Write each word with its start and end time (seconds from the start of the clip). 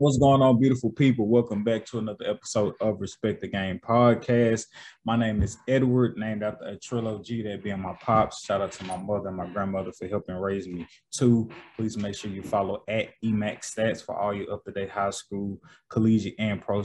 What's 0.00 0.16
going 0.16 0.42
on, 0.42 0.60
beautiful 0.60 0.92
people? 0.92 1.26
Welcome 1.26 1.64
back 1.64 1.84
to 1.86 1.98
another 1.98 2.24
episode 2.24 2.74
of 2.80 3.00
Respect 3.00 3.40
the 3.40 3.48
Game 3.48 3.80
podcast. 3.80 4.66
My 5.04 5.16
name 5.16 5.42
is 5.42 5.58
Edward, 5.66 6.16
named 6.16 6.44
after 6.44 6.66
a 6.66 6.76
trilogy 6.76 7.42
that 7.42 7.64
being 7.64 7.80
my 7.80 7.94
pops. 8.00 8.44
Shout 8.44 8.60
out 8.60 8.70
to 8.70 8.84
my 8.84 8.96
mother 8.96 9.26
and 9.26 9.36
my 9.36 9.48
grandmother 9.48 9.90
for 9.90 10.06
helping 10.06 10.36
raise 10.36 10.68
me. 10.68 10.86
too. 11.10 11.50
please 11.74 11.96
make 11.96 12.14
sure 12.14 12.30
you 12.30 12.44
follow 12.44 12.84
at 12.86 13.08
EMAC 13.24 13.62
Stats 13.62 14.04
for 14.04 14.16
all 14.16 14.32
your 14.32 14.52
up-to-date 14.52 14.88
high 14.88 15.10
school, 15.10 15.58
collegiate, 15.88 16.36
and 16.38 16.62
pro, 16.62 16.84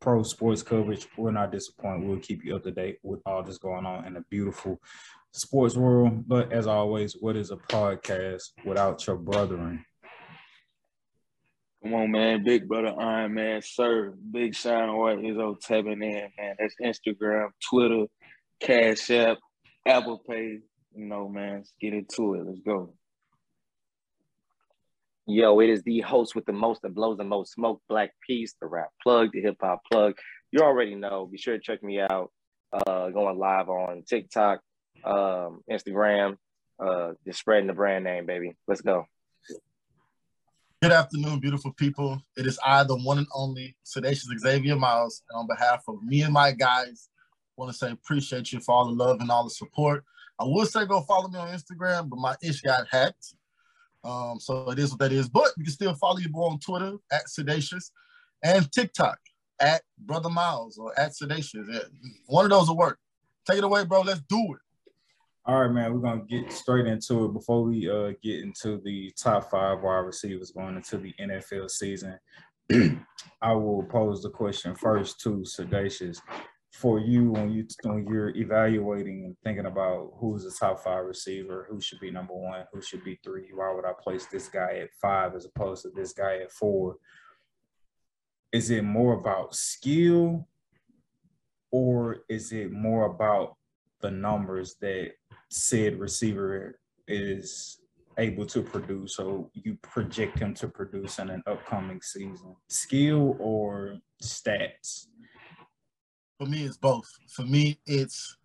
pro 0.00 0.22
sports 0.22 0.62
coverage. 0.62 1.08
We're 1.18 1.32
not 1.32 1.50
disappointed. 1.50 2.08
We'll 2.08 2.20
keep 2.20 2.44
you 2.44 2.54
up 2.54 2.62
to 2.62 2.70
date 2.70 2.98
with 3.02 3.22
all 3.26 3.42
this 3.42 3.58
going 3.58 3.86
on 3.86 4.04
in 4.04 4.14
the 4.14 4.24
beautiful 4.30 4.80
sports 5.32 5.74
world. 5.74 6.28
But 6.28 6.52
as 6.52 6.68
always, 6.68 7.14
what 7.14 7.34
is 7.34 7.50
a 7.50 7.56
podcast 7.56 8.50
without 8.64 9.04
your 9.04 9.16
brethren? 9.16 9.84
Come 11.82 11.94
on, 11.94 12.10
man. 12.12 12.44
Big 12.44 12.68
brother 12.68 12.94
Iron 12.98 13.34
Man, 13.34 13.60
sir. 13.60 14.14
Big 14.30 14.54
Shine 14.54 14.96
White 14.96 15.24
is 15.24 15.36
on 15.36 15.58
tapping 15.60 16.02
in, 16.02 16.28
man. 16.38 16.56
That's 16.58 16.76
Instagram, 16.80 17.48
Twitter, 17.68 18.04
Cash 18.60 19.10
App, 19.10 19.38
Apple 19.84 20.22
Pay. 20.28 20.60
You 20.94 21.04
know, 21.06 21.28
man. 21.28 21.56
Let's 21.56 21.72
get 21.80 21.92
into 21.92 22.34
it. 22.34 22.46
Let's 22.46 22.60
go. 22.60 22.94
Yo, 25.26 25.58
it 25.60 25.70
is 25.70 25.82
the 25.82 26.00
host 26.00 26.34
with 26.36 26.44
the 26.46 26.52
most 26.52 26.82
that 26.82 26.94
blows 26.94 27.16
the 27.16 27.24
most 27.24 27.52
smoke, 27.52 27.80
Black 27.88 28.10
Peace, 28.26 28.54
the 28.60 28.66
rap 28.66 28.90
plug, 29.02 29.30
the 29.32 29.40
hip 29.40 29.56
hop 29.60 29.80
plug. 29.90 30.14
You 30.52 30.60
already 30.60 30.94
know. 30.94 31.26
Be 31.26 31.38
sure 31.38 31.56
to 31.56 31.62
check 31.62 31.82
me 31.82 32.00
out. 32.00 32.30
Uh, 32.72 33.08
going 33.10 33.38
live 33.38 33.68
on 33.68 34.02
TikTok, 34.08 34.60
um, 35.04 35.60
Instagram, 35.70 36.36
uh, 36.82 37.12
just 37.26 37.40
spreading 37.40 37.66
the 37.66 37.72
brand 37.72 38.04
name, 38.04 38.24
baby. 38.24 38.52
Let's 38.66 38.80
go. 38.80 39.06
Good 40.82 40.90
afternoon, 40.90 41.38
beautiful 41.38 41.72
people. 41.74 42.20
It 42.36 42.44
is 42.44 42.58
I, 42.66 42.82
the 42.82 42.96
one 42.96 43.18
and 43.18 43.28
only 43.32 43.76
Sedacious 43.84 44.36
Xavier 44.36 44.74
Miles, 44.74 45.22
and 45.30 45.38
on 45.38 45.46
behalf 45.46 45.84
of 45.86 46.02
me 46.02 46.22
and 46.22 46.32
my 46.32 46.50
guys, 46.50 47.08
want 47.56 47.70
to 47.70 47.78
say 47.78 47.92
appreciate 47.92 48.52
you 48.52 48.58
for 48.58 48.74
all 48.74 48.86
the 48.86 48.92
love 48.92 49.20
and 49.20 49.30
all 49.30 49.44
the 49.44 49.50
support. 49.50 50.02
I 50.40 50.44
would 50.44 50.66
say 50.66 50.84
go 50.84 51.02
follow 51.02 51.28
me 51.28 51.38
on 51.38 51.56
Instagram, 51.56 52.08
but 52.08 52.18
my 52.18 52.34
ish 52.42 52.62
got 52.62 52.88
hacked. 52.90 53.36
Um, 54.02 54.40
so 54.40 54.72
it 54.72 54.80
is 54.80 54.90
what 54.90 54.98
that 54.98 55.12
is. 55.12 55.28
But 55.28 55.52
you 55.56 55.62
can 55.62 55.72
still 55.72 55.94
follow 55.94 56.18
your 56.18 56.30
boy 56.30 56.46
on 56.46 56.58
Twitter 56.58 56.96
at 57.12 57.28
Sedacious 57.28 57.92
and 58.42 58.68
TikTok 58.72 59.20
at 59.60 59.82
Brother 60.00 60.30
Miles 60.30 60.78
or 60.78 60.98
at 60.98 61.12
Sedacious. 61.12 61.64
One 62.26 62.44
of 62.44 62.50
those 62.50 62.66
will 62.66 62.76
work. 62.76 62.98
Take 63.48 63.58
it 63.58 63.64
away, 63.64 63.84
bro. 63.84 64.00
Let's 64.00 64.22
do 64.22 64.54
it. 64.54 64.60
All 65.44 65.60
right, 65.60 65.72
man, 65.72 65.92
we're 65.92 65.98
gonna 65.98 66.22
get 66.22 66.52
straight 66.52 66.86
into 66.86 67.24
it 67.24 67.32
before 67.32 67.64
we 67.64 67.90
uh, 67.90 68.12
get 68.22 68.42
into 68.42 68.80
the 68.84 69.10
top 69.18 69.50
five 69.50 69.82
wide 69.82 70.06
receivers 70.06 70.52
going 70.52 70.76
into 70.76 70.98
the 70.98 71.12
NFL 71.20 71.68
season. 71.68 72.16
I 73.42 73.52
will 73.52 73.82
pose 73.90 74.22
the 74.22 74.30
question 74.30 74.76
first 74.76 75.18
to 75.22 75.38
Sedacious. 75.44 76.20
For 76.72 77.00
you, 77.00 77.32
when 77.32 77.50
you 77.50 77.66
when 77.82 78.06
you're 78.06 78.34
evaluating 78.36 79.24
and 79.24 79.36
thinking 79.42 79.66
about 79.66 80.12
who's 80.20 80.44
the 80.44 80.52
top 80.52 80.78
five 80.78 81.04
receiver, 81.04 81.66
who 81.68 81.80
should 81.80 81.98
be 81.98 82.12
number 82.12 82.34
one, 82.34 82.64
who 82.72 82.80
should 82.80 83.02
be 83.02 83.18
three, 83.24 83.50
why 83.52 83.74
would 83.74 83.84
I 83.84 83.94
place 84.00 84.26
this 84.26 84.48
guy 84.48 84.78
at 84.80 84.94
five 85.00 85.34
as 85.34 85.44
opposed 85.44 85.82
to 85.82 85.90
this 85.90 86.12
guy 86.12 86.36
at 86.36 86.52
four? 86.52 86.98
Is 88.52 88.70
it 88.70 88.84
more 88.84 89.14
about 89.14 89.56
skill, 89.56 90.46
or 91.72 92.18
is 92.28 92.52
it 92.52 92.70
more 92.70 93.06
about 93.06 93.56
the 94.02 94.10
numbers 94.10 94.76
that 94.80 95.12
said 95.52 95.98
receiver 95.98 96.78
is 97.06 97.78
able 98.18 98.46
to 98.46 98.62
produce 98.62 99.16
so 99.16 99.50
you 99.54 99.76
project 99.82 100.38
him 100.38 100.54
to 100.54 100.68
produce 100.68 101.18
in 101.18 101.30
an 101.30 101.42
upcoming 101.46 102.00
season. 102.00 102.56
Skill 102.68 103.36
or 103.38 103.98
stats? 104.22 105.06
For 106.38 106.46
me 106.46 106.64
it's 106.64 106.76
both. 106.76 107.06
For 107.28 107.42
me 107.42 107.78
it's 107.86 108.36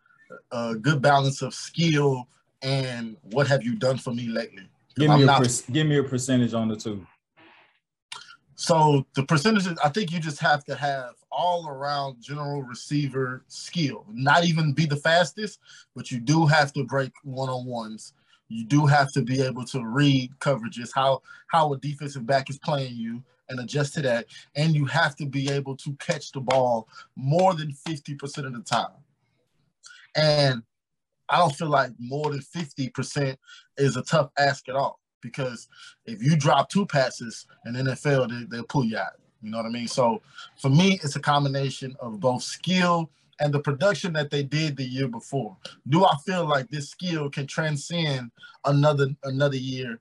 a 0.51 0.75
good 0.75 1.01
balance 1.01 1.41
of 1.41 1.53
skill 1.53 2.27
and 2.61 3.15
what 3.31 3.47
have 3.47 3.63
you 3.63 3.75
done 3.75 3.97
for 3.97 4.13
me 4.13 4.27
lately. 4.27 4.69
Give 4.95 5.09
me, 5.09 5.23
a 5.23 5.25
not, 5.25 5.43
per- 5.43 5.71
give 5.71 5.87
me 5.87 5.97
a 5.99 6.03
percentage 6.03 6.53
on 6.53 6.67
the 6.67 6.75
two 6.75 7.05
so 8.59 9.05
the 9.13 9.21
percentages, 9.21 9.77
I 9.83 9.89
think 9.89 10.11
you 10.11 10.19
just 10.19 10.39
have 10.39 10.63
to 10.65 10.73
have 10.73 11.11
all 11.31 11.67
around 11.67 12.23
general 12.23 12.63
receiver 12.63 13.43
skill. 13.47 14.03
Not 14.11 14.45
even 14.45 14.73
be 14.73 14.87
the 14.87 14.95
fastest, 14.95 15.59
but 15.95 16.09
you 16.09 16.19
do 16.19 16.47
have 16.47 16.73
to 16.73 16.83
break 16.83 17.11
one 17.23 17.49
on 17.49 17.67
ones. 17.67 18.13
You 18.49 18.65
do 18.65 18.87
have 18.87 19.11
to 19.13 19.21
be 19.21 19.43
able 19.43 19.63
to 19.65 19.85
read 19.85 20.31
coverages, 20.39 20.89
how 20.93 21.21
how 21.49 21.71
a 21.71 21.77
defensive 21.77 22.25
back 22.25 22.49
is 22.49 22.57
playing 22.57 22.95
you, 22.95 23.21
and 23.47 23.59
adjust 23.59 23.93
to 23.93 24.01
that. 24.01 24.25
And 24.55 24.73
you 24.73 24.85
have 24.85 25.15
to 25.17 25.27
be 25.27 25.51
able 25.51 25.77
to 25.77 25.93
catch 25.97 26.31
the 26.31 26.41
ball 26.41 26.87
more 27.15 27.53
than 27.53 27.75
50% 27.87 28.45
of 28.45 28.53
the 28.53 28.61
time. 28.61 28.97
And 30.15 30.63
I 31.29 31.37
don't 31.37 31.55
feel 31.55 31.69
like 31.69 31.91
more 31.99 32.31
than 32.31 32.39
50% 32.39 33.37
is 33.77 33.97
a 33.97 34.01
tough 34.01 34.31
ask 34.39 34.67
at 34.67 34.75
all 34.75 34.99
because 35.21 35.67
if 36.05 36.21
you 36.21 36.35
drop 36.35 36.69
two 36.69 36.85
passes 36.85 37.47
in 37.65 37.73
NFL, 37.73 38.29
they, 38.29 38.45
they'll 38.49 38.65
pull 38.65 38.85
you 38.85 38.97
out. 38.97 39.13
You 39.41 39.51
know 39.51 39.57
what 39.57 39.65
I 39.65 39.69
mean? 39.69 39.87
So 39.87 40.21
for 40.59 40.69
me, 40.69 40.99
it's 41.03 41.15
a 41.15 41.19
combination 41.19 41.95
of 41.99 42.19
both 42.19 42.43
skill 42.43 43.09
and 43.39 43.53
the 43.53 43.59
production 43.59 44.13
that 44.13 44.31
they 44.31 44.43
did 44.43 44.77
the 44.77 44.83
year 44.83 45.07
before. 45.07 45.55
Do 45.87 46.05
I 46.05 46.15
feel 46.25 46.47
like 46.47 46.69
this 46.69 46.89
skill 46.89 47.29
can 47.29 47.45
transcend 47.45 48.31
another 48.65 49.09
another 49.23 49.57
year, 49.57 49.99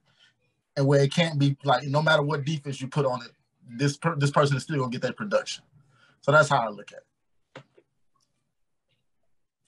and 0.76 0.86
where 0.86 1.02
it 1.02 1.12
can't 1.12 1.38
be 1.38 1.56
like 1.64 1.86
no 1.86 2.02
matter 2.02 2.22
what 2.22 2.44
defense 2.44 2.80
you 2.80 2.88
put 2.88 3.06
on 3.06 3.22
it, 3.22 3.32
this 3.68 3.96
per, 3.96 4.16
this 4.16 4.30
person 4.30 4.56
is 4.56 4.62
still 4.62 4.78
gonna 4.78 4.90
get 4.90 5.02
that 5.02 5.16
production. 5.16 5.64
So 6.22 6.32
that's 6.32 6.48
how 6.48 6.58
I 6.58 6.68
look 6.68 6.92
at 6.92 6.98
it. 6.98 7.06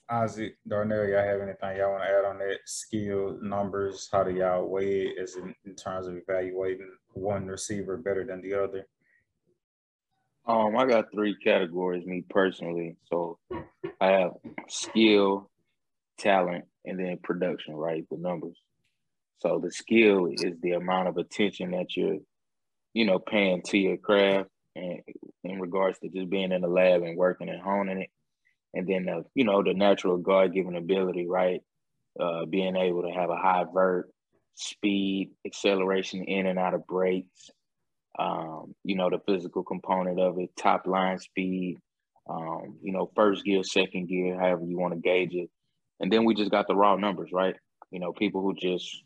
Isaac, 0.09 0.57
Darnell, 0.67 1.07
y'all 1.07 1.23
have 1.23 1.41
anything 1.41 1.77
y'all 1.77 1.91
want 1.91 2.03
to 2.03 2.09
add 2.09 2.25
on 2.25 2.39
that? 2.39 2.59
Skill, 2.65 3.37
numbers, 3.41 4.09
how 4.11 4.23
do 4.23 4.31
y'all 4.31 4.67
weigh 4.67 5.01
it 5.03 5.29
in 5.65 5.75
terms 5.75 6.07
of 6.07 6.15
evaluating 6.15 6.91
one 7.13 7.45
receiver 7.45 7.95
better 7.95 8.25
than 8.25 8.41
the 8.41 8.55
other? 8.55 8.87
Um, 10.47 10.75
I 10.75 10.87
got 10.87 11.11
three 11.13 11.35
categories, 11.43 12.07
me 12.07 12.23
personally. 12.27 12.97
So 13.11 13.37
I 14.01 14.07
have 14.07 14.31
skill, 14.67 15.51
talent, 16.17 16.65
and 16.85 16.99
then 16.99 17.19
production, 17.21 17.75
right? 17.75 18.03
The 18.09 18.17
numbers. 18.17 18.57
So 19.37 19.59
the 19.63 19.71
skill 19.71 20.25
is 20.25 20.55
the 20.61 20.71
amount 20.71 21.07
of 21.07 21.17
attention 21.17 21.71
that 21.71 21.95
you're, 21.95 22.17
you 22.93 23.05
know, 23.05 23.19
paying 23.19 23.61
to 23.67 23.77
your 23.77 23.97
craft 23.97 24.49
and 24.75 25.01
in 25.43 25.59
regards 25.59 25.99
to 25.99 26.09
just 26.09 26.31
being 26.31 26.51
in 26.51 26.61
the 26.61 26.67
lab 26.67 27.03
and 27.03 27.15
working 27.15 27.49
and 27.49 27.61
honing 27.61 27.99
it 27.99 28.09
and 28.73 28.87
then 28.87 29.05
the, 29.05 29.23
you 29.35 29.43
know 29.43 29.63
the 29.63 29.73
natural 29.73 30.17
God 30.17 30.53
given 30.53 30.75
ability, 30.75 31.27
right? 31.27 31.61
Uh, 32.19 32.45
being 32.45 32.75
able 32.75 33.03
to 33.03 33.11
have 33.11 33.29
a 33.29 33.35
high 33.37 33.65
vert, 33.73 34.09
speed, 34.55 35.31
acceleration 35.45 36.23
in 36.23 36.45
and 36.45 36.59
out 36.59 36.73
of 36.73 36.85
breaks. 36.87 37.49
Um, 38.17 38.75
you 38.83 38.95
know 38.95 39.09
the 39.09 39.19
physical 39.27 39.63
component 39.63 40.19
of 40.19 40.39
it, 40.39 40.49
top 40.57 40.87
line 40.87 41.19
speed. 41.19 41.77
Um, 42.29 42.77
you 42.83 42.91
know 42.91 43.09
first 43.15 43.43
gear, 43.43 43.63
second 43.63 44.07
gear, 44.07 44.39
however 44.39 44.65
you 44.65 44.77
want 44.77 44.93
to 44.93 44.99
gauge 44.99 45.33
it, 45.33 45.49
and 45.99 46.11
then 46.11 46.25
we 46.25 46.35
just 46.35 46.51
got 46.51 46.67
the 46.67 46.75
raw 46.75 46.95
numbers, 46.95 47.31
right? 47.31 47.55
You 47.91 47.99
know 47.99 48.13
people 48.13 48.41
who 48.41 48.53
just 48.55 49.03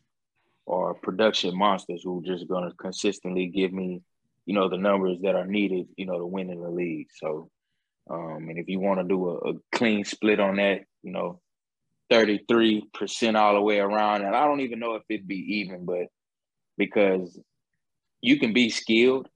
are 0.68 0.94
production 0.94 1.58
monsters 1.58 2.02
who 2.04 2.24
just 2.26 2.48
going 2.48 2.70
to 2.70 2.76
consistently 2.76 3.48
give 3.48 3.74
me, 3.74 4.02
you 4.46 4.54
know, 4.54 4.70
the 4.70 4.78
numbers 4.78 5.18
that 5.22 5.36
are 5.36 5.46
needed, 5.46 5.88
you 5.98 6.06
know, 6.06 6.18
to 6.18 6.26
win 6.26 6.50
in 6.50 6.62
the 6.62 6.70
league. 6.70 7.08
So 7.20 7.50
um, 8.10 8.48
and 8.50 8.58
if 8.58 8.68
you 8.68 8.80
want 8.80 9.00
to 9.00 9.08
do 9.08 9.30
a, 9.30 9.52
a, 9.52 9.54
clean 9.72 10.04
split 10.04 10.40
on 10.40 10.58
that, 10.58 10.82
you 11.04 11.12
know, 11.12 11.40
33% 12.12 13.36
all 13.36 13.54
the 13.54 13.62
way 13.62 13.80
around. 13.80 14.24
And 14.24 14.36
I 14.36 14.46
don't 14.46 14.60
even 14.60 14.80
know 14.80 14.96
if 14.96 15.04
it'd 15.10 15.28
be 15.28 15.60
even, 15.62 15.86
but 15.86 16.08
because 16.78 17.40
you 18.22 18.40
can 18.40 18.54
be 18.54 18.70
skilled 18.70 19.28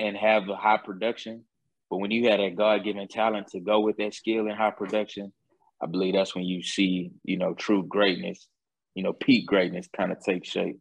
and 0.00 0.16
have 0.16 0.48
a 0.48 0.56
high 0.56 0.78
production, 0.78 1.44
but 1.88 1.98
when 1.98 2.10
you 2.10 2.28
have 2.28 2.40
that 2.40 2.56
God 2.56 2.84
given 2.84 3.06
talent 3.08 3.48
to 3.48 3.60
go 3.60 3.80
with 3.80 3.96
that 3.98 4.14
skill 4.14 4.46
and 4.46 4.56
high 4.56 4.70
production, 4.70 5.32
I 5.80 5.86
believe 5.86 6.14
that's 6.14 6.34
when 6.34 6.44
you 6.44 6.62
see, 6.62 7.12
you 7.24 7.38
know, 7.38 7.54
true 7.54 7.84
greatness, 7.86 8.48
you 8.94 9.02
know, 9.02 9.12
peak 9.12 9.46
greatness 9.46 9.88
kind 9.96 10.12
of 10.12 10.20
take 10.20 10.44
shape. 10.44 10.78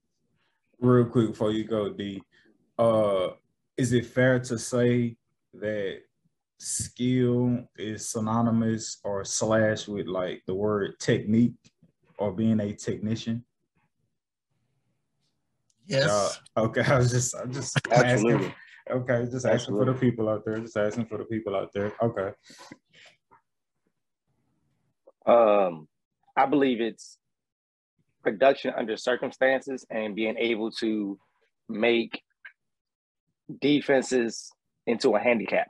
Real 0.79 1.05
quick 1.05 1.29
before 1.29 1.51
you 1.51 1.63
go, 1.63 1.93
D, 1.93 2.21
uh, 2.77 3.29
is 3.77 3.93
it 3.93 4.07
fair 4.07 4.39
to 4.39 4.57
say 4.57 5.15
that 5.53 6.01
skill 6.59 7.59
is 7.77 8.09
synonymous 8.09 8.99
or 9.03 9.23
slash 9.23 9.87
with 9.87 10.07
like 10.07 10.43
the 10.47 10.55
word 10.55 10.99
technique 10.99 11.53
or 12.17 12.31
being 12.31 12.59
a 12.59 12.73
technician? 12.73 13.43
Yes. 15.85 16.39
Uh, 16.55 16.65
okay, 16.65 16.81
I 16.87 16.97
was 16.97 17.11
just 17.11 17.35
I'm 17.35 17.51
just 17.51 17.77
Absolutely. 17.91 18.47
asking. 18.47 18.53
Okay, 18.89 19.25
just 19.29 19.45
asking 19.45 19.51
Absolutely. 19.51 19.85
for 19.85 19.93
the 19.93 19.99
people 19.99 20.29
out 20.29 20.45
there. 20.45 20.59
Just 20.59 20.77
asking 20.77 21.07
for 21.07 21.17
the 21.17 21.25
people 21.25 21.55
out 21.55 21.71
there. 21.73 21.93
Okay. 22.01 22.31
Um, 25.25 25.87
I 26.37 26.45
believe 26.45 26.79
it's 26.79 27.17
production 28.23 28.73
under 28.77 28.95
circumstances 28.95 29.85
and 29.89 30.15
being 30.15 30.37
able 30.37 30.71
to 30.71 31.19
make 31.67 32.21
defenses 33.61 34.49
into 34.85 35.15
a 35.15 35.19
handicap. 35.19 35.67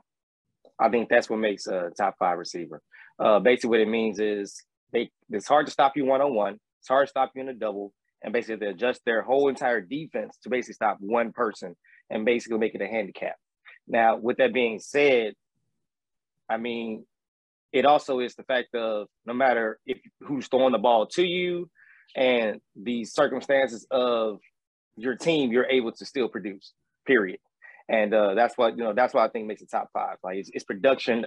I 0.79 0.89
think 0.89 1.09
that's 1.09 1.29
what 1.29 1.39
makes 1.39 1.67
a 1.67 1.91
top 1.97 2.15
five 2.19 2.37
receiver. 2.37 2.81
Uh, 3.19 3.39
basically, 3.39 3.69
what 3.71 3.79
it 3.79 3.87
means 3.89 4.19
is 4.19 4.63
they 4.93 5.09
it's 5.29 5.47
hard 5.47 5.65
to 5.65 5.71
stop 5.71 5.93
you 5.95 6.05
one 6.05 6.21
on 6.21 6.33
one. 6.33 6.59
It's 6.79 6.87
hard 6.87 7.07
to 7.07 7.09
stop 7.09 7.31
you 7.35 7.41
in 7.41 7.49
a 7.49 7.53
double, 7.53 7.93
and 8.23 8.31
basically 8.31 8.57
they 8.57 8.71
adjust 8.71 9.01
their 9.05 9.21
whole 9.21 9.49
entire 9.49 9.81
defense 9.81 10.37
to 10.43 10.49
basically 10.49 10.75
stop 10.75 10.97
one 10.99 11.31
person 11.31 11.75
and 12.09 12.25
basically 12.25 12.59
make 12.59 12.75
it 12.75 12.81
a 12.81 12.87
handicap. 12.87 13.35
Now, 13.87 14.17
with 14.17 14.37
that 14.37 14.53
being 14.53 14.79
said, 14.79 15.33
I 16.49 16.57
mean, 16.57 17.05
it 17.73 17.85
also 17.85 18.19
is 18.19 18.35
the 18.35 18.43
fact 18.43 18.75
of 18.75 19.07
no 19.25 19.33
matter 19.33 19.79
if 19.85 19.99
who's 20.21 20.47
throwing 20.47 20.71
the 20.71 20.77
ball 20.77 21.07
to 21.07 21.25
you 21.25 21.69
and 22.15 22.61
the 22.75 23.05
circumstances 23.05 23.85
of 23.91 24.39
your 24.95 25.15
team, 25.15 25.51
you're 25.51 25.65
able 25.65 25.91
to 25.91 26.05
still 26.05 26.27
produce. 26.27 26.73
Period. 27.05 27.39
And 27.89 28.13
uh, 28.13 28.33
that's 28.33 28.57
what 28.57 28.77
you 28.77 28.83
know. 28.83 28.93
That's 28.93 29.13
what 29.13 29.23
I 29.23 29.29
think 29.29 29.47
makes 29.47 29.61
the 29.61 29.67
top 29.67 29.89
five. 29.93 30.17
Like 30.23 30.37
it's, 30.37 30.49
it's 30.53 30.65
production 30.65 31.25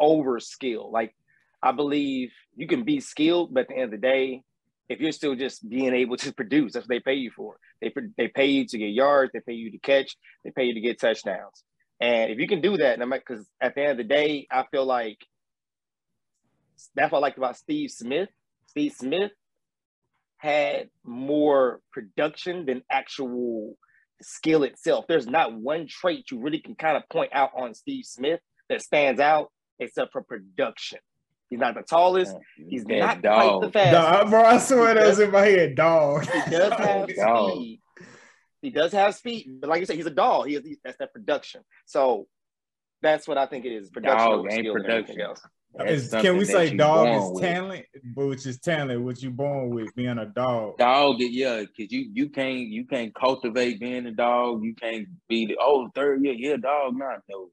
over 0.00 0.40
skill. 0.40 0.90
Like 0.90 1.14
I 1.62 1.72
believe 1.72 2.32
you 2.56 2.66
can 2.66 2.84
be 2.84 3.00
skilled, 3.00 3.52
but 3.52 3.62
at 3.62 3.68
the 3.68 3.74
end 3.74 3.84
of 3.84 3.90
the 3.92 3.96
day, 3.98 4.42
if 4.88 5.00
you're 5.00 5.12
still 5.12 5.34
just 5.34 5.68
being 5.68 5.94
able 5.94 6.16
to 6.18 6.32
produce, 6.40 6.72
that's 6.72 6.84
what 6.84 6.88
they 6.88 7.00
pay 7.00 7.14
you 7.14 7.30
for. 7.30 7.58
They 7.80 7.92
they 8.16 8.28
pay 8.28 8.46
you 8.46 8.66
to 8.66 8.78
get 8.78 8.90
yards, 8.90 9.32
they 9.32 9.40
pay 9.40 9.54
you 9.54 9.70
to 9.72 9.78
catch, 9.78 10.16
they 10.44 10.50
pay 10.50 10.64
you 10.64 10.74
to 10.74 10.80
get 10.80 11.00
touchdowns. 11.00 11.62
And 12.00 12.30
if 12.30 12.38
you 12.38 12.48
can 12.48 12.60
do 12.60 12.76
that, 12.78 12.98
because 12.98 13.46
at 13.60 13.74
the 13.74 13.82
end 13.82 13.90
of 13.92 13.96
the 13.98 14.04
day, 14.04 14.46
I 14.50 14.64
feel 14.70 14.84
like 14.84 15.18
that's 16.94 17.12
what 17.12 17.18
I 17.18 17.22
liked 17.22 17.38
about 17.38 17.56
Steve 17.56 17.90
Smith. 17.90 18.28
Steve 18.66 18.92
Smith 18.92 19.30
had 20.38 20.90
more 21.04 21.80
production 21.92 22.66
than 22.66 22.82
actual 22.90 23.76
skill 24.24 24.62
itself. 24.62 25.06
There's 25.08 25.26
not 25.26 25.54
one 25.54 25.86
trait 25.86 26.30
you 26.30 26.40
really 26.40 26.60
can 26.60 26.74
kind 26.74 26.96
of 26.96 27.08
point 27.08 27.30
out 27.32 27.50
on 27.56 27.74
Steve 27.74 28.04
Smith 28.04 28.40
that 28.68 28.82
stands 28.82 29.20
out 29.20 29.50
except 29.78 30.12
for 30.12 30.22
production. 30.22 30.98
He's 31.50 31.60
not 31.60 31.74
the 31.74 31.82
tallest. 31.82 32.34
He's 32.56 32.84
not 32.86 33.22
dog. 33.22 33.60
quite 33.60 33.66
the 33.66 33.72
fastest. 33.72 33.92
Dog, 33.92 34.30
bro, 34.30 34.44
I 34.44 34.58
swear 34.58 34.94
that's 34.94 35.18
in 35.18 35.30
my 35.30 35.42
head. 35.42 35.76
Dog. 35.76 36.26
He 36.26 36.50
does 36.50 36.72
have 36.78 37.10
speed. 37.10 37.80
He 38.62 38.70
does 38.70 38.92
have 38.92 39.14
speed, 39.14 39.58
but 39.60 39.68
like 39.68 39.80
you 39.80 39.86
said, 39.86 39.96
he's 39.96 40.06
a 40.06 40.10
dog. 40.10 40.46
He 40.46 40.54
has 40.54 40.64
that's 40.82 40.96
that 40.96 41.12
production. 41.12 41.60
So 41.84 42.26
that's 43.02 43.28
what 43.28 43.36
I 43.36 43.46
think 43.46 43.66
it 43.66 43.72
is. 43.72 43.90
Production 43.90 44.30
dog 44.30 44.46
ain't 44.50 44.72
production. 44.72 45.20
Else. 45.20 45.42
Is, 45.80 46.10
can 46.10 46.36
we 46.36 46.44
say 46.44 46.76
dog 46.76 47.08
is 47.08 47.40
talent, 47.40 47.86
but 48.14 48.26
which 48.28 48.46
is 48.46 48.60
talent, 48.60 49.02
what 49.02 49.20
you 49.20 49.30
born 49.30 49.70
with, 49.70 49.92
being 49.96 50.18
a 50.18 50.26
dog? 50.26 50.78
Dog, 50.78 51.16
yeah, 51.18 51.62
because 51.62 51.92
you 51.92 52.08
you 52.12 52.28
can't 52.28 52.68
you 52.68 52.84
can't 52.84 53.12
cultivate 53.12 53.80
being 53.80 54.06
a 54.06 54.12
dog. 54.12 54.62
You 54.62 54.74
can't 54.74 55.08
be 55.28 55.46
the 55.46 55.56
oh 55.60 55.88
third 55.92 56.24
year, 56.24 56.34
yeah, 56.34 56.56
dog, 56.56 56.96
not 56.96 57.20
no. 57.28 57.48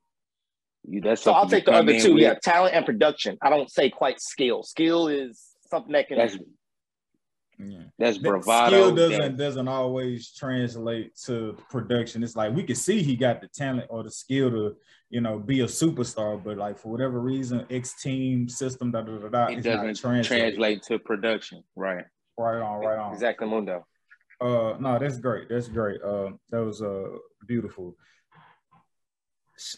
You 0.88 1.01
that's 1.01 1.23
so 1.23 1.31
I'll 1.31 1.50
take 1.50 1.65
the 1.65 1.73
other 1.73 2.00
two. 2.00 2.13
With. 2.13 2.23
Yeah, 2.23 2.35
talent 2.35 2.75
and 2.75 2.85
production. 2.85 3.38
I 3.41 3.50
don't 3.50 3.71
say 3.71 3.89
quite 3.89 4.21
skill. 4.21 4.62
Skill 4.62 5.07
is 5.07 5.44
something 5.69 5.94
that 5.94 6.07
can 6.07 6.18
that's, 6.18 6.38
yeah. 7.69 7.84
That's 7.98 8.18
bravado. 8.18 8.68
Skill 8.68 8.96
doesn't 8.96 9.38
doesn't 9.38 9.68
always 9.68 10.31
translate 10.34 11.16
to 11.25 11.58
production. 11.69 12.24
It's 12.24 12.36
like 12.36 12.54
we 12.54 12.63
can 12.63 12.75
see 12.75 13.02
he 13.04 13.16
got 13.16 13.42
the 13.42 13.48
talent 13.48 13.88
or 13.90 14.04
the 14.04 14.12
skill 14.12 14.50
to, 14.52 14.75
you 15.10 15.22
know, 15.22 15.40
be 15.40 15.62
a 15.62 15.66
superstar, 15.66 16.42
but 16.42 16.58
like 16.58 16.78
for 16.78 16.92
whatever 16.92 17.19
reason, 17.19 17.66
X 17.69 18.02
team 18.02 18.48
system, 18.48 18.92
da 18.92 19.02
da 19.02 19.18
da 19.18 19.28
da, 19.28 19.46
it 19.48 19.63
doesn't 19.63 19.98
translate. 19.98 20.25
translate 20.25 20.84
to 20.84 21.00
production. 21.00 21.63
Right. 21.75 22.06
Right 22.38 22.62
on, 22.62 22.80
right 22.80 22.98
on. 22.98 23.13
Exactly, 23.13 23.48
Mundo. 23.48 23.86
Uh, 24.40 24.75
no, 24.80 24.98
that's 25.00 25.18
great. 25.18 25.50
That's 25.50 25.68
great. 25.68 26.02
Uh, 26.02 26.31
that 26.50 26.64
was 26.64 26.81
uh 26.81 27.10
beautiful. 27.48 27.96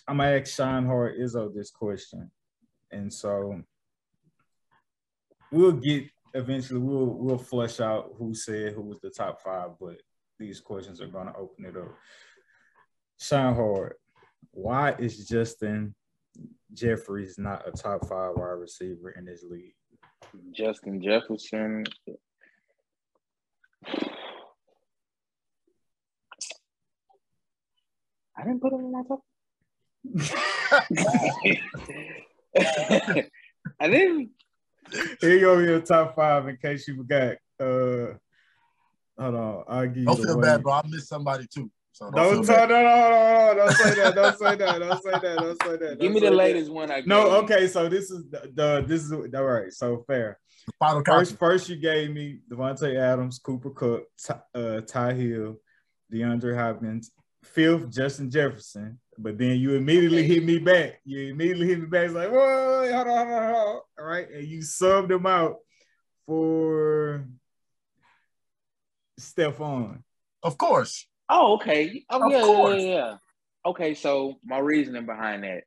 I'm 0.08 0.18
gonna 0.18 0.38
ask 0.38 0.56
Sean 0.56 0.86
Hart 0.86 1.20
Izzo 1.20 1.54
this 1.54 1.70
question, 1.72 2.32
and 2.92 3.12
so 3.12 3.62
we'll 5.52 5.74
get 5.74 6.06
eventually 6.34 6.80
we'll 6.80 7.06
we'll 7.06 7.38
flesh 7.38 7.80
out 7.80 8.14
who 8.18 8.34
said 8.34 8.74
who 8.74 8.82
was 8.82 9.00
the 9.00 9.10
top 9.10 9.42
five, 9.42 9.72
but 9.80 9.98
these 10.40 10.60
questions 10.60 11.00
are 11.02 11.08
gonna 11.08 11.34
open 11.38 11.66
it 11.66 11.78
up. 11.78 11.94
Sean 13.20 13.56
hard. 13.56 13.94
why 14.52 14.94
is 14.94 15.28
Justin 15.28 15.96
Jeffries 16.74 17.38
not 17.38 17.68
a 17.68 17.72
top 17.72 18.08
five 18.08 18.36
wide 18.36 18.60
receiver 18.60 19.12
in 19.12 19.26
this 19.26 19.44
league? 19.44 19.76
Justin 20.52 21.02
Jefferson. 21.02 21.84
I 28.36 28.44
didn't 28.44 28.62
put 28.62 28.74
him 28.74 28.80
in 28.80 28.92
my 28.92 29.04
top. 29.08 29.22
I 33.80 33.88
didn't. 33.88 34.32
Here 35.22 35.34
you 35.34 35.40
go, 35.40 35.60
your 35.60 35.82
top 35.82 36.16
five 36.16 36.48
in 36.48 36.58
case 36.58 36.88
you 36.88 36.98
forgot. 36.98 37.38
Uh, 37.60 38.18
hold 39.18 39.36
on, 39.36 39.64
I'll 39.68 39.88
give 39.88 39.98
you. 39.98 40.06
Don't 40.06 40.24
feel 40.24 40.38
way. 40.38 40.44
bad, 40.44 40.64
bro. 40.64 40.74
I 40.74 40.82
missed 40.88 41.10
somebody 41.10 41.48
too. 41.48 41.70
So 41.92 42.10
don't, 42.10 42.34
don't, 42.34 42.44
say, 42.44 42.56
no, 42.56 42.66
no, 42.66 42.82
no, 42.82 43.54
no, 43.54 43.54
don't 43.56 43.72
say 43.76 43.94
that. 43.96 44.16
Don't 44.16 44.38
say 44.38 44.56
that. 44.56 44.80
Don't 44.80 45.04
say 45.04 45.12
that. 45.12 45.38
Don't 45.38 45.64
say 45.64 45.78
that. 45.78 46.00
Give 46.00 46.12
me 46.12 46.20
the 46.20 46.32
that. 46.32 46.36
latest 46.36 46.72
one. 46.72 46.90
I 46.92 47.04
no, 47.06 47.28
okay. 47.44 47.68
So 47.68 47.88
this 47.88 48.10
is 48.10 48.28
the, 48.32 48.52
the 48.54 48.84
this 48.88 49.04
is 49.04 49.12
all 49.12 49.44
right. 49.44 49.72
So 49.72 50.04
fair. 50.08 50.40
Final 50.80 51.04
first, 51.06 51.38
first 51.38 51.70
you 51.70 51.76
gave 51.76 52.12
me 52.12 52.40
Davante 52.50 52.96
Adams, 52.96 53.38
Cooper 53.38 53.70
Kupp, 53.70 54.06
Ty, 54.18 54.40
uh, 54.56 54.82
Ty 54.82 55.14
Hill, 55.14 55.58
DeAndre 56.12 56.56
Hopkins. 56.58 57.12
Fifth, 57.44 57.92
Justin 57.92 58.32
Jefferson. 58.32 59.00
But 59.18 59.38
then 59.38 59.58
you 59.60 59.76
immediately 59.76 60.24
hit 60.24 60.44
me 60.44 60.58
back. 60.58 61.00
You 61.06 61.32
immediately 61.32 61.68
hit 61.68 61.80
me 61.80 61.86
back. 61.86 62.06
It's 62.06 62.14
like, 62.14 62.32
whoa, 62.32 62.92
hold 62.92 63.08
on, 63.08 63.28
hold 63.28 63.30
on, 63.30 63.54
hold 63.54 63.68
on. 63.68 63.82
All 64.00 64.06
right. 64.06 64.30
And 64.30 64.48
you 64.48 64.60
subbed 64.60 65.12
him 65.12 65.26
out 65.26 65.58
for 66.26 67.26
Stefon. 69.20 70.04
Of 70.42 70.58
course. 70.58 71.08
Oh, 71.30 71.56
okay. 71.56 72.04
Oh, 72.10 72.26
of 72.26 72.32
yeah, 72.32 72.42
course. 72.42 72.82
yeah, 72.82 72.88
yeah. 72.88 73.18
Okay, 73.66 73.94
so 73.94 74.36
my 74.44 74.58
reasoning 74.58 75.06
behind 75.06 75.44
that. 75.44 75.64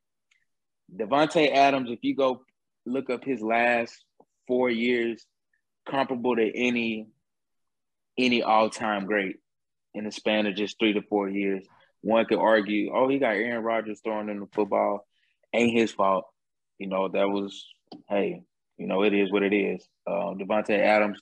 Davante 0.95 1.53
Adams, 1.53 1.91
if 1.91 2.01
you 2.03 2.15
go 2.15 2.43
look 2.85 3.11
up 3.11 3.25
his 3.25 3.41
last 3.41 4.05
four 4.47 4.71
years, 4.71 5.27
comparable 5.89 6.37
to 6.37 6.53
any 6.55 7.09
any 8.19 8.43
all-time 8.43 9.07
great 9.07 9.37
in 9.95 10.05
the 10.05 10.13
span 10.13 10.47
of 10.47 10.55
just 10.55 10.79
three 10.79 10.95
to 10.95 11.03
four 11.03 11.29
years 11.29 11.67
one 12.03 12.25
could 12.27 12.39
argue, 12.39 12.93
oh, 12.95 13.09
he 13.09 13.19
got 13.19 13.37
Aaron 13.37 13.65
Rodgers 13.65 14.01
throwing 14.03 14.29
in 14.29 14.41
the 14.41 14.47
football. 14.53 15.07
Ain't 15.53 15.77
his 15.77 15.93
fault. 15.93 16.25
You 16.79 16.89
know, 16.89 17.09
that 17.09 17.29
was, 17.29 17.67
hey, 18.09 18.43
you 18.77 18.87
know, 18.87 19.03
it 19.03 19.15
is 19.15 19.33
what 19.33 19.43
it 19.43 19.55
is. 19.55 19.87
Um, 20.07 20.39
Davante 20.39 20.79
Adams, 20.79 21.21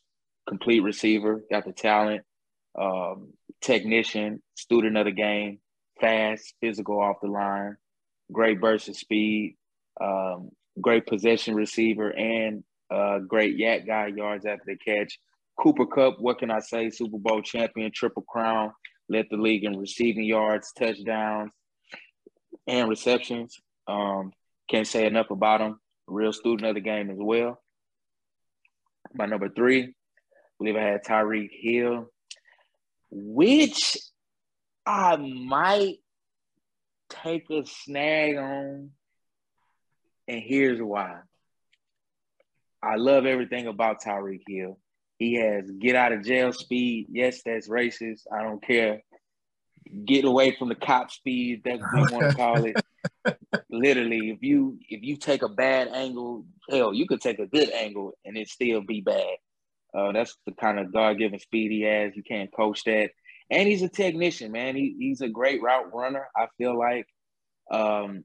complete 0.49 0.81
receiver, 0.81 1.43
got 1.51 1.65
the 1.65 1.73
talent, 1.73 2.23
um, 2.79 3.33
technician, 3.63 4.43
student 4.57 4.97
of 4.97 5.07
the 5.07 5.13
game, 5.13 5.59
fast, 6.01 6.55
physical 6.61 7.01
off 7.01 7.17
the 7.23 7.29
line, 7.29 7.77
great 8.33 8.61
burst 8.61 8.89
of 8.89 8.97
speed, 8.97 9.57
um, 10.01 10.51
great 10.81 11.07
possession 11.07 11.55
receiver, 11.55 12.11
and 12.11 12.65
uh, 12.91 13.19
great 13.21 13.57
YAC 13.59 13.87
guy, 13.87 14.09
yards 14.09 14.45
after 14.45 14.65
the 14.67 14.77
catch. 14.77 15.19
Cooper 15.59 15.87
Kupp, 15.87 16.19
what 16.19 16.39
can 16.39 16.51
I 16.51 16.59
say? 16.59 16.91
Super 16.91 17.19
Bowl 17.19 17.41
champion, 17.41 17.93
triple 17.95 18.25
crown, 18.29 18.73
led 19.09 19.27
the 19.31 19.37
league 19.37 19.65
in 19.65 19.79
receiving 19.79 20.25
yards, 20.25 20.73
touchdowns, 20.73 21.53
and 22.67 22.89
receptions. 22.89 23.61
Um, 23.87 24.33
can't 24.71 24.87
say 24.87 25.07
enough 25.07 25.31
about 25.31 25.61
him. 25.61 25.79
Real 26.07 26.33
student 26.33 26.69
of 26.69 26.75
the 26.75 26.81
game 26.81 27.11
as 27.11 27.19
well. 27.19 27.61
My 29.13 29.27
number 29.27 29.49
three, 29.49 29.83
I 29.83 29.93
believe 30.59 30.77
I 30.77 30.83
had 30.83 31.05
Tyreek 31.05 31.51
Hill, 31.53 32.11
which 33.11 33.97
I 34.87 35.17
might 35.17 35.97
take 37.09 37.49
a 37.51 37.65
snag 37.65 38.37
on. 38.37 38.91
And 40.27 40.43
here's 40.43 40.81
why. 40.81 41.21
I 42.83 42.97
love 42.97 43.27
everything 43.27 43.67
about 43.67 44.03
Tyreek 44.03 44.43
Hill. 44.47 44.79
He 45.19 45.35
has 45.35 45.71
get 45.71 45.95
out 45.97 46.13
of 46.13 46.25
jail 46.25 46.53
speed. 46.53 47.07
Yes, 47.11 47.43
that's 47.45 47.69
racist. 47.69 48.23
I 48.33 48.43
don't 48.43 48.63
care. 48.63 49.03
Get 50.05 50.25
away 50.25 50.57
from 50.57 50.69
the 50.69 50.75
cop 50.75 51.11
speed. 51.11 51.63
That's 51.65 51.81
what 51.81 51.93
we 51.93 52.07
want 52.07 52.31
to 52.31 52.37
call 52.37 52.65
it. 52.65 52.79
Literally, 53.71 54.31
if 54.31 54.43
you 54.43 54.79
if 54.89 55.03
you 55.03 55.17
take 55.17 55.43
a 55.43 55.49
bad 55.49 55.89
angle, 55.89 56.45
hell, 56.69 56.93
you 56.93 57.07
could 57.07 57.21
take 57.21 57.39
a 57.39 57.47
good 57.47 57.71
angle 57.71 58.13
and 58.25 58.37
it 58.37 58.49
still 58.49 58.81
be 58.81 59.01
bad. 59.01 59.37
Uh, 59.97 60.13
that's 60.13 60.37
the 60.47 60.53
kind 60.53 60.81
of 60.81 60.93
God 60.93 61.19
given 61.19 61.39
speed 61.39 61.71
he 61.71 61.83
has. 61.83 62.17
You 62.17 62.25
can't 62.25 62.53
coach 62.53 62.83
that. 62.85 63.11
And 63.51 63.69
he's 63.69 63.83
a 63.83 63.89
technician, 63.89 64.51
man. 64.51 64.75
He, 64.75 64.97
he's 64.99 65.21
a 65.21 65.29
great 65.29 65.63
route 65.63 65.95
runner. 65.95 66.27
I 66.37 66.47
feel 66.59 66.77
like 66.77 67.07
um, 67.71 68.25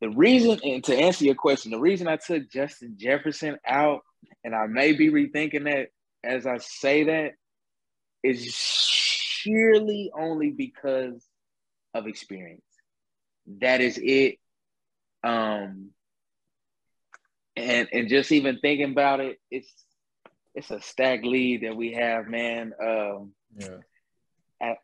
the 0.00 0.10
reason, 0.10 0.60
and 0.62 0.84
to 0.84 0.94
answer 0.94 1.24
your 1.24 1.34
question, 1.34 1.70
the 1.70 1.78
reason 1.78 2.06
I 2.06 2.16
took 2.16 2.50
Justin 2.50 2.96
Jefferson 2.98 3.56
out 3.66 4.02
and 4.44 4.54
I 4.54 4.66
may 4.66 4.92
be 4.92 5.10
rethinking 5.10 5.64
that 5.64 5.88
as 6.26 6.46
I 6.46 6.58
say 6.58 7.04
that, 7.04 7.32
is 8.22 8.44
sheerly 8.44 10.10
only 10.18 10.50
because 10.50 11.24
of 11.94 12.06
experience. 12.06 12.62
That 13.60 13.80
is 13.80 13.98
it. 14.02 14.38
Um, 15.22 15.90
and 17.56 17.88
and 17.92 18.08
just 18.08 18.32
even 18.32 18.58
thinking 18.58 18.90
about 18.90 19.20
it, 19.20 19.38
it's 19.50 19.72
it's 20.54 20.70
a 20.70 20.80
stack 20.80 21.22
lead 21.22 21.62
that 21.62 21.76
we 21.76 21.92
have, 21.92 22.26
man. 22.26 22.72
Um, 22.82 23.32
yeah. 23.56 23.78
At, 24.60 24.78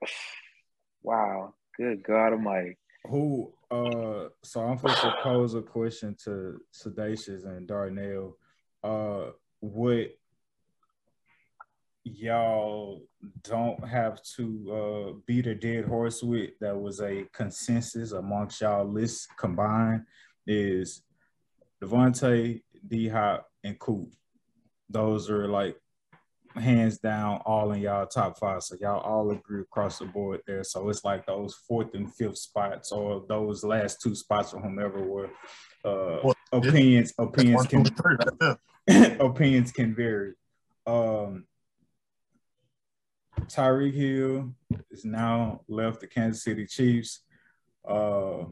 wow. 1.02 1.54
Good 1.76 2.02
God 2.02 2.34
Almighty. 2.34 2.76
Who? 3.06 3.52
Uh. 3.70 4.28
So 4.44 4.60
I'm 4.60 4.76
supposed 4.76 5.00
to 5.00 5.14
pose 5.22 5.54
a 5.54 5.62
question 5.62 6.14
to 6.24 6.60
Sedacious 6.72 7.44
and 7.46 7.66
Darnell. 7.66 8.36
Uh, 8.82 9.30
what 9.60 10.08
y'all 12.04 13.02
don't 13.42 13.86
have 13.86 14.20
to 14.22 14.72
uh, 14.72 15.18
beat 15.26 15.46
a 15.46 15.54
dead 15.54 15.84
horse 15.84 16.22
with 16.22 16.50
that 16.60 16.76
was 16.76 17.00
a 17.00 17.24
consensus 17.32 18.12
amongst 18.12 18.60
y'all 18.60 18.84
lists 18.84 19.28
combined 19.38 20.02
is 20.46 21.02
Davante, 21.82 22.62
D 22.86 23.08
Hop, 23.08 23.48
and 23.62 23.78
Coop. 23.78 24.12
Those 24.90 25.30
are 25.30 25.48
like 25.48 25.76
hands 26.56 26.98
down 26.98 27.40
all 27.46 27.72
in 27.72 27.80
y'all 27.80 28.06
top 28.06 28.38
five. 28.38 28.62
So 28.62 28.76
y'all 28.80 29.00
all 29.00 29.30
agree 29.30 29.62
across 29.62 29.98
the 29.98 30.04
board 30.06 30.40
there. 30.46 30.64
So 30.64 30.88
it's 30.88 31.04
like 31.04 31.26
those 31.26 31.54
fourth 31.66 31.94
and 31.94 32.12
fifth 32.14 32.38
spots 32.38 32.92
or 32.92 33.24
those 33.28 33.64
last 33.64 34.00
two 34.00 34.14
spots 34.14 34.52
or 34.52 34.60
whomever 34.60 35.02
were 35.02 35.30
uh, 35.84 36.20
well, 36.22 36.34
opinions 36.52 37.12
opinions 37.18 37.66
can 37.66 37.84
opinions 39.20 39.72
can 39.72 39.94
vary. 39.94 40.34
Um, 40.86 41.44
Tyreek 43.42 43.94
Hill 43.94 44.54
is 44.90 45.04
now 45.04 45.62
left 45.68 46.00
the 46.00 46.06
Kansas 46.06 46.44
City 46.44 46.66
Chiefs. 46.66 47.20
Uh, 47.88 48.44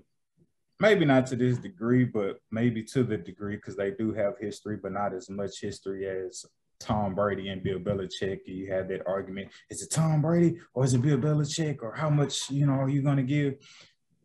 maybe 0.79 1.05
not 1.05 1.27
to 1.27 1.37
this 1.37 1.59
degree, 1.59 2.05
but 2.05 2.41
maybe 2.51 2.83
to 2.85 3.03
the 3.03 3.17
degree 3.17 3.57
because 3.57 3.77
they 3.77 3.91
do 3.91 4.13
have 4.13 4.39
history, 4.39 4.79
but 4.83 4.93
not 4.93 5.15
as 5.15 5.29
much 5.29 5.61
history 5.61 6.07
as 6.07 6.45
Tom 6.79 7.15
Brady 7.15 7.49
and 7.49 7.63
Bill 7.63 7.79
Belichick. 7.79 8.41
You 8.47 8.73
had 8.73 8.89
that 8.89 9.07
argument: 9.07 9.51
is 9.69 9.83
it 9.83 9.91
Tom 9.91 10.23
Brady 10.23 10.59
or 10.75 10.85
is 10.85 10.95
it 10.95 11.03
Bill 11.03 11.19
Belichick, 11.19 11.83
or 11.83 11.95
how 11.95 12.11
much 12.11 12.51
you 12.51 12.67
know 12.67 12.73
are 12.73 12.89
you 12.89 13.03
going 13.03 13.19
to 13.19 13.23
give? 13.23 13.55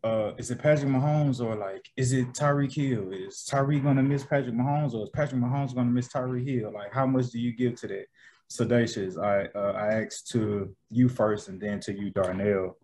Uh, 0.04 0.32
is 0.38 0.50
it 0.50 0.58
Patrick 0.58 0.88
Mahomes 0.88 1.44
or 1.44 1.56
like 1.56 1.88
is 1.96 2.12
it 2.12 2.28
Tyreek 2.28 2.72
Hill? 2.72 3.12
Is 3.12 3.46
Tyreek 3.50 3.82
to 3.82 4.02
miss 4.02 4.24
Patrick 4.24 4.54
Mahomes 4.54 4.94
or 4.94 5.04
is 5.04 5.10
Patrick 5.10 5.40
Mahomes 5.40 5.74
to 5.74 5.84
miss 5.84 6.08
Tyreek 6.08 6.46
Hill? 6.46 6.72
Like 6.72 6.92
how 6.92 7.06
much 7.06 7.30
do 7.30 7.40
you 7.40 7.52
give 7.56 7.74
to 7.80 7.88
that? 7.88 8.06
Sedacious, 8.48 9.18
I 9.18 9.48
uh, 9.58 9.72
I 9.72 10.02
asked 10.02 10.28
to 10.28 10.74
you 10.90 11.08
first 11.08 11.48
and 11.48 11.60
then 11.60 11.80
to 11.80 11.92
you, 11.92 12.10
Darnell. 12.10 12.76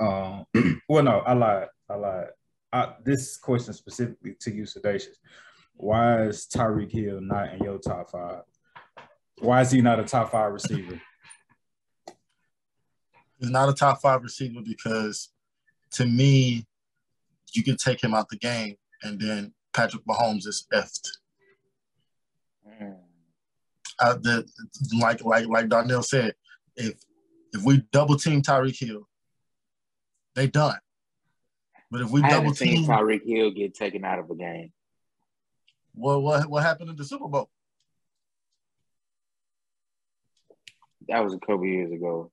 Um, 0.00 0.46
well, 0.88 1.02
no, 1.02 1.18
I 1.20 1.32
lied. 1.32 1.68
I 1.88 1.94
lied. 1.94 2.26
I, 2.72 2.92
this 3.04 3.36
question 3.36 3.74
specifically 3.74 4.36
to 4.40 4.52
you, 4.52 4.62
Sedacious. 4.62 5.16
Why 5.74 6.22
is 6.24 6.46
Tyreek 6.46 6.92
Hill 6.92 7.20
not 7.20 7.54
in 7.54 7.64
your 7.64 7.78
top 7.78 8.10
five? 8.10 8.42
Why 9.40 9.62
is 9.62 9.70
he 9.70 9.80
not 9.80 9.98
a 9.98 10.04
top 10.04 10.30
five 10.30 10.52
receiver? 10.52 11.00
He's 13.38 13.50
not 13.50 13.70
a 13.70 13.72
top 13.72 14.00
five 14.02 14.22
receiver 14.22 14.60
because, 14.62 15.30
to 15.92 16.06
me, 16.06 16.66
you 17.52 17.62
can 17.62 17.76
take 17.76 18.02
him 18.02 18.14
out 18.14 18.28
the 18.28 18.36
game, 18.36 18.76
and 19.02 19.20
then 19.20 19.52
Patrick 19.72 20.04
Mahomes 20.06 20.46
is 20.46 20.66
effed. 20.72 21.08
Mm 22.82 22.96
uh, 24.00 24.14
the 24.14 24.48
like 24.98 25.22
like 25.24 25.46
like 25.46 25.68
Darnell 25.68 26.02
said, 26.02 26.34
if 26.76 26.94
if 27.52 27.62
we 27.64 27.82
double 27.92 28.16
team 28.16 28.42
Tyreek 28.42 28.78
Hill, 28.78 29.06
they 30.34 30.46
done. 30.46 30.78
But 31.90 32.02
if 32.02 32.10
we 32.10 32.22
I 32.22 32.30
double 32.30 32.54
team 32.54 32.86
Tyreek 32.86 33.26
Hill 33.26 33.50
get 33.50 33.74
taken 33.74 34.04
out 34.04 34.18
of 34.18 34.30
a 34.30 34.34
game, 34.34 34.72
what 35.94 36.22
what 36.22 36.48
what 36.48 36.62
happened 36.62 36.90
in 36.90 36.96
the 36.96 37.04
Super 37.04 37.28
Bowl? 37.28 37.50
That 41.08 41.22
was 41.24 41.34
a 41.34 41.38
couple 41.38 41.66
years 41.66 41.92
ago. 41.92 42.30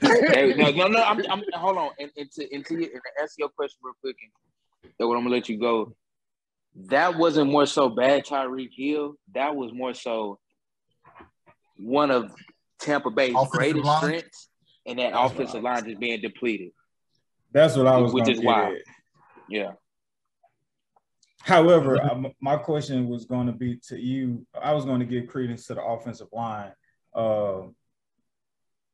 Hey, 0.00 0.54
no, 0.56 0.70
no, 0.70 0.88
no. 0.88 1.02
I'm, 1.02 1.20
I'm 1.30 1.42
hold 1.54 1.78
on. 1.78 1.90
And, 1.98 2.10
and 2.16 2.30
to 2.32 2.54
and 2.54 2.64
to, 2.66 2.74
and 2.74 2.84
to 2.84 3.20
answer 3.20 3.34
your 3.38 3.48
question 3.48 3.78
real 3.82 3.94
quick, 4.00 4.16
and 4.22 5.08
what 5.08 5.16
I'm 5.16 5.22
gonna 5.24 5.34
let 5.34 5.48
you 5.48 5.58
go. 5.58 5.94
That 6.86 7.16
wasn't 7.16 7.50
more 7.50 7.66
so 7.66 7.88
bad, 7.88 8.24
Tyreek 8.24 8.70
Hill. 8.76 9.14
That 9.34 9.56
was 9.56 9.72
more 9.72 9.92
so 9.92 10.38
one 11.76 12.10
of 12.10 12.32
Tampa 12.78 13.10
Bay's 13.10 13.30
offensive 13.30 13.50
greatest 13.50 13.84
line. 13.84 14.02
strengths, 14.02 14.48
and 14.86 14.98
that 14.98 15.12
That's 15.12 15.32
offensive 15.32 15.62
line 15.62 15.84
just 15.84 16.00
being 16.00 16.20
depleted. 16.20 16.70
That's 17.52 17.76
what 17.76 17.86
I 17.86 17.96
was. 17.96 18.12
Which 18.12 18.28
is 18.28 18.40
why. 18.40 18.78
Yeah. 19.48 19.72
However, 21.42 22.00
I, 22.02 22.32
my 22.40 22.56
question 22.56 23.08
was 23.08 23.24
going 23.24 23.46
to 23.46 23.52
be 23.52 23.80
to 23.88 23.98
you. 23.98 24.46
I 24.60 24.72
was 24.74 24.84
going 24.84 25.00
to 25.00 25.06
give 25.06 25.26
credence 25.26 25.66
to 25.66 25.74
the 25.74 25.82
offensive 25.82 26.28
line, 26.32 26.72
uh, 27.14 27.62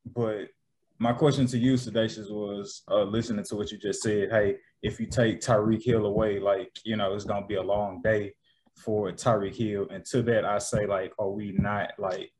but 0.06 0.48
my 0.98 1.12
question 1.12 1.46
to 1.48 1.58
you, 1.58 1.74
Sedacious, 1.74 2.30
was 2.30 2.82
uh, 2.90 3.02
listening 3.02 3.44
to 3.44 3.56
what 3.56 3.70
you 3.70 3.78
just 3.78 4.02
said. 4.02 4.30
Hey, 4.30 4.56
if 4.82 4.98
you 4.98 5.06
take 5.06 5.40
Tyreek 5.40 5.82
Hill 5.82 6.06
away, 6.06 6.38
like 6.38 6.70
you 6.84 6.96
know, 6.96 7.14
it's 7.14 7.24
going 7.24 7.42
to 7.42 7.48
be 7.48 7.56
a 7.56 7.62
long 7.62 8.00
day 8.02 8.34
for 8.76 9.10
Tyreek 9.12 9.54
Hill. 9.54 9.88
And 9.90 10.04
to 10.06 10.22
that, 10.22 10.44
I 10.44 10.58
say, 10.58 10.86
like, 10.86 11.12
are 11.18 11.30
we 11.30 11.52
not 11.52 11.92
like 11.98 12.32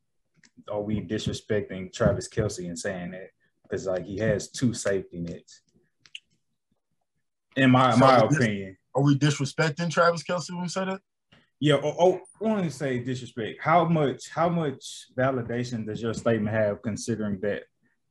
are 0.69 0.81
we 0.81 1.01
disrespecting 1.01 1.93
Travis 1.93 2.27
Kelce 2.27 2.67
and 2.67 2.77
saying 2.77 3.11
that? 3.11 3.29
Because 3.63 3.85
like 3.85 4.05
he 4.05 4.17
has 4.17 4.49
two 4.49 4.73
safety 4.73 5.19
nets. 5.19 5.61
In 7.55 7.71
my 7.71 7.91
so 7.91 7.97
my 7.97 8.17
opinion. 8.17 8.77
Are 8.95 9.03
we 9.03 9.17
disrespecting 9.17 9.91
Travis 9.91 10.23
Kelce 10.23 10.49
when 10.49 10.63
we 10.63 10.67
say 10.67 10.85
that? 10.85 11.01
Yeah, 11.59 11.75
oh, 11.83 11.95
oh 11.99 12.21
I 12.41 12.43
want 12.43 12.63
to 12.63 12.71
say 12.71 12.99
disrespect. 12.99 13.59
How 13.61 13.85
much 13.85 14.29
how 14.29 14.49
much 14.49 15.07
validation 15.15 15.85
does 15.85 16.01
your 16.01 16.13
statement 16.13 16.55
have 16.55 16.81
considering 16.81 17.39
that 17.41 17.63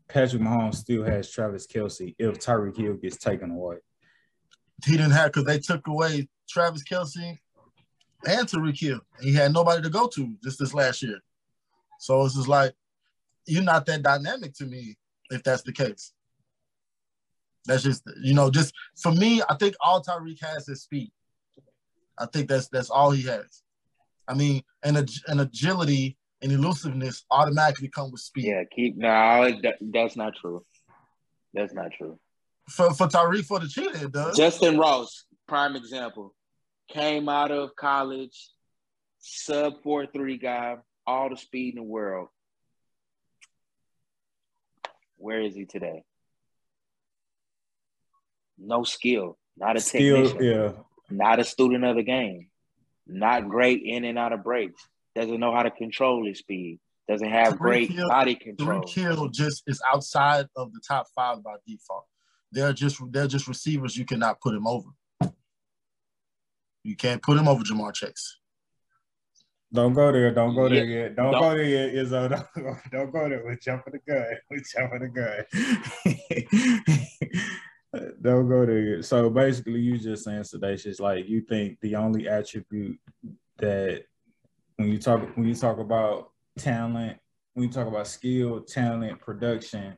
Patrick 0.09 0.43
Mahomes 0.43 0.77
still 0.77 1.05
has 1.05 1.31
Travis 1.31 1.67
Kelce 1.67 2.15
if 2.19 2.39
Tyreek 2.39 2.77
Hill 2.77 2.95
gets 2.95 3.17
taken 3.17 3.51
away? 3.51 3.77
He 4.85 4.93
didn't 4.93 5.13
have 5.13 5.33
because 5.33 5.45
they 5.45 5.59
took 5.59 5.87
away 5.89 6.29
Travis 6.49 6.85
Kelce 6.85 7.39
and 8.27 8.49
Tyreek 8.49 8.79
Hill. 8.79 9.01
He 9.21 9.33
had 9.33 9.53
nobody 9.53 9.83
to 9.83 9.91
go 9.91 10.07
to 10.09 10.37
just 10.43 10.59
this 10.59 10.75
last 10.75 11.03
year. 11.03 11.19
So 11.99 12.25
it's 12.25 12.35
just 12.35 12.49
like 12.49 12.75
you're 13.47 13.63
not 13.63 13.87
that 13.87 14.03
dynamic 14.03 14.55
to 14.55 14.67
me 14.67 14.97
if 15.31 15.43
that's 15.43 15.63
the 15.63 15.73
case. 15.73 16.13
That's 17.65 17.83
just 17.83 18.03
you 18.23 18.35
know, 18.35 18.51
just 18.51 18.73
for 18.97 19.13
me, 19.13 19.43
I 19.49 19.57
think 19.57 19.75
all 19.81 20.03
Tyreek 20.03 20.41
has 20.43 20.69
is 20.69 20.83
speed. 20.83 21.11
I 22.19 22.27
think 22.27 22.49
that's 22.49 22.69
that's 22.69 22.91
all 22.91 23.11
he 23.11 23.23
has. 23.23 23.63
I 24.29 24.35
mean, 24.35 24.63
and 24.83 24.97
an 25.27 25.41
agility 25.41 26.17
and 26.43 26.53
elusiveness 26.53 27.25
automatically 27.31 27.89
come 27.89 28.11
with 28.11 28.21
speed. 28.21 28.47
Yeah, 28.47 28.65
keep 28.75 28.97
no, 28.97 29.51
that, 29.63 29.77
that's 29.81 30.17
not 30.17 30.35
true. 30.37 30.65
That's 31.55 31.73
not 31.73 31.93
true. 31.97 32.19
For 32.69 32.93
for 32.93 33.07
Tyreek 33.07 33.45
for 33.45 33.61
the 33.61 33.69
cheetah, 33.69 34.05
it 34.05 34.13
does. 34.13 34.39
Justyn 34.39 34.79
Ross, 34.79 35.25
prime 35.47 35.77
example, 35.77 36.35
came 36.89 37.29
out 37.29 37.51
of 37.51 37.75
college, 37.77 38.51
sub 39.19 39.83
four 39.83 40.07
three 40.07 40.37
guy, 40.37 40.77
all 41.07 41.31
the 41.31 41.37
speed 41.37 41.77
in 41.77 41.83
the 41.83 41.89
world. 41.89 42.29
Where 45.17 45.41
is 45.41 45.55
he 45.55 45.65
today? 45.65 46.03
No 48.59 48.85
skill, 48.85 49.39
not 49.57 49.77
a 49.77 49.81
skill, 49.81 50.27
technician, 50.27 50.45
yeah. 50.45 50.73
not 51.11 51.39
a 51.39 51.45
student 51.45 51.85
of 51.85 51.97
the 51.97 52.03
game, 52.03 52.49
not 53.07 53.49
great 53.49 53.83
in 53.83 54.05
and 54.05 54.19
out 54.19 54.33
of 54.33 54.43
breaks, 54.43 54.83
doesn't 55.17 55.41
know 55.41 55.53
how 55.55 55.63
to 55.63 55.71
control 55.71 56.27
his 56.27 56.39
speed, 56.39 56.79
doesn't 57.09 57.31
have 57.31 57.55
Tyreek 57.55 57.59
great 57.59 57.91
Hill, 57.91 58.09
body 58.09 58.35
control. 58.35 58.83
Tyreek 58.83 58.91
Hill 58.91 59.29
just 59.29 59.63
is 59.67 59.81
outside 59.93 60.47
of 60.57 60.73
the 60.73 60.81
top 60.87 61.07
five 61.15 61.43
by 61.43 61.55
default. 61.67 62.05
They're 62.53 62.73
just 62.73 63.01
they're 63.11 63.27
just 63.27 63.49
receivers 63.49 63.97
you 63.97 64.05
cannot 64.05 64.41
put 64.41 64.55
him 64.55 64.67
over. 64.67 64.91
You 66.85 66.95
can't 66.95 67.21
put 67.21 67.37
him 67.37 67.49
over 67.49 67.65
Ja'Marr 67.65 67.95
Chase. 67.95 68.39
Don't 69.73 69.95
go 69.95 70.13
there. 70.13 70.33
Don't 70.33 70.55
go 70.55 70.69
there 70.69 70.85
yeah. 70.85 71.03
yet. 71.03 71.17
Don't, 71.17 71.33
don't, 71.33 71.43
go 71.43 71.57
there 71.57 71.65
yet, 71.65 71.95
Izzo. 71.95 72.29
Don't, 72.55 72.79
don't 72.93 73.13
go 73.13 73.29
there. 73.29 73.43
We're 73.45 73.57
jumping 73.57 73.95
the 73.95 74.13
gun. 74.13 74.25
We're 74.51 74.63
jumping 74.73 75.01
the 75.01 75.09
gun. 77.93 78.13
don't 78.23 78.49
go 78.49 78.65
there 78.65 78.97
yet. 78.97 79.05
So 79.05 79.29
basically, 79.29 79.81
you 79.81 79.99
just 79.99 80.25
saying 80.25 80.43
sedacious. 80.43 81.01
Like 81.01 81.29
you 81.29 81.41
think 81.41 81.81
the 81.81 81.97
only 81.97 82.29
attribute 82.29 83.01
that 83.59 84.05
when 84.77 84.89
you 84.89 84.99
talk 84.99 85.37
when 85.37 85.49
you 85.49 85.55
talk 85.55 85.79
about 85.79 86.31
talent, 86.59 87.19
when 87.55 87.67
you 87.67 87.73
talk 87.73 87.87
about 87.87 88.07
skill, 88.07 88.61
talent, 88.61 89.21
production, 89.21 89.97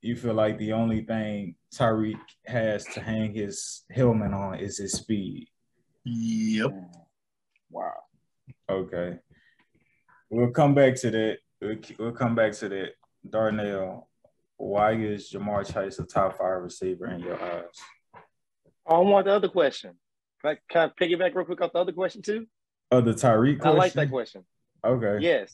you 0.00 0.16
feel 0.16 0.34
like 0.34 0.58
the 0.58 0.72
only 0.72 1.02
thing 1.04 1.54
Tyreek 1.74 2.18
has 2.46 2.84
to 2.86 3.00
hang 3.00 3.34
his 3.34 3.82
helmet 3.90 4.32
on 4.32 4.58
is 4.58 4.78
his 4.78 4.92
speed. 4.92 5.48
Yep. 6.04 6.70
Wow. 7.70 7.92
Okay. 8.68 9.18
We'll 10.30 10.50
come 10.50 10.74
back 10.74 10.94
to 10.96 11.10
that. 11.10 11.38
We'll, 11.60 11.76
we'll 11.98 12.12
come 12.12 12.34
back 12.34 12.52
to 12.52 12.68
that. 12.70 12.90
Darnell, 13.28 14.08
why 14.56 14.92
is 14.92 15.30
Ja'Marr 15.30 15.70
Chase 15.70 15.98
a 15.98 16.04
top 16.04 16.38
five 16.38 16.62
receiver 16.62 17.06
in 17.10 17.20
your 17.20 17.40
eyes? 17.42 17.64
Oh, 18.86 18.96
I 18.96 18.98
want 19.00 19.26
the 19.26 19.32
other 19.32 19.48
question. 19.48 19.92
Can 20.40 20.52
I, 20.52 20.58
can 20.70 20.90
I 20.90 21.04
piggyback 21.04 21.34
real 21.34 21.44
quick 21.44 21.60
off 21.60 21.72
the 21.72 21.78
other 21.80 21.92
question 21.92 22.22
too? 22.22 22.46
Oh, 22.90 23.00
the 23.00 23.12
Tyreek 23.12 23.64
I 23.64 23.70
like 23.70 23.92
that 23.92 24.10
question. 24.10 24.44
Okay. 24.84 25.18
Yes. 25.20 25.52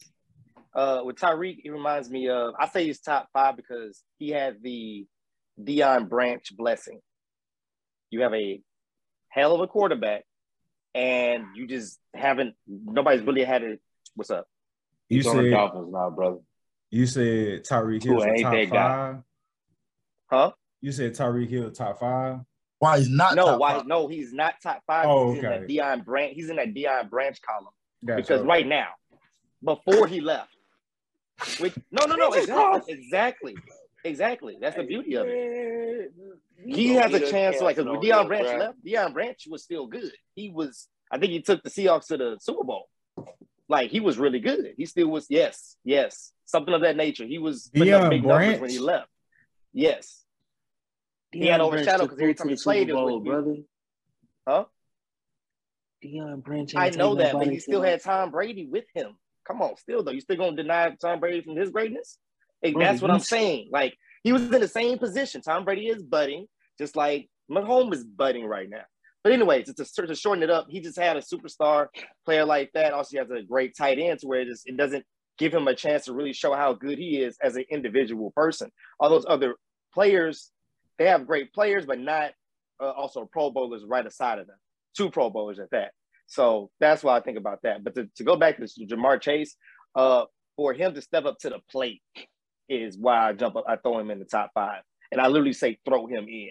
Uh, 0.75 1.03
with 1.05 1.17
Tyreek, 1.17 1.59
it 1.65 1.71
reminds 1.71 2.11
me 2.11 2.29
of 2.29 2.55
I 2.59 2.69
say 2.69 2.85
he's 2.87 3.01
top 3.01 3.29
five 3.33 3.57
because 3.57 4.03
he 4.19 4.31
had 4.31 4.63
the 4.63 5.07
Deion 5.61 6.09
Branch 6.09 6.45
blessing. 6.57 7.01
You 8.11 8.23
have 8.23 8.35
a 8.35 8.61
hell 9.29 9.55
of 9.55 9.61
a 9.61 9.67
quarterback, 9.67 10.25
and 10.95 11.45
you 11.55 11.67
just 11.67 11.99
haven't. 12.15 12.55
Nobody's 12.67 13.23
really 13.23 13.45
had 13.45 13.63
it. 13.63 13.81
What's 14.15 14.31
up? 14.31 14.47
You 15.09 15.19
He's 15.19 15.31
said 15.31 15.51
Dolphins 15.51 15.93
now, 15.93 16.11
brother. 16.11 16.39
you 16.91 17.07
said 17.07 17.65
Tyreek 17.65 18.03
Tua 18.03 18.25
Hill 18.25 18.35
top 18.43 18.53
that 18.53 18.71
guy. 18.71 18.73
five. 18.73 19.17
Huh? 20.31 20.51
You 20.81 20.93
said 20.93 21.15
Tyreek 21.15 21.49
Hill 21.49 21.71
top 21.71 22.01
five. 22.01 22.41
Why 22.79 22.99
he's 22.99 23.09
not? 23.09 23.35
No, 23.35 23.47
top 23.47 23.61
why? 23.61 23.73
five. 23.75 23.87
No, 23.87 24.07
he's 24.07 24.33
not 24.33 24.55
top 24.63 24.83
five. 24.87 25.07
Oh, 25.07 25.33
he's 25.33 25.43
in 25.43 25.47
okay. 25.47 25.59
that 25.61 25.69
Deion 25.69 26.05
Branch. 26.05 26.35
He's 26.35 26.51
in 26.51 26.57
that 26.57 26.75
Deion 26.75 27.09
Branch 27.09 27.41
column 27.41 27.73
Gotcha. 28.05 28.17
because 28.17 28.43
right 28.43 28.67
now, 28.67 28.89
before 29.65 30.07
he 30.07 30.21
left, 30.21 30.51
which 31.59 31.75
no, 31.91 32.05
no, 32.07 32.17
no, 32.17 32.33
exactly, 32.33 32.93
exactly, 32.93 33.55
exactly. 34.05 34.57
That's 34.61 34.77
the 34.77 34.85
beauty 34.85 35.15
of 35.15 35.27
it. 35.29 36.13
he 36.65 36.95
has 36.95 37.13
a 37.15 37.31
chance 37.31 37.59
to 37.59 37.65
like 37.65 37.77
because 37.77 37.91
when 37.91 38.01
Deion 38.01 38.27
Branch 38.29 38.47
left, 38.47 38.85
Deion 38.85 39.13
Branch 39.15 39.43
was 39.49 39.63
still 39.63 39.87
good. 39.87 40.13
He 40.35 40.51
was, 40.51 40.89
I 41.11 41.19
think 41.19 41.33
he 41.33 41.41
took 41.41 41.63
the 41.63 41.71
Seahawks 41.71 42.09
to 42.09 42.19
the 42.19 42.37
Super 42.41 42.65
Bowl. 42.65 42.89
Like 43.69 43.91
he 43.91 44.01
was 44.01 44.19
really 44.19 44.41
good. 44.41 44.75
He 44.77 44.85
still 44.85 45.09
was, 45.09 45.27
yes, 45.31 45.77
yes, 45.83 46.33
something 46.45 46.75
of 46.75 46.83
that 46.83 46.97
nature. 46.97 47.25
He 47.25 47.39
was 47.39 47.71
putting 47.75 47.93
Deion 47.95 48.11
big 48.11 48.23
numbers 48.23 48.47
Branch? 48.47 48.61
when 48.61 48.71
he 48.71 48.79
left. 48.79 49.09
Yes, 49.73 50.26
He 51.33 51.47
had 51.47 51.61
overshadowed 51.61 52.11
'cause 52.11 52.19
every 52.21 52.35
time 52.35 52.49
he 52.49 52.57
played, 52.57 52.89
it 52.89 52.95
was- 52.95 53.23
brother. 53.25 53.57
Huh? 54.47 54.65
Deion 56.05 56.43
Branch. 56.43 56.75
I 56.77 56.91
know 56.91 57.15
that, 57.17 57.33
but 57.33 57.49
he 57.49 57.59
still 57.59 57.83
had 57.83 58.03
Tom 58.03 58.31
Brady 58.31 58.67
with 58.67 58.85
him. 58.95 59.17
Come 59.47 59.63
on, 59.63 59.77
still 59.77 60.03
though, 60.03 60.11
you 60.13 60.21
still 60.21 60.37
gonna 60.37 60.57
deny 60.57 60.95
Tom 61.01 61.21
Brady 61.21 61.41
from 61.43 61.57
his 61.57 61.71
greatness? 61.71 62.19
Like, 62.63 62.77
that's 62.79 63.03
what 63.03 63.11
I'm 63.11 63.21
saying. 63.21 63.69
Like 63.73 63.97
he 64.23 64.33
was 64.33 64.43
in 64.43 64.51
the 64.61 64.69
same 64.69 64.99
position. 64.99 65.41
Tom 65.41 65.65
Brady 65.65 65.89
is 65.89 66.03
budding, 66.03 66.47
just 66.79 66.97
like 66.97 67.29
Mahomes 67.51 67.95
is 67.95 68.05
budding 68.05 68.45
right 68.47 68.69
now. 68.69 68.85
But 69.23 69.33
anyways, 69.33 69.73
to, 69.75 70.07
to 70.07 70.15
shorten 70.15 70.43
it 70.43 70.51
up, 70.51 70.67
he 70.69 70.81
just 70.81 70.99
had 70.99 71.17
a 71.17 71.21
superstar 71.21 71.89
player 72.25 72.45
like 72.45 72.71
that. 72.75 72.93
Also, 72.93 73.11
he 73.13 73.17
has 73.19 73.31
a 73.31 73.43
great 73.43 73.77
tight 73.77 73.99
end 73.99 74.21
to 74.21 74.27
where 74.29 74.41
it, 74.41 74.47
just, 74.47 74.69
it 74.69 74.77
doesn't 74.77 75.05
give 75.39 75.53
him 75.53 75.67
a 75.69 75.75
chance 75.75 76.05
to 76.05 76.13
really 76.13 76.33
show 76.33 76.55
how 76.55 76.73
good 76.73 76.99
he 76.99 77.21
is 77.23 77.37
as 77.43 77.57
an 77.57 77.65
individual 77.71 78.31
person. 78.33 78.71
All 79.01 79.11
those 79.11 79.27
other 79.29 79.57
players, 79.93 80.51
they 80.99 81.07
have 81.07 81.27
great 81.27 81.53
players, 81.53 81.87
but 81.87 81.99
not 81.99 82.33
uh, 82.81 82.91
also 82.91 83.29
Pro 83.31 83.51
Bowlers 83.51 83.85
right 83.87 84.07
aside 84.07 84.39
of 84.39 84.47
them. 84.47 84.57
Two 84.97 85.11
Pro 85.11 85.31
Bowlers 85.31 85.59
at 85.59 85.71
that. 85.71 85.93
So 86.27 86.71
that's 86.81 87.03
why 87.05 87.17
I 87.17 87.21
think 87.21 87.39
about 87.39 87.61
that. 87.63 87.85
But 87.85 87.95
to, 87.95 88.09
to 88.17 88.25
go 88.25 88.37
back 88.37 88.57
to 88.59 88.65
Ja'Marr 88.65 89.21
Chase, 89.21 89.57
uh, 89.95 90.25
for 90.57 90.73
him 90.73 90.95
to 90.95 91.03
step 91.03 91.25
up 91.25 91.39
to 91.41 91.51
the 91.51 91.61
plate 91.71 92.03
is 92.69 92.99
why 92.99 93.29
I 93.29 93.33
jump 93.33 93.57
up, 93.57 93.65
I 93.69 93.77
throw 93.77 93.99
him 93.99 94.11
in 94.11 94.19
the 94.19 94.25
top 94.25 94.51
five. 94.55 94.83
And 95.13 95.21
I 95.21 95.29
literally 95.29 95.53
say 95.53 95.79
throw 95.85 96.07
him 96.07 96.27
in. 96.29 96.51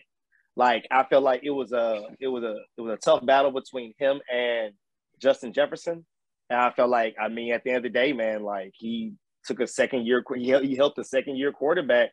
Like 0.56 0.88
I 0.90 1.04
felt 1.04 1.24
like 1.24 1.42
it 1.44 1.50
was 1.50 1.74
a 1.74 2.04
it 2.20 2.28
was 2.28 2.44
a 2.44 2.56
it 2.78 2.82
was 2.82 2.94
a 2.94 2.98
tough 2.98 3.26
battle 3.26 3.52
between 3.52 3.94
him 4.00 4.22
and 4.34 4.74
Justin 5.22 5.52
Jefferson. 5.52 6.06
And 6.50 6.60
I 6.60 6.72
felt 6.72 6.90
like, 6.90 7.16
I 7.20 7.28
mean, 7.28 7.52
at 7.54 7.64
the 7.64 7.72
end 7.72 7.78
of 7.78 7.84
the 7.84 7.90
day, 7.90 8.14
man, 8.14 8.44
like 8.44 8.72
he 8.74 9.14
took 9.46 9.60
a 9.60 9.68
second 9.68 10.06
year, 10.06 10.24
he 10.36 10.58
he 10.60 10.76
helped 10.76 10.98
a 10.98 11.04
second 11.04 11.38
year 11.38 11.52
quarterback, 11.52 12.12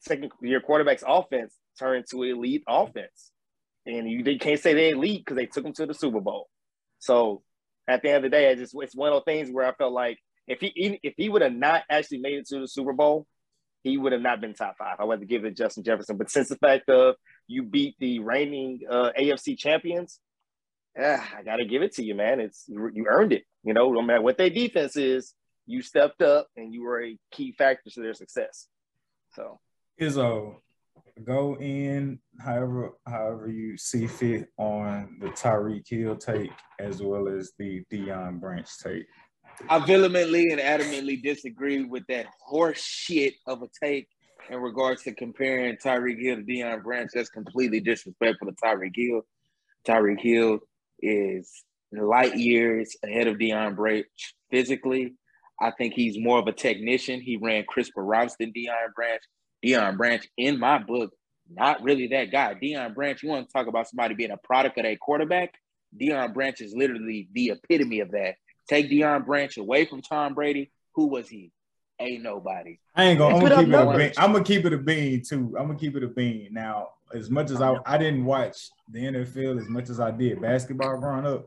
second 0.00 0.32
year 0.42 0.60
quarterback's 0.60 1.04
offense 1.06 1.54
turned 1.78 2.06
to 2.10 2.22
elite 2.22 2.64
offense. 2.68 3.30
And 3.86 4.08
you 4.08 4.22
they 4.22 4.36
can't 4.36 4.60
say 4.60 4.74
they're 4.74 4.94
elite 4.94 5.24
because 5.24 5.36
they 5.36 5.46
took 5.46 5.64
them 5.64 5.72
to 5.74 5.86
the 5.86 5.94
Super 5.94 6.20
Bowl. 6.20 6.48
So 6.98 7.42
at 7.88 8.02
the 8.02 8.08
end 8.08 8.18
of 8.18 8.22
the 8.30 8.36
day, 8.36 8.50
I 8.50 8.54
just 8.54 8.74
it's 8.76 8.94
one 8.94 9.08
of 9.08 9.14
those 9.14 9.24
things 9.24 9.50
where 9.50 9.66
I 9.66 9.72
felt 9.72 9.92
like 9.92 10.18
if 10.46 10.60
he 10.60 11.00
if 11.02 11.14
he 11.16 11.28
would 11.28 11.42
have 11.42 11.54
not 11.54 11.82
actually 11.90 12.18
made 12.18 12.38
it 12.38 12.46
to 12.48 12.60
the 12.60 12.68
Super 12.68 12.92
Bowl, 12.92 13.26
he 13.82 13.98
would 13.98 14.12
have 14.12 14.22
not 14.22 14.40
been 14.40 14.54
top 14.54 14.76
five. 14.78 14.96
I 14.98 15.04
would 15.04 15.14
have 15.14 15.20
to 15.20 15.26
give 15.26 15.44
it 15.44 15.50
to 15.50 15.54
Justin 15.54 15.82
Jefferson. 15.82 16.16
But 16.16 16.30
since 16.30 16.48
the 16.48 16.56
fact 16.56 16.88
of 16.88 17.16
you 17.48 17.64
beat 17.64 17.96
the 17.98 18.20
reigning 18.20 18.80
uh, 18.88 19.10
AFC 19.18 19.58
champions, 19.58 20.20
ah, 20.98 21.28
I 21.36 21.42
got 21.42 21.56
to 21.56 21.64
give 21.64 21.82
it 21.82 21.94
to 21.96 22.04
you, 22.04 22.14
man. 22.14 22.40
It's 22.40 22.64
you 22.68 23.06
earned 23.08 23.32
it. 23.32 23.44
You 23.64 23.74
know, 23.74 23.92
no 23.92 24.02
matter 24.02 24.22
what 24.22 24.38
their 24.38 24.50
defense 24.50 24.96
is, 24.96 25.34
you 25.66 25.82
stepped 25.82 26.22
up 26.22 26.48
and 26.56 26.72
you 26.72 26.82
were 26.82 27.02
a 27.02 27.18
key 27.32 27.52
factor 27.52 27.90
to 27.90 28.00
their 28.00 28.14
success. 28.14 28.68
So 29.34 29.60
Izzo, 30.00 30.56
go 31.24 31.56
in 31.58 32.18
however 32.40 32.92
however 33.06 33.48
you 33.48 33.76
see 33.76 34.06
fit 34.06 34.48
on 34.56 35.18
the 35.20 35.28
Tyreek 35.28 35.88
Hill 35.88 36.16
take 36.16 36.50
as 36.80 37.02
well 37.02 37.28
as 37.28 37.52
the 37.58 37.84
Deion 37.92 38.40
Branch 38.40 38.66
take. 38.82 39.06
I 39.68 39.78
vehemently 39.78 40.50
and 40.50 40.60
adamantly 40.60 41.22
disagree 41.22 41.84
with 41.84 42.04
that 42.08 42.26
horse 42.40 42.82
shit 42.82 43.34
of 43.46 43.62
a 43.62 43.68
take 43.82 44.08
in 44.50 44.58
regards 44.58 45.02
to 45.02 45.14
comparing 45.14 45.76
Tyreek 45.76 46.20
Hill 46.20 46.36
to 46.36 46.42
Deion 46.42 46.82
Branch. 46.82 47.10
That's 47.12 47.28
completely 47.28 47.80
disrespectful 47.80 48.48
to 48.48 48.54
Tyreek 48.54 48.96
Hill. 48.96 49.22
Tyreek 49.86 50.20
Hill 50.20 50.60
is 51.00 51.64
light 51.92 52.36
years 52.36 52.96
ahead 53.04 53.26
of 53.26 53.36
Deion 53.36 53.76
Branch 53.76 54.06
physically. 54.50 55.14
I 55.60 55.70
think 55.70 55.94
he's 55.94 56.18
more 56.18 56.38
of 56.38 56.46
a 56.48 56.52
technician. 56.52 57.20
He 57.20 57.36
ran 57.36 57.64
crisper 57.68 58.02
routes 58.02 58.34
than 58.40 58.52
Deion 58.52 58.92
Branch. 58.96 59.22
Deion 59.64 59.96
Branch, 59.96 60.26
in 60.36 60.58
my 60.58 60.78
book, 60.78 61.12
not 61.50 61.82
really 61.82 62.08
that 62.08 62.30
guy. 62.30 62.54
Deion 62.54 62.94
Branch, 62.94 63.22
you 63.22 63.28
want 63.28 63.48
to 63.48 63.52
talk 63.52 63.66
about 63.66 63.88
somebody 63.88 64.14
being 64.14 64.30
a 64.30 64.36
product 64.36 64.78
of 64.78 64.84
a 64.84 64.96
quarterback? 64.96 65.54
Deion 66.00 66.32
Branch 66.32 66.60
is 66.60 66.74
literally 66.74 67.28
the 67.32 67.50
epitome 67.50 68.00
of 68.00 68.10
that. 68.12 68.36
Take 68.68 68.90
Deion 68.90 69.26
Branch 69.26 69.56
away 69.56 69.84
from 69.84 70.02
Tom 70.02 70.34
Brady. 70.34 70.70
Who 70.94 71.06
was 71.06 71.28
he? 71.28 71.52
Ain't 72.00 72.22
nobody. 72.22 72.78
I 72.96 73.04
ain't 73.04 73.18
gonna. 73.18 73.36
I'm 73.36 73.42
gonna 73.42 73.56
keep 73.62 73.68
it 73.68 73.74
a 73.74 73.96
bean. 73.96 74.12
I'm 74.16 74.32
gonna 74.32 74.44
keep 74.44 74.64
it 74.64 74.72
a 74.72 74.78
bean 74.78 75.22
too. 75.22 75.54
I'm 75.58 75.66
gonna 75.66 75.78
keep 75.78 75.96
it 75.96 76.02
a 76.02 76.08
bean. 76.08 76.48
Now, 76.52 76.88
as 77.14 77.30
much 77.30 77.50
as 77.50 77.60
I, 77.60 77.76
I 77.86 77.98
didn't 77.98 78.24
watch 78.24 78.70
the 78.90 79.00
NFL 79.00 79.60
as 79.60 79.68
much 79.68 79.88
as 79.88 80.00
I 80.00 80.10
did 80.10 80.40
basketball 80.40 80.96
growing 80.98 81.26
up, 81.26 81.46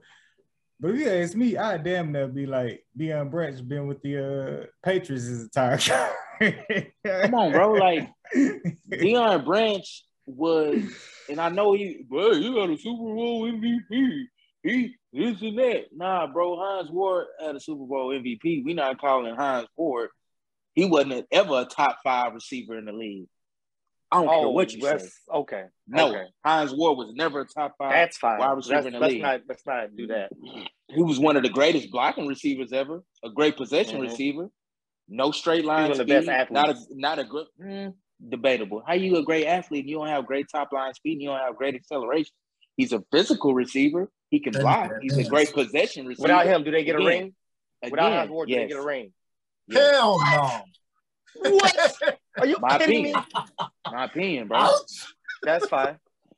but 0.80 0.92
if 0.92 1.00
you 1.00 1.10
ask 1.10 1.36
me, 1.36 1.58
I 1.58 1.78
damn 1.78 2.12
near 2.12 2.28
be 2.28 2.46
like 2.46 2.86
Deion 2.98 3.32
Branch 3.32 3.68
been 3.68 3.88
with 3.88 4.02
the 4.02 4.64
uh, 4.64 4.66
Patriots 4.84 5.26
his 5.26 5.44
entire 5.44 5.78
Come 6.40 7.34
on, 7.34 7.52
bro. 7.52 7.74
Like 7.74 8.10
Deion 8.36 9.46
Branch 9.46 10.04
was, 10.26 10.84
and 11.30 11.40
I 11.40 11.50
know 11.50 11.74
he, 11.74 12.04
bro, 12.10 12.34
he 12.34 12.54
got 12.54 12.70
a 12.70 12.78
Super 12.78 13.14
Bowl 13.16 13.44
MVP. 13.44 14.24
He 14.64 14.96
this 15.14 15.42
and 15.42 15.58
that. 15.60 15.86
Nah, 15.96 16.28
bro. 16.28 16.58
Hines 16.60 16.90
Ward 16.90 17.28
had 17.40 17.56
a 17.56 17.60
Super 17.60 17.86
Bowl 17.86 18.10
MVP. 18.10 18.64
We 18.66 18.74
not 18.74 19.00
calling 19.00 19.36
Hines 19.36 19.68
Ward. 19.78 20.10
He 20.74 20.86
wasn't 20.86 21.26
ever 21.32 21.62
a 21.62 21.66
top 21.66 22.00
five 22.04 22.34
receiver 22.34 22.78
in 22.78 22.86
the 22.86 22.92
league. 22.92 23.28
I 24.12 24.24
don't 24.24 24.28
care 24.40 24.50
what 24.50 24.72
you 24.74 24.82
say. 24.82 25.10
Oh, 25.32 25.42
okay. 25.42 25.66
No, 25.88 26.10
okay. 26.10 26.26
Hines 26.44 26.74
Ward 26.74 26.98
was 26.98 27.14
never 27.16 27.42
a 27.42 27.46
top 27.46 27.76
five. 27.78 27.92
That's 27.92 28.18
fine. 28.18 28.40
wide 28.40 28.52
receiver 28.52 28.76
Let's, 28.76 28.88
in 28.88 28.94
the 28.94 29.00
let's 29.00 29.14
league. 29.14 29.22
not 29.22 29.42
let's 29.48 29.66
not 29.66 29.96
do 29.96 30.08
that. 30.08 30.32
He 30.90 31.02
was 31.04 31.20
one 31.20 31.38
of 31.38 31.44
the 31.44 31.50
greatest 31.50 31.92
blocking 31.92 32.28
receivers 32.28 32.72
ever. 32.74 33.04
A 33.24 33.30
great 33.30 33.58
possession 33.58 34.00
Mhm. 34.00 34.04
receiver. 34.10 34.50
No 35.08 35.32
straight 35.32 35.66
line 35.66 35.84
one 35.84 35.92
of 35.92 35.98
the 35.98 36.06
best 36.06 36.26
speed. 36.26 36.52
Not 36.52 36.70
a 36.70 36.76
not 36.92 37.20
a 37.20 37.24
good 37.24 37.48
mm, 37.62 37.94
debatable. 38.28 38.84
How 38.86 38.94
you 38.94 39.18
a 39.18 39.24
great 39.24 39.46
athlete 39.46 39.82
and 39.82 39.90
you 39.90 39.98
don't 39.98 40.08
have 40.08 40.26
great 40.26 40.48
top 40.52 40.72
line 40.72 40.94
speed 40.94 41.14
and 41.14 41.22
you 41.22 41.30
don't 41.30 41.40
have 41.40 41.56
great 41.56 41.76
acceleration? 41.76 42.32
He's 42.76 42.92
a 42.92 43.04
physical 43.12 43.54
receiver. 43.54 44.10
He 44.30 44.40
can 44.40 44.54
That 44.54 44.60
is 44.60 44.64
block. 44.64 44.92
He's 45.02 45.18
a 45.18 45.24
great 45.24 45.54
possession 45.54 46.08
receiver. 46.08 46.24
Without 46.24 46.46
him, 46.48 46.64
do 46.64 46.72
they 46.72 46.84
get 46.84 46.96
a 46.96 46.98
Again, 46.98 47.08
ring? 47.08 47.36
Without 47.84 48.08
Again, 48.08 48.18
Hines 48.20 48.30
Ward, 48.32 48.50
do 48.50 48.56
they 48.56 48.68
get 48.68 48.78
a 48.78 48.82
ring? 48.82 49.14
yes. 49.68 49.92
Hell 49.92 50.20
no. 50.20 50.62
What? 51.52 51.96
Are 52.40 52.46
you 52.48 52.58
My 52.60 52.78
kidding 52.78 53.04
me? 53.04 53.12
opinion. 53.12 53.24
My 53.92 54.06
opinion, 54.06 54.48
bro. 54.48 54.58
Ouch. 54.58 55.06
That's 55.44 55.68
fine. 55.68 55.98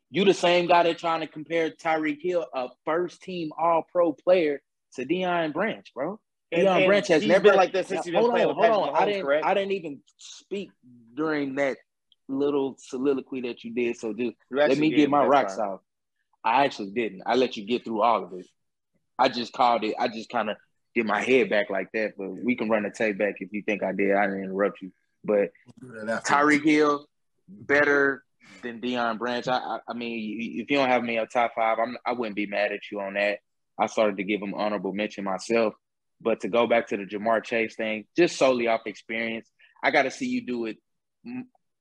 You 0.09 0.25
the 0.25 0.33
same 0.33 0.67
guy 0.67 0.83
that 0.83 0.97
trying 0.97 1.21
to 1.21 1.27
compare 1.27 1.69
Tyreek 1.69 2.21
Hill, 2.21 2.45
a 2.53 2.69
first 2.85 3.21
team 3.21 3.51
All 3.57 3.83
Pro 3.91 4.13
player, 4.13 4.61
to 4.95 5.05
Deion 5.05 5.53
Branch, 5.53 5.85
bro. 5.93 6.19
And- 6.51 6.67
Deion 6.67 6.77
and 6.77 6.85
Branch 6.87 7.07
has 7.09 7.25
never 7.25 7.43
been 7.43 7.55
like 7.55 7.73
this 7.73 7.87
since 7.87 8.05
he's 8.05 8.13
been 8.13 8.21
hold 8.21 8.31
playing 8.31 8.49
on, 8.49 8.55
with 8.55 8.65
hold 8.65 8.83
Patrick 8.85 8.95
on. 8.95 9.01
I 9.01 9.05
didn't. 9.05 9.25
correct? 9.25 9.45
I 9.45 9.53
didn't 9.53 9.71
even 9.73 9.99
speak 10.17 10.71
during 11.15 11.55
that 11.55 11.77
little 12.29 12.75
soliloquy 12.77 13.41
that 13.41 13.63
you 13.63 13.73
did. 13.73 13.97
So 13.97 14.13
just 14.13 14.35
let 14.49 14.77
me 14.77 14.89
get 14.91 15.09
my 15.09 15.25
rocks 15.25 15.53
that's 15.55 15.59
fine. 15.59 15.69
off. 15.69 15.79
I 16.43 16.65
actually 16.65 16.91
didn't. 16.91 17.23
I 17.25 17.35
let 17.35 17.57
you 17.57 17.65
get 17.65 17.83
through 17.83 18.01
all 18.01 18.23
of 18.23 18.33
it. 18.33 18.45
I 19.19 19.29
just 19.29 19.51
called 19.51 19.83
it. 19.83 19.95
I 19.99 20.07
just 20.07 20.29
kind 20.29 20.49
of 20.49 20.57
did 20.95 21.05
my 21.05 21.21
head 21.21 21.49
back 21.49 21.69
like 21.69 21.91
that. 21.93 22.13
But 22.17 22.29
we 22.29 22.55
can 22.55 22.69
run 22.69 22.83
the 22.83 22.91
tape 22.91 23.17
back 23.17 23.35
if 23.39 23.51
you 23.51 23.63
think 23.63 23.83
I 23.83 23.91
did. 23.91 24.15
I 24.15 24.27
didn't 24.27 24.43
interrupt 24.43 24.81
you. 24.81 24.91
But 25.23 25.51
Do. 25.81 26.05
Tyreek 26.25 26.63
Hill 26.63 27.05
better 27.49 28.23
than 28.61 28.79
Deion 28.79 29.17
Branch. 29.17 29.47
I, 29.47 29.57
I, 29.57 29.79
I 29.89 29.93
mean, 29.93 30.61
if 30.61 30.69
you 30.69 30.77
don't 30.77 30.89
have 30.89 31.03
me 31.03 31.17
a 31.17 31.25
top 31.25 31.53
five, 31.55 31.77
I'm, 31.79 31.97
I 32.05 32.13
wouldn't 32.13 32.35
be 32.35 32.45
mad 32.45 32.71
at 32.71 32.79
you 32.91 33.01
on 33.01 33.15
that. 33.15 33.39
I 33.79 33.87
started 33.87 34.17
to 34.17 34.23
give 34.23 34.41
him 34.41 34.53
honorable 34.53 34.93
mention 34.93 35.23
myself. 35.23 35.73
But 36.19 36.41
to 36.41 36.47
go 36.47 36.67
back 36.67 36.87
to 36.87 36.97
the 36.97 37.03
Ja'Marr 37.03 37.43
Chase 37.43 37.75
thing, 37.75 38.05
just 38.15 38.37
solely 38.37 38.67
off 38.67 38.81
experience, 38.85 39.49
I 39.83 39.91
got 39.91 40.03
to 40.03 40.11
see 40.11 40.27
you 40.27 40.45
do 40.45 40.65
it 40.65 40.77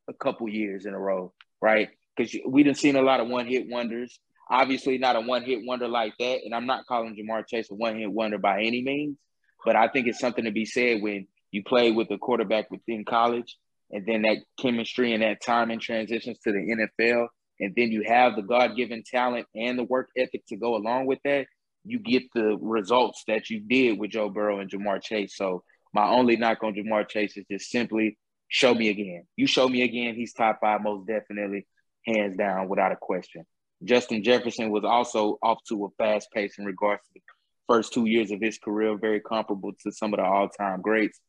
a 0.09 0.13
couple 0.13 0.49
years 0.49 0.87
in 0.87 0.95
a 0.95 0.99
row, 0.99 1.33
right? 1.61 1.89
Because 2.17 2.37
we 2.47 2.63
didn't 2.63 2.79
seen 2.79 2.97
a 2.97 3.03
lot 3.03 3.21
of 3.21 3.29
one 3.29 3.47
hit 3.47 3.67
wonders. 3.69 4.19
Obviously, 4.51 4.99
not 4.99 5.17
a 5.17 5.21
one 5.21 5.43
hit 5.43 5.61
wonder 5.65 5.89
like 5.89 6.15
that. 6.19 6.41
And 6.45 6.55
I'm 6.55 6.67
not 6.67 6.87
calling 6.87 7.17
Ja'Marr 7.17 7.47
Chase 7.47 7.71
a 7.71 7.75
one 7.75 7.99
hit 7.99 8.13
wonder 8.13 8.39
by 8.39 8.63
any 8.63 8.83
means, 8.83 9.17
but 9.65 9.77
I 9.77 9.89
think 9.89 10.07
it's 10.07 10.21
something 10.21 10.45
to 10.45 10.53
be 10.53 10.67
said 10.67 11.03
when 11.03 11.27
you 11.51 11.63
play 11.65 11.91
with 11.91 12.11
a 12.11 12.19
quarterback 12.19 12.71
within 12.71 13.05
college 13.05 13.57
and 13.91 14.05
then 14.07 14.23
that 14.23 14.39
chemistry 14.59 15.13
and 15.15 15.23
that 15.23 15.43
timing 15.43 15.81
transitions 15.81 16.39
to 16.41 16.53
the 16.53 16.59
NFL. 16.59 17.29
And 17.59 17.73
then 17.75 17.91
you 17.91 18.03
have 18.07 18.37
the 18.37 18.43
God 18.43 18.77
given 18.77 19.03
talent 19.03 19.47
and 19.55 19.79
the 19.79 19.85
work 19.85 20.11
ethic 20.17 20.45
to 20.49 20.57
go 20.57 20.77
along 20.77 21.07
with 21.07 21.21
that. 21.25 21.47
You 21.87 21.99
get 21.99 22.25
the 22.35 22.57
results 22.61 23.25
that 23.29 23.51
you 23.51 23.61
did 23.61 23.99
with 23.99 24.11
Joe 24.11 24.29
Burrow 24.29 24.61
and 24.61 24.71
Ja'Marr 24.71 25.03
Chase. 25.03 25.37
So 25.37 25.63
my 25.93 26.07
only 26.09 26.37
knock 26.37 26.63
on 26.63 26.75
Ja'Marr 26.75 27.09
Chase 27.09 27.37
is 27.37 27.45
just 27.51 27.71
simply 27.71 28.19
show 28.49 28.75
me 28.75 28.89
again. 28.89 29.25
You 29.37 29.47
show 29.47 29.69
me 29.69 29.83
again, 29.83 30.15
he's 30.15 30.33
top 30.33 30.59
five, 30.61 30.83
most 30.83 31.07
definitely, 31.07 31.67
hands 32.05 32.37
down, 32.37 32.69
without 32.69 32.93
a 32.93 32.97
question. 32.97 33.45
Justin 33.85 34.23
Jefferson 34.23 34.71
was 34.71 34.85
also 34.85 35.39
off 35.43 35.59
to 35.69 35.85
a 35.85 35.89
fast 35.99 36.29
pace 36.33 36.59
in 36.59 36.65
regards 36.65 37.03
to 37.03 37.11
the 37.15 37.21
first 37.69 37.93
two 37.93 38.07
years 38.07 38.31
of 38.31 38.41
his 38.41 38.59
career, 38.59 38.97
very 38.97 39.21
comparable 39.21 39.73
to 39.83 39.93
some 39.93 40.15
of 40.15 40.19
the 40.19 40.25
all 40.25 40.49
time 40.49 40.81
greats. 40.81 41.21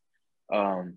Um, 0.54 0.96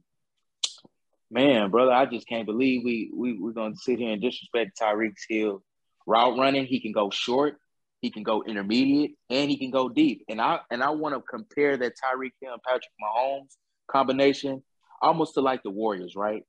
man, 1.31 1.71
brother, 1.71 1.93
I 1.93 2.07
just 2.07 2.29
can't 2.29 2.47
believe 2.47 2.83
we 2.85 3.11
we 3.15 3.39
we're 3.39 3.53
gonna 3.53 3.77
sit 3.77 3.99
here 3.99 4.13
and 4.13 4.23
disrespect 4.23 4.79
Tyreek 4.81 5.15
Hill. 5.29 5.63
Route 6.07 6.39
running, 6.39 6.67
he 6.67 6.81
can 6.81 6.93
go 6.93 7.11
short, 7.11 7.57
he 8.01 8.11
can 8.11 8.23
go 8.23 8.43
intermediate, 8.43 9.17
and 9.29 9.51
he 9.51 9.57
can 9.57 9.71
go 9.71 9.89
deep. 9.89 10.25
And 10.29 10.41
I 10.41 10.61
and 10.71 10.83
I 10.83 10.91
want 10.91 11.15
to 11.15 11.21
compare 11.21 11.77
that 11.77 11.93
Tyreek 11.93 12.33
Hill 12.41 12.53
and 12.53 12.63
Patrick 12.63 12.93
Mahomes 13.03 13.57
combination 13.91 14.63
almost 15.03 15.35
to 15.35 15.41
like 15.41 15.63
the 15.63 15.71
Warriors, 15.71 16.15
right? 16.17 16.45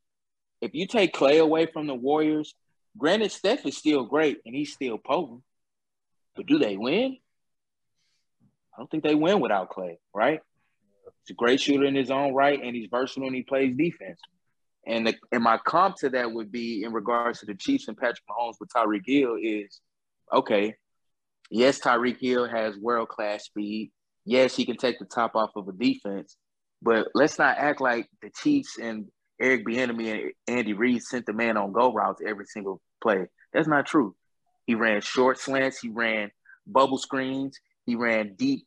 If 0.62 0.74
you 0.74 0.88
take 0.88 1.14
Clay 1.14 1.40
away 1.40 1.66
from 1.66 1.88
the 1.88 1.96
Warriors, 1.96 2.54
granted 2.98 3.32
Steph 3.32 3.66
is 3.66 3.78
still 3.78 4.06
great 4.06 4.40
and 4.46 4.54
he's 4.54 4.74
still 4.74 4.98
potent, 4.98 5.42
but 6.36 6.46
do 6.46 6.60
they 6.60 6.78
win? 6.78 7.18
I 8.74 8.78
don't 8.80 8.90
think 8.90 9.04
they 9.04 9.16
win 9.16 9.40
without 9.40 9.70
Clay, 9.70 10.00
right? 10.14 10.40
He's 11.24 11.34
a 11.34 11.34
great 11.34 11.60
shooter 11.60 11.86
in 11.86 11.96
his 11.96 12.12
own 12.12 12.34
right, 12.34 12.60
and 12.62 12.76
he's 12.76 12.90
versatile 12.90 13.28
and 13.28 13.36
he 13.36 13.44
plays 13.44 13.76
defense. 13.76 14.20
And 14.86 15.08
the, 15.08 15.16
and 15.32 15.44
my 15.44 15.58
comp 15.58 15.98
to 15.98 16.10
that 16.10 16.32
would 16.32 16.52
be 16.52 16.84
in 16.84 16.92
regards 16.94 17.40
to 17.40 17.46
the 17.46 17.54
Chiefs 17.54 17.88
and 17.88 17.98
Patrick 17.98 18.24
Mahomes 18.30 18.56
with 18.60 18.70
Tyreek 18.70 19.04
Hill 19.06 19.38
is 19.42 19.80
okay. 20.34 20.76
Yes, 21.52 21.80
Tyreek 21.80 22.18
Hill 22.20 22.48
has 22.48 22.78
world 22.78 23.10
class 23.10 23.44
speed. 23.44 23.92
Yes, 24.24 24.56
he 24.56 24.66
can 24.66 24.78
take 24.78 25.00
the 25.00 25.06
top 25.06 25.36
off 25.36 25.52
of 25.58 25.68
a 25.68 25.74
defense, 25.74 26.38
but 26.82 27.10
let's 27.14 27.38
not 27.38 27.58
act 27.58 27.82
like 27.82 28.08
the 28.22 28.30
Chiefs 28.42 28.78
and 28.82 29.08
Eric 29.42 29.66
Bieniemy 29.66 30.12
and 30.14 30.32
Andy 30.48 30.72
Reid 30.74 31.04
sent 31.04 31.26
the 31.26 31.34
man 31.34 31.58
on 31.58 31.74
go 31.74 31.92
routes 31.92 32.22
every 32.26 32.46
single 32.46 32.80
play. 33.04 33.26
That's 33.52 33.68
not 33.68 33.86
true. 33.86 34.16
He 34.66 34.76
ran 34.76 35.02
short 35.02 35.40
slants. 35.40 35.80
He 35.80 35.90
ran 35.90 36.32
bubble 36.66 36.98
screens. 36.98 37.60
He 37.86 37.96
ran 37.96 38.36
deep 38.36 38.66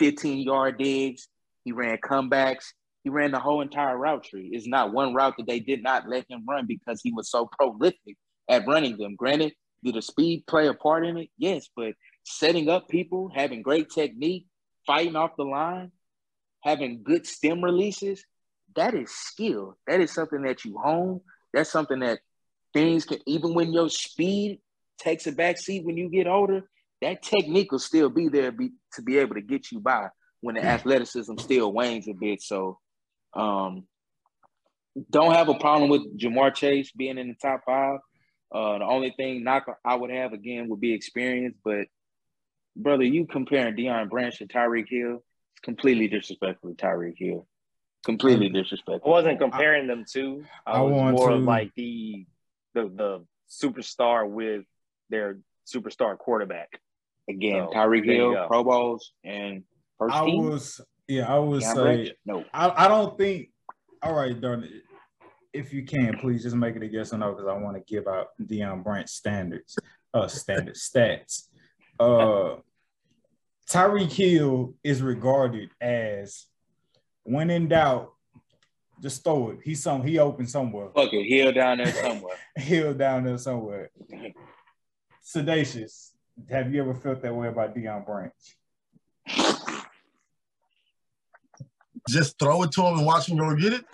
15 0.00 0.38
yard 0.38 0.78
digs. 0.78 1.28
He 1.64 1.70
ran 1.70 1.98
comebacks. 1.98 2.72
He 3.04 3.10
ran 3.10 3.30
the 3.30 3.38
whole 3.38 3.60
entire 3.60 3.96
route 3.96 4.24
tree. 4.24 4.50
It's 4.52 4.66
not 4.66 4.92
one 4.92 5.14
route 5.14 5.34
that 5.38 5.46
they 5.46 5.60
did 5.60 5.84
not 5.84 6.08
let 6.08 6.24
him 6.28 6.44
run 6.48 6.66
because 6.66 7.00
he 7.02 7.12
was 7.12 7.30
so 7.30 7.48
prolific 7.58 8.16
at 8.48 8.66
running 8.66 8.96
them. 8.96 9.14
Granted, 9.14 9.52
did 9.84 9.94
the 9.94 10.02
speed 10.02 10.44
play 10.46 10.66
a 10.66 10.74
part 10.74 11.06
in 11.06 11.18
it? 11.18 11.28
Yes, 11.38 11.68
but 11.76 11.92
setting 12.28 12.68
up 12.68 12.88
people, 12.88 13.30
having 13.34 13.62
great 13.62 13.90
technique, 13.90 14.46
fighting 14.86 15.16
off 15.16 15.36
the 15.36 15.44
line, 15.44 15.92
having 16.62 17.02
good 17.02 17.26
stem 17.26 17.62
releases, 17.62 18.24
that 18.76 18.94
is 18.94 19.10
skill. 19.10 19.76
That 19.86 20.00
is 20.00 20.12
something 20.12 20.42
that 20.42 20.64
you 20.64 20.78
hone. 20.78 21.20
That's 21.52 21.70
something 21.70 22.00
that 22.00 22.20
things 22.72 23.04
can, 23.04 23.18
even 23.26 23.54
when 23.54 23.72
your 23.72 23.88
speed 23.88 24.60
takes 24.98 25.26
a 25.26 25.32
back 25.32 25.58
seat 25.58 25.84
when 25.84 25.96
you 25.96 26.08
get 26.08 26.26
older, 26.26 26.68
that 27.00 27.22
technique 27.22 27.72
will 27.72 27.78
still 27.78 28.10
be 28.10 28.28
there 28.28 28.52
be, 28.52 28.70
to 28.94 29.02
be 29.02 29.18
able 29.18 29.34
to 29.34 29.40
get 29.40 29.70
you 29.70 29.80
by 29.80 30.08
when 30.40 30.56
the 30.56 30.64
athleticism 30.64 31.36
still 31.38 31.72
wanes 31.72 32.08
a 32.08 32.12
bit. 32.12 32.42
So, 32.42 32.78
um, 33.34 33.84
don't 35.10 35.34
have 35.34 35.48
a 35.48 35.54
problem 35.54 35.90
with 35.90 36.18
Ja'Marr 36.18 36.54
Chase 36.54 36.90
being 36.92 37.18
in 37.18 37.28
the 37.28 37.34
top 37.34 37.62
five. 37.64 38.00
Uh, 38.52 38.78
the 38.78 38.84
only 38.84 39.12
thing 39.16 39.44
knock 39.44 39.66
I 39.84 39.94
would 39.94 40.10
have 40.10 40.32
again 40.32 40.68
would 40.68 40.80
be 40.80 40.92
experience, 40.92 41.56
but 41.64 41.86
brother, 42.78 43.04
you 43.04 43.26
comparing 43.26 43.76
Deion 43.76 44.08
Branch 44.08 44.36
to 44.38 44.46
Tyreek 44.46 44.88
Hill, 44.88 45.16
it's 45.52 45.60
completely 45.62 46.08
disrespectful 46.08 46.74
to 46.74 46.76
Tyreek 46.76 47.14
Hill. 47.18 47.46
Completely 48.04 48.48
disrespectful. 48.48 49.10
I 49.12 49.16
wasn't 49.16 49.40
comparing 49.40 49.86
them 49.88 50.04
to. 50.12 50.44
I, 50.66 50.72
I 50.72 50.80
was 50.80 50.92
want 50.92 51.16
more 51.16 51.30
to- 51.30 51.36
like 51.36 51.72
the 51.74 52.26
the 52.74 52.82
the 52.88 53.24
superstar 53.50 54.28
with 54.28 54.64
their 55.10 55.38
superstar 55.66 56.16
quarterback. 56.16 56.68
Again, 57.28 57.66
So, 57.70 57.74
Tyreek 57.74 58.04
Hill, 58.06 58.32
go. 58.32 58.46
Pro 58.46 58.64
Bowls, 58.64 59.12
and 59.24 59.64
first 59.98 60.14
I 60.14 60.24
team. 60.24 60.44
was 60.48 60.80
yeah, 61.08 61.30
I 61.30 61.38
would 61.38 61.60
Deion 61.62 61.74
say 61.74 61.82
Branch? 61.82 62.08
no. 62.24 62.44
I, 62.54 62.84
I 62.84 62.88
don't 62.88 63.18
think 63.18 63.50
all 64.02 64.14
right, 64.14 64.40
darn 64.40 64.62
it 64.64 64.70
If 65.52 65.72
you 65.72 65.82
can, 65.84 66.16
please 66.18 66.42
just 66.44 66.54
make 66.56 66.76
it 66.76 66.82
a 66.82 66.86
yes 66.86 67.12
or 67.12 67.18
no 67.18 67.32
because 67.32 67.48
I 67.48 67.54
want 67.54 67.76
to 67.76 67.82
give 67.92 68.06
out 68.06 68.28
Deion 68.40 68.84
Branch 68.84 69.08
standards, 69.08 69.76
uh 70.14 70.28
standard 70.28 70.76
stats. 70.76 71.48
Uh 71.98 72.56
Tyreek 73.70 74.10
Hill 74.12 74.74
is 74.82 75.02
regarded 75.02 75.70
as 75.80 76.46
when 77.24 77.50
in 77.50 77.68
doubt, 77.68 78.12
just 79.02 79.22
throw 79.22 79.50
it. 79.50 79.58
He's 79.62 79.82
some 79.82 80.02
he 80.02 80.18
open 80.18 80.46
somewhere. 80.46 80.88
Fuck 80.94 81.12
it, 81.12 81.24
Hill 81.28 81.52
down 81.52 81.78
there 81.78 81.92
somewhere. 81.92 82.36
Hill 82.56 82.94
down 82.94 83.24
there 83.24 83.38
somewhere. 83.38 83.90
Sedacious. 85.24 86.12
Have 86.50 86.72
you 86.72 86.80
ever 86.80 86.94
felt 86.94 87.20
that 87.22 87.34
way 87.34 87.48
about 87.48 87.74
Deion 87.76 88.06
Branch? 88.06 88.32
Just 92.08 92.38
throw 92.38 92.62
it 92.62 92.72
to 92.72 92.82
him 92.82 92.98
and 92.98 93.06
watch 93.06 93.28
him 93.28 93.36
go 93.36 93.54
get 93.54 93.74
it. 93.74 93.84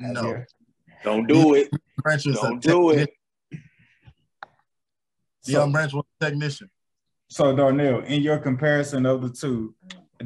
No, 0.00 0.28
Yeah. 0.30 0.44
Don't 1.04 1.26
do 1.26 1.54
it. 1.54 1.70
Branch 1.98 2.26
is 2.26 2.36
a 2.36 2.40
Don't 2.40 2.60
do 2.60 2.90
it. 2.90 3.10
So- 5.42 5.52
Deion 5.66 5.72
Branch 5.72 5.92
was 5.92 6.04
a 6.20 6.24
technician. 6.24 6.68
So 7.30 7.54
Darnell, 7.54 8.00
in 8.00 8.22
your 8.22 8.38
comparison 8.38 9.06
of 9.06 9.22
the 9.22 9.30
two, 9.30 9.72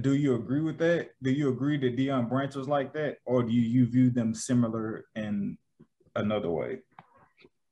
do 0.00 0.14
you 0.14 0.36
agree 0.36 0.62
with 0.62 0.78
that? 0.78 1.10
Do 1.22 1.30
you 1.30 1.50
agree 1.50 1.76
that 1.76 1.98
Deion 1.98 2.30
Branch 2.30 2.54
was 2.54 2.66
like 2.66 2.94
that, 2.94 3.18
or 3.26 3.42
do 3.42 3.52
you 3.52 3.86
view 3.86 4.08
them 4.08 4.34
similar 4.34 5.04
in 5.14 5.58
another 6.16 6.50
way? 6.50 6.78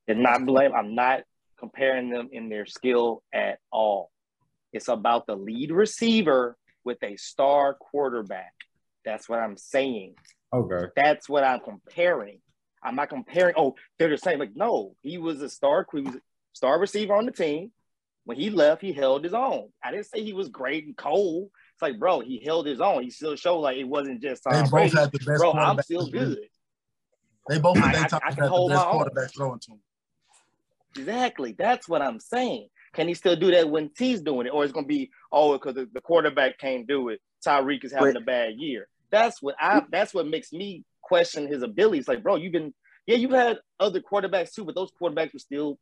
And 0.07 0.23
not 0.23 0.45
blame. 0.45 0.73
I'm 0.75 0.95
not 0.95 1.23
comparing 1.59 2.11
them 2.11 2.29
in 2.31 2.51
their 2.51 2.67
skill 2.67 3.23
at 3.33 3.59
all. 3.73 4.11
It's 4.75 4.89
about 4.89 5.27
the 5.27 5.35
lead 5.35 5.71
receiver 5.73 6.59
with 6.85 7.03
a 7.03 7.17
star 7.17 7.73
quarterback. 7.73 8.53
That's 9.03 9.31
what 9.31 9.39
I'm 9.39 9.57
saying. 9.57 10.15
Okay. 10.53 10.89
That's 10.95 11.27
what 11.27 11.43
I'm 11.43 11.61
comparing. 11.61 12.41
I'm 12.85 12.97
not 12.97 13.09
comparing. 13.09 13.55
Oh, 13.57 13.77
they're 13.99 14.11
the 14.11 14.19
same. 14.19 14.41
Like, 14.41 14.55
no, 14.55 14.95
he 15.01 15.17
was 15.17 15.41
a 15.41 15.49
star. 15.49 15.87
He 15.91 16.03
was 16.03 16.17
a 16.17 16.21
star 16.53 16.79
receiver 16.79 17.15
on 17.15 17.25
the 17.25 17.33
team. 17.33 17.73
When 18.25 18.37
he 18.39 18.51
left, 18.51 18.83
he 18.83 18.93
held 18.93 19.25
his 19.25 19.35
own. 19.35 19.69
I 19.83 19.91
didn't 19.91 20.07
say 20.07 20.23
he 20.23 20.33
was 20.33 20.49
great 20.49 20.87
and 20.87 20.97
cold. 20.97 21.51
It's 21.75 21.83
like, 21.83 21.99
bro, 21.99 22.21
he 22.21 22.43
held 22.45 22.67
his 22.67 22.81
own. 22.81 23.03
He 23.03 23.11
still 23.11 23.35
showed 23.37 23.61
like 23.61 23.77
it 23.77 23.85
wasn't 23.85 24.23
just 24.23 24.45
They 24.45 24.53
Tom 24.53 24.63
both 24.63 24.71
Brady. 24.71 24.97
had 24.97 25.11
the 25.13 25.19
best 25.19 25.41
Bro, 25.41 25.53
I'm 25.55 25.81
still 25.83 26.07
in 26.07 26.13
good. 26.13 26.39
They 27.49 27.59
both 27.59 27.79
I- 27.79 27.89
at 27.89 27.93
their 27.95 28.05
I- 28.05 28.07
time 28.09 28.21
I 28.25 28.29
can 28.31 28.37
had 28.39 28.45
the 28.45 28.49
hold 28.51 28.71
best 28.71 28.85
my 28.87 28.91
own. 28.93 29.01
quarterbacks 29.05 29.35
throwing 29.37 29.59
to 29.61 29.71
him. 29.73 29.81
Exactly. 30.97 31.55
That's 31.59 31.89
what 31.89 32.03
I'm 32.03 32.21
saying. 32.21 32.69
Can 32.93 33.09
he 33.09 33.15
still 33.15 33.37
do 33.37 33.51
that 33.53 33.69
when 33.71 33.91
T's 33.97 34.21
doing 34.23 34.47
it? 34.47 34.51
Or 34.51 34.63
it's 34.65 34.73
going 34.73 34.85
to 34.85 34.89
be, 34.89 35.11
oh, 35.33 35.53
because 35.55 35.75
the, 35.75 35.89
the 35.93 36.01
quarterback 36.03 36.59
can't 36.59 36.87
do 36.87 37.09
it. 37.09 37.21
Tyreek 37.45 37.85
is 37.85 37.93
having 37.93 38.13
But- 38.15 38.23
a 38.23 38.25
bad 38.25 38.55
year. 38.59 38.87
That's 39.11 39.43
what 39.43 39.57
I, 39.61 39.83
that's 39.91 40.15
what 40.15 40.27
makes 40.27 40.53
me 40.55 40.85
question 41.03 41.47
his 41.47 41.63
abilities. 41.63 42.09
Like, 42.09 42.23
bro, 42.23 42.37
you've 42.37 42.53
been, 42.53 42.73
yeah, 43.07 43.17
you've 43.17 43.31
had 43.33 43.59
other 43.79 44.01
quarterbacks 44.01 44.55
too, 44.55 44.65
but 44.65 44.75
those 44.75 44.91
quarterbacks 44.93 45.35
were 45.35 45.39
still 45.39 45.79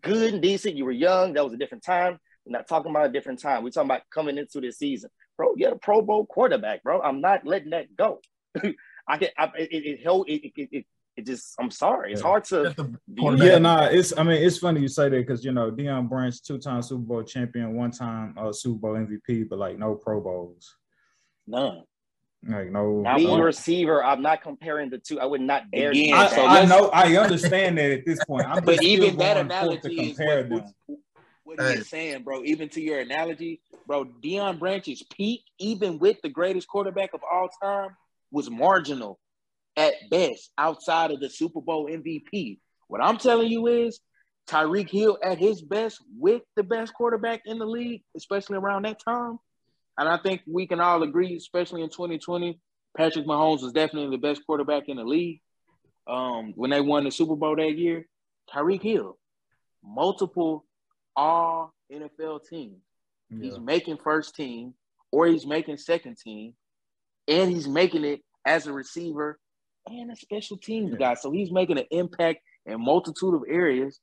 good 0.00 0.32
and 0.34 0.42
decent. 0.42 0.76
You 0.76 0.84
were 0.84 0.92
young. 0.92 1.34
That 1.34 1.44
was 1.44 1.52
a 1.52 1.58
different 1.58 1.84
time. 1.84 2.18
We're 2.44 2.52
not 2.58 2.68
talking 2.68 2.90
about 2.90 3.06
a 3.06 3.12
different 3.12 3.40
time. 3.40 3.62
We're 3.62 3.70
talking 3.70 3.90
about 3.90 4.02
coming 4.12 4.38
into 4.38 4.60
this 4.60 4.78
season. 4.78 5.10
Bro, 5.36 5.54
you 5.56 5.64
had 5.66 5.74
a 5.74 5.78
Pro 5.78 6.02
Bowl 6.02 6.26
quarterback, 6.26 6.82
bro. 6.82 7.00
I'm 7.00 7.20
not 7.20 7.46
letting 7.46 7.70
that 7.70 7.94
go. 7.96 8.20
I 9.08 9.18
can, 9.18 9.28
I, 9.38 9.44
it, 9.58 9.68
it, 9.72 9.84
it, 9.86 10.02
held- 10.02 10.28
it, 10.28 10.46
it, 10.56 10.68
it, 10.72 10.86
it 11.16 11.26
just, 11.26 11.54
I'm 11.60 11.70
sorry. 11.70 12.12
It's 12.12 12.20
Yeah. 12.22 12.26
hard 12.28 12.44
to 12.44 12.62
That's 12.64 12.74
the. 12.76 12.98
Yeah, 13.36 13.58
nah, 13.58 13.84
it's 13.86 14.16
I 14.16 14.22
mean 14.22 14.42
it's 14.42 14.58
funny 14.58 14.80
you 14.80 14.88
say 14.88 15.08
that 15.08 15.16
because 15.16 15.44
you 15.44 15.52
know 15.52 15.70
Deion 15.70 16.08
Branch, 16.08 16.42
two-time 16.42 16.82
Super 16.82 17.02
Bowl 17.02 17.22
champion, 17.22 17.74
one-time 17.76 18.34
uh, 18.38 18.52
Super 18.52 18.78
Bowl 18.78 18.94
MVP, 18.94 19.48
but 19.48 19.58
like 19.58 19.78
no 19.78 19.94
Pro 19.94 20.20
Bowls, 20.20 20.74
None. 21.46 21.82
Like 22.46 22.70
no. 22.70 23.00
Not 23.02 23.18
lead 23.18 23.28
one. 23.28 23.40
receiver. 23.40 24.02
I'm 24.04 24.22
not 24.22 24.42
comparing 24.42 24.90
the 24.90 24.98
two. 24.98 25.20
I 25.20 25.24
would 25.26 25.40
not 25.40 25.70
dare. 25.70 25.90
Again, 25.90 26.14
I, 26.14 26.26
so 26.28 26.44
I 26.46 26.64
know 26.64 26.88
I 26.90 27.16
understand 27.16 27.78
that 27.78 27.90
at 27.90 28.04
this 28.04 28.24
point. 28.24 28.46
I'm 28.48 28.64
But 28.64 28.82
even 28.82 29.16
that 29.18 29.36
analogy 29.36 29.80
to 29.96 30.02
is 30.02 30.16
compare 30.16 30.38
what, 30.46 30.48
them. 30.64 30.72
what, 30.86 30.98
what 31.44 31.60
Hey. 31.60 31.74
is 31.74 31.88
saying, 31.88 32.22
bro. 32.24 32.42
Even 32.44 32.68
to 32.70 32.80
your 32.80 32.98
analogy, 33.00 33.60
bro, 33.86 34.04
Deion 34.06 34.58
Branch's 34.58 35.02
peak, 35.04 35.42
even 35.58 35.98
with 35.98 36.16
the 36.22 36.28
greatest 36.28 36.66
quarterback 36.68 37.14
of 37.14 37.20
all 37.30 37.48
time, 37.62 37.90
was 38.30 38.50
marginal. 38.50 39.18
at 39.76 39.94
best 40.10 40.50
outside 40.58 41.10
of 41.12 41.20
the 41.20 41.30
Super 41.30 41.60
Bowl 41.60 41.86
MVP. 41.88 42.58
What 42.88 43.02
I'm 43.02 43.16
telling 43.18 43.48
you 43.50 43.68
is 43.68 44.00
Tyreek 44.48 44.90
Hill 44.90 45.16
at 45.22 45.38
his 45.38 45.62
best 45.62 45.98
with 46.18 46.42
the 46.56 46.62
best 46.62 46.92
quarterback 46.92 47.42
in 47.46 47.58
the 47.58 47.64
league, 47.66 48.02
especially 48.16 48.58
around 48.58 48.84
that 48.84 49.00
time. 49.02 49.38
And 49.98 50.08
I 50.08 50.18
think 50.18 50.42
we 50.46 50.66
can 50.66 50.80
all 50.80 51.02
agree, 51.02 51.36
especially 51.36 51.82
in 51.82 51.90
2020, 51.90 52.58
Patrick 52.96 53.26
Mahomes 53.26 53.62
was 53.62 53.72
definitely 53.72 54.16
the 54.16 54.20
best 54.20 54.44
quarterback 54.46 54.88
in 54.88 54.96
the 54.96 55.04
league. 55.04 55.40
Um, 56.06 56.52
when 56.56 56.70
they 56.70 56.80
won 56.80 57.04
the 57.04 57.10
Super 57.10 57.36
Bowl 57.36 57.56
that 57.56 57.78
year, 57.78 58.06
Tyreek 58.52 58.82
Hill, 58.82 59.18
multiple 59.84 60.64
all 61.14 61.74
NFL 61.92 62.46
teams. 62.48 62.82
Yeah. 63.30 63.44
He's 63.44 63.58
making 63.58 63.98
first 64.02 64.34
team 64.34 64.74
or 65.10 65.26
he's 65.26 65.46
making 65.46 65.76
second 65.76 66.16
team, 66.16 66.54
and 67.28 67.50
he's 67.50 67.68
making 67.68 68.04
it 68.04 68.20
as 68.44 68.66
a 68.66 68.72
receiver 68.72 69.38
and 69.86 70.10
a 70.10 70.16
special 70.16 70.56
teams 70.56 70.92
yeah. 70.92 70.98
guy. 70.98 71.14
So 71.14 71.30
he's 71.30 71.52
making 71.52 71.78
an 71.78 71.86
impact 71.90 72.40
in 72.66 72.82
multitude 72.82 73.34
of 73.34 73.42
areas. 73.48 74.00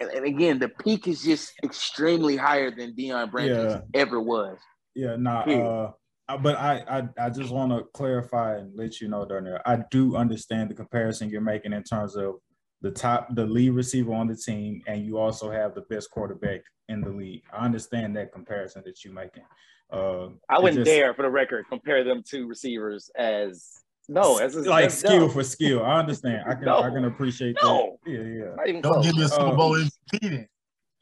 And, 0.00 0.10
and 0.10 0.24
again, 0.24 0.58
the 0.58 0.68
peak 0.68 1.08
is 1.08 1.22
just 1.22 1.52
extremely 1.62 2.36
higher 2.36 2.70
than 2.70 2.94
Deion 2.94 3.30
Branches 3.30 3.74
yeah. 3.74 4.00
ever 4.00 4.20
was. 4.20 4.58
Yeah, 4.98 5.14
nah, 5.16 5.42
uh, 5.42 5.92
but 6.38 6.56
I, 6.56 6.82
I 6.88 7.26
I 7.26 7.30
just 7.30 7.52
want 7.52 7.70
to 7.70 7.84
clarify 7.94 8.56
and 8.56 8.76
let 8.76 9.00
you 9.00 9.06
know, 9.06 9.24
Darnell, 9.24 9.60
I 9.64 9.78
do 9.92 10.16
understand 10.16 10.70
the 10.70 10.74
comparison 10.74 11.30
you're 11.30 11.40
making 11.40 11.72
in 11.72 11.84
terms 11.84 12.16
of 12.16 12.34
the 12.80 12.90
top, 12.90 13.32
the 13.36 13.46
lead 13.46 13.70
receiver 13.70 14.12
on 14.12 14.26
the 14.26 14.34
team, 14.34 14.82
and 14.88 15.06
you 15.06 15.18
also 15.18 15.52
have 15.52 15.76
the 15.76 15.82
best 15.82 16.10
quarterback 16.10 16.62
in 16.88 17.00
the 17.00 17.10
league. 17.10 17.44
I 17.52 17.64
understand 17.64 18.16
that 18.16 18.32
comparison 18.32 18.82
that 18.86 19.04
you're 19.04 19.14
making. 19.14 19.44
Uh, 19.88 20.30
I 20.48 20.58
wouldn't 20.58 20.84
just, 20.84 20.86
dare, 20.86 21.14
for 21.14 21.22
the 21.22 21.30
record, 21.30 21.66
compare 21.68 22.02
them 22.02 22.24
to 22.30 22.48
receivers 22.48 23.08
as 23.16 23.84
no, 24.08 24.38
as 24.38 24.56
a 24.56 24.62
like 24.68 24.86
as 24.86 24.98
skill 24.98 25.26
dumb. 25.26 25.30
for 25.30 25.44
skill. 25.44 25.84
I 25.84 26.00
understand. 26.00 26.42
I 26.44 26.54
can 26.54 26.64
no. 26.64 26.80
I 26.80 26.90
can 26.90 27.04
appreciate 27.04 27.56
no. 27.62 27.98
that. 28.04 28.12
Yeah, 28.12 28.18
yeah. 28.18 28.54
Not 28.56 28.82
Don't 28.82 28.92
close. 28.94 29.06
give 29.06 29.14
me 29.14 29.22
a 29.22 29.28
Super 29.28 29.54
Bowl 29.54 29.78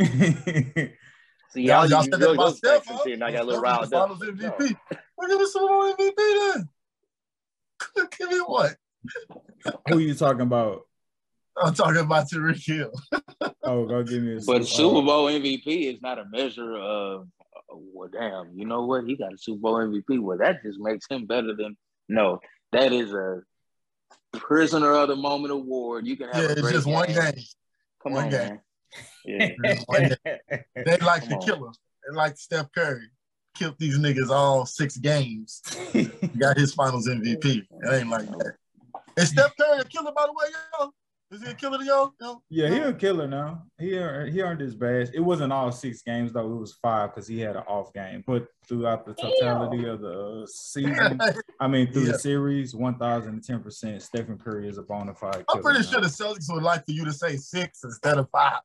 MVP. 0.03 0.93
See, 1.57 1.63
y'all, 1.63 1.89
y'all, 1.89 2.03
said 2.03 2.21
that 2.21 2.35
myself. 2.35 2.85
Huh? 2.87 3.03
And 3.07 3.25
I 3.25 3.33
got 3.33 3.41
a 3.41 3.45
little 3.45 3.63
riled 3.63 3.95
up. 3.95 4.11
MVP. 4.11 4.41
No. 4.43 4.99
Well, 5.17 5.29
give 5.29 5.39
me 5.39 5.47
Super 5.47 5.67
Bowl 5.67 5.95
MVP 5.95 6.15
then. 6.55 6.69
give 8.19 8.29
me 8.29 8.39
what? 8.41 8.77
Who 9.89 9.97
are 9.97 10.01
you 10.01 10.15
talking 10.15 10.43
about? 10.43 10.83
I'm 11.57 11.73
talking 11.73 12.03
about 12.03 12.29
Tyreek 12.29 12.63
Hill. 12.63 12.93
oh, 13.63 13.87
go 13.87 14.03
give 14.03 14.23
me 14.23 14.37
a 14.37 14.41
But 14.47 14.67
Super 14.67 15.01
Bowl 15.01 15.29
MVP 15.29 15.95
is 15.95 16.03
not 16.03 16.19
a 16.19 16.27
measure 16.27 16.77
of, 16.77 17.27
well, 17.71 18.11
damn, 18.13 18.51
you 18.55 18.67
know 18.67 18.85
what? 18.85 19.05
He 19.05 19.17
got 19.17 19.33
a 19.33 19.39
Super 19.39 19.61
Bowl 19.61 19.77
MVP. 19.77 20.21
Well, 20.21 20.37
that 20.37 20.63
just 20.63 20.79
makes 20.79 21.07
him 21.09 21.25
better 21.25 21.55
than, 21.57 21.75
no, 22.11 22.41
that 22.73 22.93
is 22.93 23.15
a 23.15 23.41
prisoner 24.35 24.93
of 24.93 25.09
the 25.09 25.17
moment 25.17 25.55
award. 25.55 26.07
You 26.07 26.19
can 26.19 26.29
have 26.29 26.43
yeah, 26.43 26.51
it's 26.51 26.71
just 26.71 26.85
game. 26.85 26.95
one 26.95 27.09
game. 27.09 27.45
Come 28.03 28.13
one 28.13 28.25
on, 28.25 28.31
game. 28.31 28.41
man. 28.41 28.61
Yeah. 29.25 29.51
they 29.61 29.77
like 30.99 31.23
Come 31.23 31.29
the 31.29 31.37
on. 31.37 31.47
killer. 31.47 31.71
They 32.09 32.17
like 32.17 32.37
Steph 32.39 32.71
Curry. 32.73 33.09
Killed 33.55 33.77
these 33.79 33.99
niggas 33.99 34.31
all 34.31 34.67
six 34.67 34.97
games. 34.97 35.63
got 36.39 36.57
his 36.59 36.75
finals 36.75 37.09
MVP. 37.09 37.45
It 37.45 37.93
ain't 37.93 38.11
like 38.11 38.29
that. 38.29 38.55
And 39.19 39.27
Steph 39.27 39.57
Curry 39.59 39.81
a 39.81 39.85
killer, 39.85 40.13
by 40.15 40.27
the 40.27 40.33
way, 40.33 40.45
y'all. 40.79 40.93
Is 41.33 41.43
he 41.43 41.51
a 41.51 41.55
killer 41.55 41.79
to 41.79 41.85
y'all? 41.85 42.43
Yeah, 42.49 42.69
he 42.69 42.79
a 42.79 42.93
killer 42.93 43.27
now. 43.27 43.65
He 43.81 43.99
earned, 43.99 44.33
he 44.33 44.43
earned 44.43 44.61
his 44.61 44.77
badge. 44.77 45.09
It 45.13 45.21
wasn't 45.21 45.53
all 45.53 45.73
six 45.73 46.03
games 46.03 46.33
though. 46.33 46.53
It 46.53 46.61
was 46.61 46.75
five 46.75 47.11
because 47.11 47.27
he 47.27 47.41
had 47.41 47.57
an 47.57 47.65
off 47.67 47.93
game. 47.93 48.23
But 48.25 48.47
throughout 48.69 49.05
the 49.05 49.15
totality 49.15 49.79
Damn. 49.83 49.91
of 49.91 50.01
the 50.03 50.49
season, 50.49 51.21
I 51.61 51.67
mean 51.67 51.91
through 51.93 52.05
yeah. 52.05 52.13
the 52.13 52.19
series, 52.21 52.77
one 52.77 52.97
thousand 52.97 53.33
and 53.33 53.43
ten 53.43 53.61
percent. 53.61 54.03
Stephen 54.03 54.39
Curry 54.39 54.69
is 54.69 54.79
a 54.79 54.83
bona 54.83 55.15
fide. 55.15 55.45
I'm 55.49 55.63
pretty 55.63 55.81
now. 55.81 55.87
sure 55.87 56.01
the 56.01 56.07
Celtics 56.07 56.47
would 56.49 56.63
like 56.63 56.85
for 56.85 56.93
you 56.93 57.05
to 57.05 57.13
say 57.13 57.37
six 57.37 57.83
instead 57.83 58.19
of 58.19 58.31
five. 58.31 58.61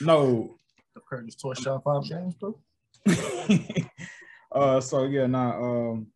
No. 0.00 0.56
Curry's 1.08 1.36
torch 1.36 1.60
shot 1.60 1.82
five 1.84 2.04
games, 2.08 2.34
bro. 2.34 2.58
uh, 4.52 4.80
so 4.80 5.04
yeah, 5.04 5.26
now 5.26 5.62
um, 5.62 6.06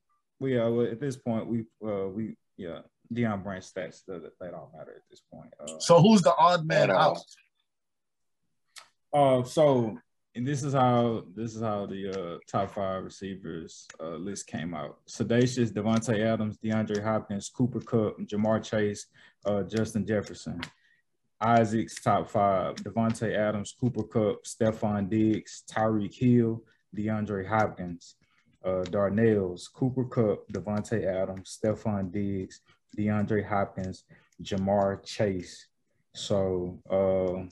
we 0.40 0.58
uh 0.58 0.80
at 0.80 1.00
this 1.00 1.16
point 1.16 1.46
we 1.46 1.64
uh 1.86 2.08
we 2.08 2.36
yeah 2.56 2.80
Deion 3.12 3.42
Branch 3.42 3.64
stats 3.64 4.04
that 4.06 4.32
they 4.40 4.50
don't 4.50 4.72
matter 4.76 4.92
at 4.96 5.08
this 5.10 5.22
point. 5.32 5.52
Uh, 5.60 5.78
so 5.78 6.00
who's 6.00 6.22
the 6.22 6.34
odd 6.36 6.66
man 6.66 6.90
out? 6.90 7.18
Uh, 9.12 9.42
so 9.44 9.96
and 10.34 10.46
this 10.46 10.62
is 10.62 10.72
how 10.72 11.24
this 11.34 11.54
is 11.54 11.62
how 11.62 11.86
the 11.86 12.08
uh, 12.10 12.38
top 12.50 12.74
five 12.74 13.04
receivers 13.04 13.86
uh, 14.00 14.16
list 14.16 14.46
came 14.46 14.74
out. 14.74 14.98
Sedacious, 15.06 15.70
Davante 15.70 16.18
Adams, 16.18 16.58
DeAndre 16.58 17.02
Hopkins, 17.02 17.50
Cooper 17.50 17.80
Kupp, 17.80 18.18
Ja'Marr 18.20 18.62
Chase, 18.64 19.06
uh, 19.44 19.62
Justin 19.62 20.06
Jefferson. 20.06 20.60
Isaac's 21.42 22.00
top 22.00 22.30
five: 22.30 22.76
Davante 22.76 23.36
Adams, 23.36 23.74
Cooper 23.78 24.04
Kupp, 24.04 24.44
Stefon 24.44 25.08
Diggs, 25.08 25.64
Tyreek 25.70 26.14
Hill, 26.14 26.62
DeAndre 26.96 27.46
Hopkins. 27.46 28.16
Uh, 28.64 28.84
Darnell's 28.84 29.66
Cooper 29.66 30.04
Kupp, 30.04 30.48
Davante 30.52 31.04
Adams, 31.04 31.58
Stefon 31.60 32.12
Diggs, 32.12 32.60
DeAndre 32.96 33.44
Hopkins, 33.44 34.04
Ja'Marr 34.40 35.04
Chase. 35.04 35.66
So 36.14 36.78
uh, 36.88 37.44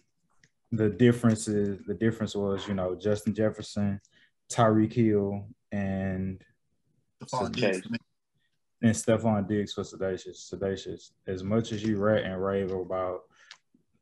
the 0.70 0.88
difference 0.88 1.48
is 1.48 1.78
the 1.86 1.94
difference 1.94 2.36
was 2.36 2.66
you 2.68 2.74
know 2.74 2.94
Justin 2.94 3.34
Jefferson, 3.34 4.00
Tyreek 4.50 4.92
Hill, 4.92 5.46
and 5.72 6.40
Stefon 7.24 7.52
Diggs. 7.52 7.88
And 8.82 8.94
Stefon 8.94 9.48
Diggs 9.48 9.76
was 9.76 9.92
sedacious. 9.92 10.48
Sedacious. 10.48 11.10
As 11.26 11.42
much 11.42 11.72
as 11.72 11.82
you 11.82 11.98
rant 11.98 12.24
and 12.24 12.42
rave 12.42 12.70
about, 12.70 13.22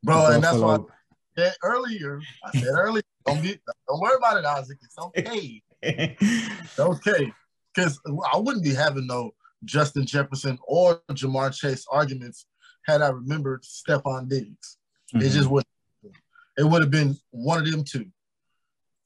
bro, 0.03 0.27
and 0.27 0.43
that's 0.43 0.57
why 0.57 0.75
I 0.75 0.79
said 1.37 1.55
earlier. 1.63 2.21
I 2.43 2.51
said 2.59 2.69
earlier, 2.71 3.03
don't 3.25 3.41
get, 3.41 3.59
don't 3.87 3.99
worry 3.99 4.15
about 4.17 4.37
it, 4.37 4.45
Isaac. 4.45 4.77
It's 4.81 4.97
okay. 4.97 5.61
it's 5.81 6.79
okay, 6.79 7.33
because 7.73 7.99
I 8.33 8.37
wouldn't 8.37 8.63
be 8.63 8.73
having 8.73 9.07
no 9.07 9.31
Justin 9.65 10.05
Jefferson 10.05 10.57
or 10.67 11.01
Ja'Marr 11.11 11.53
Chase 11.53 11.85
arguments 11.91 12.45
had 12.85 13.01
I 13.01 13.09
remembered 13.09 13.63
Stefon 13.63 14.27
Diggs. 14.27 14.77
Mm-hmm. 15.13 15.25
It 15.25 15.29
just 15.29 15.49
wouldn't. 15.49 15.67
It 16.57 16.63
would 16.63 16.81
have 16.81 16.91
been 16.91 17.17
one 17.31 17.59
of 17.59 17.71
them 17.71 17.83
two. 17.83 18.05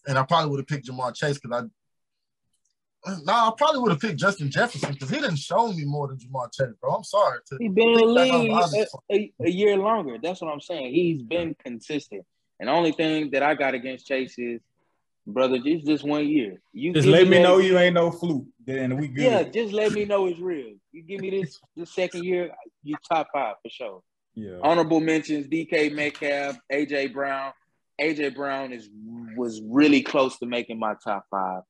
And 0.08 0.18
I 0.18 0.24
probably 0.24 0.50
would 0.50 0.60
have 0.60 0.68
picked 0.68 0.88
Ja'Marr 0.88 1.16
Chase 1.16 1.40
because 1.40 1.64
I 1.64 1.68
no, 3.06 3.34
I 3.34 3.52
probably 3.58 3.82
would 3.82 3.92
have 3.92 4.00
picked 4.00 4.20
Justin 4.20 4.50
Jefferson 4.50 4.94
because 4.94 5.10
he 5.10 5.20
didn't 5.20 5.38
show 5.38 5.72
me 5.72 5.84
more 5.84 6.08
than 6.08 6.18
Ja'Marr 6.18 6.54
Chase, 6.54 6.74
bro. 6.82 6.92
I'm 6.92 7.04
sorry. 7.04 7.40
He's 7.60 7.72
been 7.72 7.90
in 7.90 7.98
the 7.98 8.06
league 8.06 8.52
a, 8.52 9.14
a, 9.14 9.34
a, 9.42 9.50
year 9.50 9.78
longer. 9.78 10.18
That's 10.22 10.42
what 10.42 10.52
I'm 10.52 10.62
saying. 10.62 10.94
He's 10.94 11.22
been 11.22 11.56
consistent. 11.64 12.24
And 12.60 12.70
the 12.70 12.74
only 12.74 12.94
thing 12.94 13.32
that 13.32 13.44
I 13.44 13.56
got 13.56 13.74
against 13.74 14.08
Chase 14.08 14.36
is 14.38 14.62
brother. 15.28 15.60
Just 15.60 15.86
just 15.86 16.04
one 16.04 16.28
year. 16.28 16.62
You 16.72 16.94
just 16.94 17.08
let 17.08 17.28
me 17.28 17.42
know 17.42 17.58
you 17.58 17.78
ain't 17.78 17.96
no 17.96 18.12
fluke. 18.12 18.46
Then 18.66 18.98
we 18.98 19.08
good. 19.08 19.24
Yeah, 19.24 19.44
just 19.44 19.74
let 19.74 19.92
me 19.92 20.06
know 20.06 20.28
it's 20.28 20.40
real. 20.40 20.76
You 20.92 21.04
give 21.04 21.22
me 21.22 21.30
this 21.30 21.60
the 21.76 21.86
second 21.86 22.24
year, 22.24 22.52
you 22.84 22.96
top 23.12 23.28
five 23.34 23.56
for 23.62 23.70
sure. 23.70 24.02
Yeah. 24.36 24.60
Honorable 24.62 25.00
mentions: 25.00 25.48
DK 25.48 25.94
Metcalf, 25.94 26.58
AJ 26.72 27.14
Brown. 27.14 27.54
AJ 28.02 28.36
Brown 28.36 28.74
is 28.74 28.90
was 29.36 29.62
really 29.62 30.02
close 30.02 30.38
to 30.40 30.46
making 30.46 30.80
my 30.80 30.96
top 31.04 31.26
five. 31.30 31.64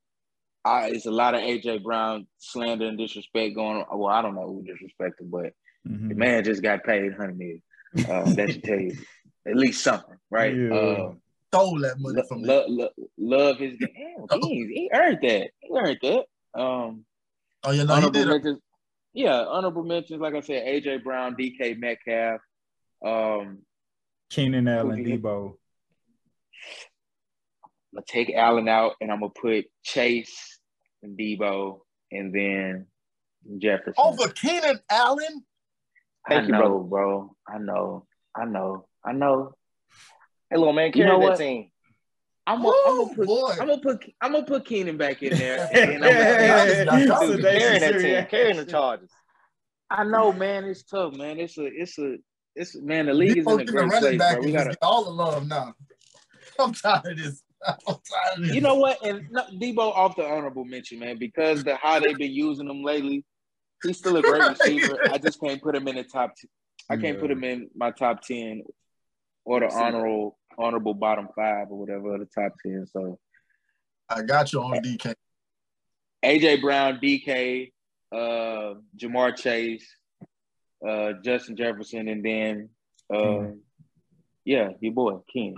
I, 0.66 0.88
it's 0.88 1.06
a 1.06 1.12
lot 1.12 1.36
of 1.36 1.42
AJ 1.42 1.84
Brown 1.84 2.28
slander 2.38 2.86
and 2.86 2.98
disrespect 2.98 3.56
going 3.56 3.78
on. 3.78 4.00
Well, 4.00 4.14
I 4.14 4.22
don't 4.22 4.36
know 4.36 4.48
who 4.48 4.64
disrespected, 4.64 5.30
but 5.30 5.54
mm-hmm. 5.88 6.10
the 6.10 6.16
man 6.16 6.44
just 6.44 6.64
got 6.64 6.84
paid 6.84 7.14
hundred 7.14 7.38
million. 7.38 7.62
Uh, 7.98 8.24
that 8.34 8.52
should 8.52 8.64
tell 8.64 8.80
you 8.80 8.98
at 9.46 9.56
least 9.56 9.84
something, 9.84 10.16
right? 10.30 10.56
Yeah. 10.56 10.78
Um, 10.78 11.22
stole 11.54 11.80
that 11.82 12.00
money 12.00 12.24
from 12.28 12.42
me. 12.42 12.48
Love, 12.48 12.66
love, 12.68 12.90
love 13.18 13.58
his 13.60 13.76
game. 13.78 14.26
Damn, 14.30 14.42
he, 14.42 14.72
he 14.74 14.90
earned 14.94 15.20
that. 15.22 15.50
He 15.60 15.78
earned 15.78 16.00
that. 16.02 16.26
Um, 16.60 17.06
oh, 17.64 17.72
you 17.72 17.84
know, 17.84 17.94
honorable 17.94 18.26
mentions, 18.26 18.60
yeah, 19.14 19.44
honorable 19.44 19.84
mentions, 19.84 20.22
like 20.22 20.34
I 20.34 20.42
said, 20.42 20.66
AJ 20.66 21.04
Brown, 21.04 21.36
DK 21.36 21.78
Metcalf, 21.78 22.42
um, 23.06 23.60
Keenan 24.30 24.68
Allen, 24.68 25.04
Deebo. 25.06 25.56
I'm 27.64 27.98
gonna 27.98 28.06
take 28.08 28.34
Allen 28.34 28.68
out 28.68 28.94
and 29.02 29.12
I'm 29.12 29.20
gonna 29.20 29.32
put 29.40 29.66
Chase 29.84 30.53
and 31.04 31.18
Deebo 31.18 31.82
and 32.12 32.34
then 32.34 32.88
Jefferson. 33.60 33.94
Oh, 33.98 34.14
Over 34.14 34.30
Keenan 34.30 34.80
Allen? 34.90 35.44
Thank 36.28 36.44
I 36.44 36.46
you, 36.48 36.52
know, 36.54 36.80
bro. 36.80 36.84
bro. 36.84 37.36
I 37.48 37.58
know. 37.60 38.08
I 38.36 38.46
know. 38.46 38.88
I 39.06 39.12
know. 39.12 39.54
Hey, 40.50 40.58
little 40.58 40.74
man, 40.74 40.92
carry 40.92 41.06
you 41.06 41.12
know 41.12 41.20
that 41.20 41.26
what? 41.26 41.38
team. 41.38 41.70
I'm 42.46 42.62
gonna 42.62 43.16
put 43.16 43.30
I'm 43.60 43.68
gonna 43.68 43.80
put 43.80 44.06
I'm 44.22 44.32
gonna 44.34 44.46
put 44.46 44.66
Keenan 44.66 44.98
back 44.98 45.24
in 45.24 45.38
there. 45.38 45.70
And 45.72 46.04
I'm 46.04 47.08
gonna 47.08 47.42
carrying 47.42 47.80
that 47.82 48.00
team, 48.00 48.26
carrying 48.30 48.58
the 48.58 48.66
Chargers. 48.66 49.12
I 49.90 50.04
know, 50.04 50.34
man. 50.34 50.66
It's 50.66 50.84
tough, 50.84 51.14
man. 51.14 51.40
It's 51.40 51.58
a 51.58 51.66
it's 51.66 51.98
a 52.00 52.18
it's 52.56 52.76
man. 52.82 53.06
The 53.06 53.14
league 53.14 53.38
is 53.38 53.48
in 53.48 53.60
a 53.60 53.66
great 53.66 53.90
place, 53.92 54.18
bro. 54.18 54.42
We 54.42 54.52
got 54.52 54.76
all 54.82 55.06
the 55.06 55.12
love 55.12 55.48
now. 55.48 55.74
I'm 56.60 56.74
tired 56.74 57.06
of 57.06 57.18
this. 57.18 57.43
I'm 57.68 57.76
tired 57.86 58.00
of 58.38 58.44
this. 58.44 58.54
You 58.56 58.62
know 58.62 58.76
what? 58.76 59.04
And 59.06 59.30
no, 59.32 59.44
Deebo 59.54 59.80
off 59.96 60.16
the 60.16 60.26
honorable 60.26 60.66
mention, 60.66 61.00
man, 61.00 61.18
because 61.18 61.64
the 61.64 61.76
how 61.76 62.00
they've 62.00 62.18
been 62.18 62.32
using 62.34 62.68
them 62.68 62.84
lately. 62.84 63.24
he's 63.84 63.98
still 63.98 64.16
a 64.18 64.22
great 64.22 64.48
receiver. 64.50 64.98
I 65.12 65.18
just 65.18 65.40
can't 65.42 65.62
put 65.62 65.76
him 65.76 65.88
in 65.88 65.96
the 65.96 66.04
top. 66.04 66.36
T- 66.36 66.48
I 66.90 66.96
can't 66.98 67.16
Yeah. 67.16 67.22
put 67.22 67.32
him 67.32 67.44
in 67.44 67.70
my 67.76 67.92
top 67.92 68.22
ten 68.22 68.64
or 69.46 69.60
the 69.60 69.68
honorable 69.70 70.38
honorable 70.58 70.94
bottom 70.94 71.28
five 71.36 71.68
or 71.70 71.78
whatever 71.80 72.18
the 72.18 72.26
top 72.26 72.54
ten. 72.66 72.86
So 72.88 73.20
I 74.10 74.22
got 74.22 74.54
you 74.54 74.62
on 74.62 74.82
DK. 74.82 75.14
AJ 76.24 76.62
Brown, 76.62 77.00
DK, 77.02 77.74
uh, 78.12 78.76
Ja'Marr 78.98 79.36
Chase, 79.36 79.86
uh, 80.88 81.14
Justin 81.24 81.56
Jefferson, 81.58 82.08
and 82.08 82.24
then 82.24 82.70
uh, 83.14 83.16
Mhm. 83.18 83.60
yeah, 84.46 84.70
your 84.80 84.94
boy 84.94 85.18
Ken. 85.34 85.56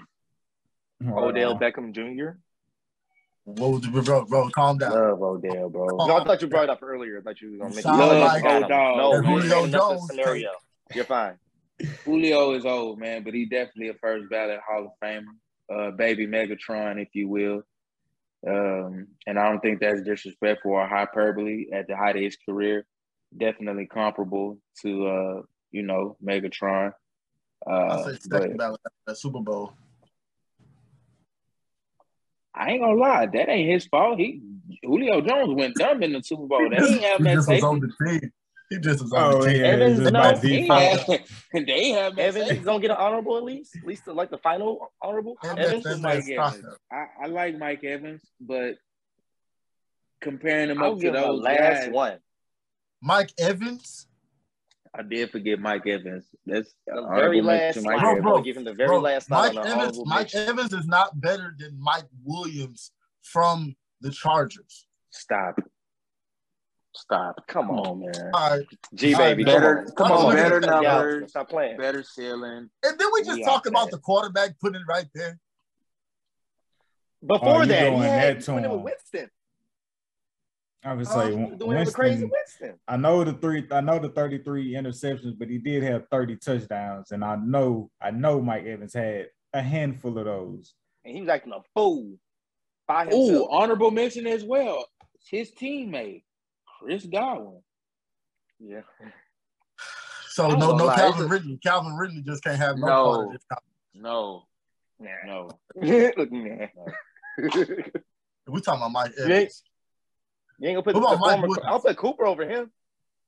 Odell 1.03 1.57
Beckham 1.59 1.91
Jr. 1.93 2.37
What 3.43 3.71
was 3.73 3.81
the 3.81 3.89
bro, 4.01 4.25
bro? 4.25 4.49
Calm 4.49 4.77
down. 4.77 4.91
Love 4.91 5.21
Odell, 5.21 5.69
bro. 5.69 5.85
No, 6.07 6.17
I 6.17 6.23
thought 6.23 6.41
you 6.41 6.47
brought 6.47 6.63
it 6.63 6.69
up 6.71 6.81
earlier. 6.81 7.19
I 7.19 7.21
thought 7.21 7.39
you 7.41 7.51
were 7.51 7.57
gonna 7.57 7.75
make 7.75 7.83
Sound 7.83 8.01
it. 8.01 8.15
like 8.19 8.43
Adam. 8.43 8.63
Odell. 8.65 8.97
No, 8.97 9.13
you 9.15 9.21
Julio 9.21 9.61
said 9.65 9.71
Jones. 9.71 10.07
scenario. 10.07 10.49
You're 10.95 11.05
fine. 11.05 11.37
Julio 12.05 12.53
is 12.53 12.65
old, 12.65 12.99
man, 12.99 13.23
but 13.23 13.33
he 13.33 13.45
definitely 13.45 13.89
a 13.89 13.93
first 13.95 14.29
ballot 14.29 14.59
Hall 14.67 14.85
of 14.85 14.91
Famer, 15.03 15.25
uh, 15.71 15.91
baby 15.91 16.25
Megatron, 16.25 17.01
if 17.01 17.09
you 17.13 17.27
will. 17.27 17.61
Um, 18.47 19.07
and 19.27 19.37
I 19.39 19.49
don't 19.49 19.59
think 19.59 19.79
that's 19.79 20.01
disrespectful 20.03 20.71
or 20.71 20.87
hyperbole 20.87 21.67
at 21.73 21.87
the 21.87 21.95
height 21.97 22.15
of 22.15 22.21
his 22.21 22.37
career. 22.47 22.85
Definitely 23.35 23.87
comparable 23.87 24.59
to, 24.81 25.07
uh, 25.07 25.41
you 25.71 25.81
know, 25.83 26.15
Megatron. 26.23 26.93
I 27.67 27.71
Uh, 27.71 28.03
say 28.05 28.11
but 28.29 28.41
second 28.41 28.57
ballot 28.57 28.79
at 29.07 29.17
Super 29.17 29.39
Bowl. 29.41 29.73
I 32.57 32.71
ain't 32.71 32.81
gonna 32.81 32.95
lie, 32.99 33.25
that 33.25 33.49
ain't 33.49 33.69
his 33.71 33.85
fault. 33.85 34.19
He 34.19 34.41
Julio 34.83 35.21
Jones 35.21 35.53
went 35.55 35.75
dumb 35.75 36.01
in 36.03 36.13
the 36.13 36.23
Super 36.23 36.45
Bowl. 36.47 36.69
They 36.69 36.77
He 36.77 36.93
ain't 36.95 37.03
have 37.03 37.19
just 37.19 37.23
that 37.23 37.35
was 37.35 37.45
safety. 37.45 37.65
on 37.65 37.79
the 37.79 38.05
team. 38.19 38.31
He 38.69 38.79
just 38.79 39.01
was 39.03 39.13
on 39.13 39.33
Oh 39.33 39.41
the 39.43 39.51
team. 39.51 39.61
yeah, 39.61 39.67
Evans, 39.67 39.99
just 39.99 40.11
no, 40.13 40.19
by 40.21 40.33
They 40.41 40.61
default. 40.61 40.81
have, 41.53 41.65
they 41.67 41.89
have 41.89 42.17
Evans 42.17 42.45
safety. 42.47 42.59
is 42.59 42.65
gonna 42.65 42.79
get 42.79 42.91
an 42.91 42.97
honorable 42.97 43.37
at 43.37 43.43
least, 43.43 43.75
at 43.75 43.85
least 43.85 44.07
like 44.07 44.31
the 44.31 44.37
final 44.39 44.91
honorable. 45.01 45.37
And 45.43 45.59
Evans. 45.59 45.83
that's- 45.83 46.01
Mike 46.01 46.29
Evans. 46.29 46.65
I, 46.91 47.05
I 47.23 47.27
like 47.27 47.57
Mike 47.57 47.83
Evans, 47.83 48.21
but 48.39 48.75
comparing 50.21 50.69
him 50.71 50.81
I'll 50.81 50.93
up 50.93 50.97
to 50.97 51.01
give 51.03 51.15
him 51.15 51.21
those 51.21 51.41
last 51.41 51.85
guys, 51.85 51.89
one. 51.91 52.17
Mike 53.01 53.31
Evans. 53.37 54.07
I 54.97 55.01
did 55.01 55.29
forget 55.31 55.59
Mike 55.59 55.85
Evans. 55.87 56.25
That's 56.45 56.73
The 56.87 57.05
very 57.15 57.41
mention 57.41 57.45
last 57.45 57.73
to 57.75 57.81
slide. 57.81 57.91
Mike 57.93 58.01
Bro, 58.01 58.09
Evans. 58.11 58.23
bro, 58.23 58.31
gonna 58.33 58.43
give 58.45 58.57
him 58.57 58.63
the 58.63 58.73
very 58.73 58.87
Bro, 58.87 58.99
last 59.01 59.29
Mike 59.29 59.51
slide 59.51 59.57
on 59.65 59.69
the 59.69 59.75
Evans. 59.83 59.99
Mike 60.05 60.17
mention. 60.33 60.49
Evans 60.49 60.73
is 60.73 60.85
not 60.87 61.19
better 61.21 61.55
than 61.59 61.77
Mike 61.79 62.05
Williams 62.23 62.91
from 63.23 63.75
the 64.01 64.11
Chargers. 64.11 64.87
Stop. 65.11 65.55
Stop. 66.95 67.45
Come 67.47 67.67
Come 67.67 67.79
on. 67.79 67.87
on, 67.87 67.99
man. 67.99 68.31
All 68.33 68.49
right, 68.57 68.65
G 68.93 69.13
All 69.13 69.19
right, 69.19 69.29
baby, 69.35 69.43
better- 69.43 69.83
come 69.97 70.07
come 70.07 70.11
on, 70.17 70.25
on, 70.27 70.35
better 70.35 70.61
Cut 70.61 70.81
numbers. 70.83 71.29
Stop 71.31 71.49
playing. 71.49 71.77
Better 71.77 72.03
ceiling. 72.03 72.69
and 72.83 72.97
then 72.99 73.07
we 73.13 73.21
just 73.23 73.39
We 73.39 73.43
talk 73.43 73.65
about 73.65 73.85
there. 73.91 73.97
the 73.97 73.97
quarterback 73.99 74.57
putting 74.61 74.79
it 74.79 74.85
right 74.87 75.07
there. 75.13 75.37
Before 77.25 77.63
Oh, 77.63 77.65
that, 77.65 77.89
doing 77.89 78.01
yeah, 78.01 78.21
that 78.27 78.35
he's 78.35 78.45
to 78.45 78.51
doing 78.51 78.63
it 78.65 78.69
with 78.69 78.77
him. 78.79 78.83
Winston. 78.83 79.29
I 80.85 80.93
would 80.93 81.07
oh, 81.09 81.19
say 81.19 81.29
he's 81.35 81.57
doing 81.57 81.77
it 81.77 81.85
with 81.85 81.93
crazy 81.95 82.25
Winston. 82.25 82.29
Winston. 82.31 82.79
I 82.87 82.95
know 82.97 83.23
the 83.23 83.33
three. 83.33 83.65
I 83.71 83.81
know 83.81 83.97
the 83.97 84.09
thirty-three 84.09 84.73
interceptions, 84.73 85.37
but 85.37 85.49
he 85.49 85.57
did 85.57 85.81
have 85.83 86.07
thirty 86.11 86.35
touchdowns, 86.37 87.11
and 87.11 87.23
I 87.25 87.35
know, 87.37 87.89
I 87.99 88.11
know 88.11 88.39
Mike 88.39 88.65
Evans 88.65 88.93
had 88.93 89.27
a 89.53 89.61
handful 89.63 90.17
of 90.19 90.25
those. 90.25 90.75
And 91.03 91.15
he 91.15 91.21
was 91.21 91.29
acting 91.29 91.53
a 91.53 91.61
fool 91.73 92.13
by 92.87 93.07
Ooh, 93.11 93.47
honorable 93.49 93.89
mention 93.89 94.27
as 94.27 94.43
well. 94.43 94.85
His 95.27 95.51
teammate, 95.59 96.23
Chris 96.79 97.05
Godwin. 97.05 97.61
Yeah. 98.59 98.81
So 100.29 100.49
no, 100.49 100.75
no 100.75 100.85
lie, 100.85 100.95
Calvin 100.97 101.23
it's 101.23 101.31
Ridley. 101.31 101.59
Calvin 101.63 101.95
Ridley 101.95 102.21
just 102.21 102.43
can't 102.43 102.57
have 102.59 102.77
no, 102.77 102.85
No. 102.87 103.05
part 103.05 103.25
of 103.27 103.31
this. 103.33 103.41
No, 103.95 104.43
Nah. 104.99 105.09
no. 105.25 105.49
Look, 106.17 106.31
man. 106.31 106.69
We 108.47 108.61
talking 108.61 108.81
about 108.81 108.91
Mike 108.91 109.11
You 109.17 109.23
ain't- 109.23 109.31
Evans. 109.33 109.63
You 110.59 110.69
ain't 110.69 110.75
gonna 110.75 110.83
put 110.83 110.93
the 110.93 110.99
about 110.99 111.19
Mike 111.19 111.39
former, 111.39 111.61
I'll 111.67 111.79
put 111.79 111.97
Cooper 111.97 112.25
over 112.25 112.47
him. 112.47 112.71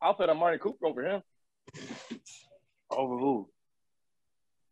I'll 0.01 0.13
put 0.13 0.29
Amari 0.29 0.59
Cooper 0.59 0.85
over 0.85 1.03
him. 1.03 1.21
Over 2.89 3.17
who? 3.17 3.49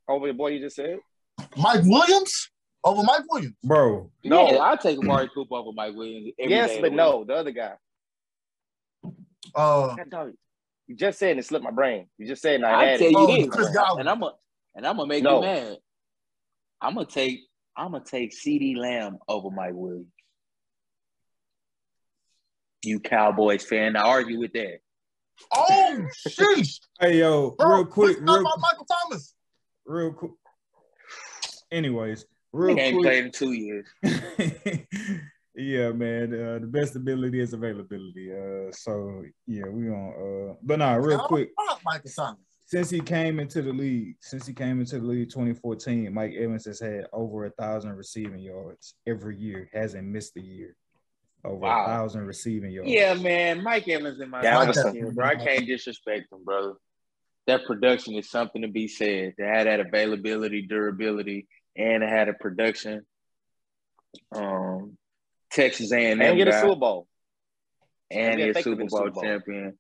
Over 0.08 0.28
the 0.28 0.34
boy 0.34 0.50
you 0.50 0.60
just 0.60 0.76
said. 0.76 1.00
Mike 1.58 1.82
Williams 1.84 2.50
over 2.84 3.04
Mike 3.04 3.24
Williams. 3.30 3.56
Bro, 3.64 4.12
No, 4.24 4.52
Yeah. 4.52 4.58
I'll 4.58 4.78
take 4.78 5.00
Amari 5.00 5.30
Cooper 5.34 5.56
over 5.56 5.72
Mike 5.74 5.96
Williams. 5.96 6.32
every 6.40 6.52
yes, 6.54 6.70
day 6.70 6.82
but 6.82 6.94
no, 6.94 7.24
the 7.26 7.34
other 7.34 7.52
guy. 7.52 7.74
Uh, 9.54 9.96
God, 10.10 10.34
You 10.88 10.96
just 10.96 11.18
said 11.20 11.38
it 11.38 11.46
slipped 11.46 11.64
my 11.66 11.72
brain. 11.72 12.08
You 12.18 12.28
just 12.28 12.42
said 12.42 12.56
and 12.56 12.66
I 12.66 12.82
I 12.82 12.86
had 12.86 13.00
tell 13.00 13.08
it. 13.08 13.12
you 13.12 13.18
Oh, 13.18 13.36
this, 13.36 13.76
and 14.00 14.10
I'm 14.10 14.22
a, 14.24 14.34
and 14.76 14.86
I'm 14.88 14.98
gonna 14.98 15.08
make 15.08 15.24
No. 15.24 15.38
you 15.38 15.42
mad. 15.42 15.78
I'm 16.82 16.94
gonna 16.96 17.06
take, 17.08 17.40
I'm 17.76 17.92
gonna 17.92 18.04
take 18.04 18.32
CeeDee 18.34 18.78
Lamb 18.78 19.18
over 19.28 19.50
Mike 19.50 19.74
Williams. 19.74 20.08
You 22.86 23.00
Cowboys 23.00 23.66
fan, 23.66 23.96
I 23.96 24.02
argue 24.02 24.40
with 24.40 24.54
that. 24.54 24.80
oh, 25.54 26.06
sheesh. 26.28 26.80
hey 27.00 27.20
yo, 27.20 27.52
Bro, 27.58 27.68
real 27.76 27.86
quick, 27.86 28.18
real, 28.22 28.36
about 28.42 28.60
Michael 28.60 28.86
Thomas. 28.86 29.34
real 29.86 30.14
quick. 30.14 30.32
Anyways, 31.72 32.22
He 32.22 32.28
real 32.54 32.80
ain't 32.80 32.96
quick. 32.96 33.04
played 33.06 33.26
in 33.26 33.32
two 33.32 33.52
years. 33.54 33.88
yeah, 35.56 35.92
man. 35.92 36.34
Uh, 36.34 36.60
the 36.60 36.68
best 36.70 36.96
ability 36.96 37.40
is 37.42 37.54
availability. 37.54 38.32
Uh, 38.32 38.72
so 38.72 39.24
yeah, 39.48 39.68
we 39.68 39.90
on. 39.90 40.52
Uh, 40.52 40.54
but 40.64 40.80
nah, 40.80 40.94
real 40.96 41.22
I 41.22 41.28
quick. 41.28 41.50
Michael 41.84 42.10
Thomas. 42.16 42.40
Since 42.68 42.90
he 42.90 43.00
came 43.00 43.40
into 43.40 43.62
the 43.62 43.72
league, 43.72 44.16
since 44.22 44.48
he 44.48 44.54
came 44.54 44.80
into 44.80 45.00
the 45.00 45.06
league 45.06 45.30
2014, 45.30 46.12
Mike 46.12 46.34
Evans 46.34 46.66
has 46.66 46.80
had 46.80 47.06
over 47.14 47.46
a 47.46 47.52
thousand 47.52 47.92
receiving 47.96 48.40
yards 48.40 48.96
every 49.06 49.38
year. 49.38 49.70
Hasn't 49.72 50.08
missed 50.08 50.36
a 50.38 50.42
year. 50.42 50.76
Over 51.46 51.58
Wow. 51.60 51.84
a 51.84 51.88
thousand 51.88 52.26
receiving 52.26 52.72
yards. 52.72 52.90
Yeah, 52.90 53.14
man, 53.16 53.64
Mike 53.64 53.88
Evans 53.88 54.20
in 54.20 54.30
my 54.30 54.42
Galveston. 54.42 54.84
top 54.84 54.94
tier, 54.94 55.12
bro. 55.12 55.26
I 55.26 55.36
can't 55.36 55.66
disrespect 55.66 56.32
him, 56.32 56.44
brother. 56.44 56.74
That 57.48 57.66
production 57.66 58.16
is 58.16 58.30
something 58.30 58.64
to 58.64 58.68
be 58.68 58.88
said. 58.88 59.36
To 59.40 59.46
have 59.46 59.66
that 59.66 59.80
availability, 59.80 60.64
durability, 60.64 61.48
and 61.78 62.02
to 62.02 62.08
have 62.08 62.28
a 62.28 62.34
production. 62.34 63.06
Um, 64.34 64.98
Texas 65.52 65.92
A&M 65.92 66.22
And 66.22 66.38
get 66.38 66.48
a 66.48 66.52
guy, 66.52 66.62
Super 66.62 66.76
Bowl. 66.76 67.08
and 68.12 68.38
be 68.38 68.44
he 68.44 68.50
a 68.50 68.62
Super 68.64 68.86
Bowl 68.86 68.90
Super 69.00 69.12
Bowl. 69.12 69.24
champion. 69.24 69.78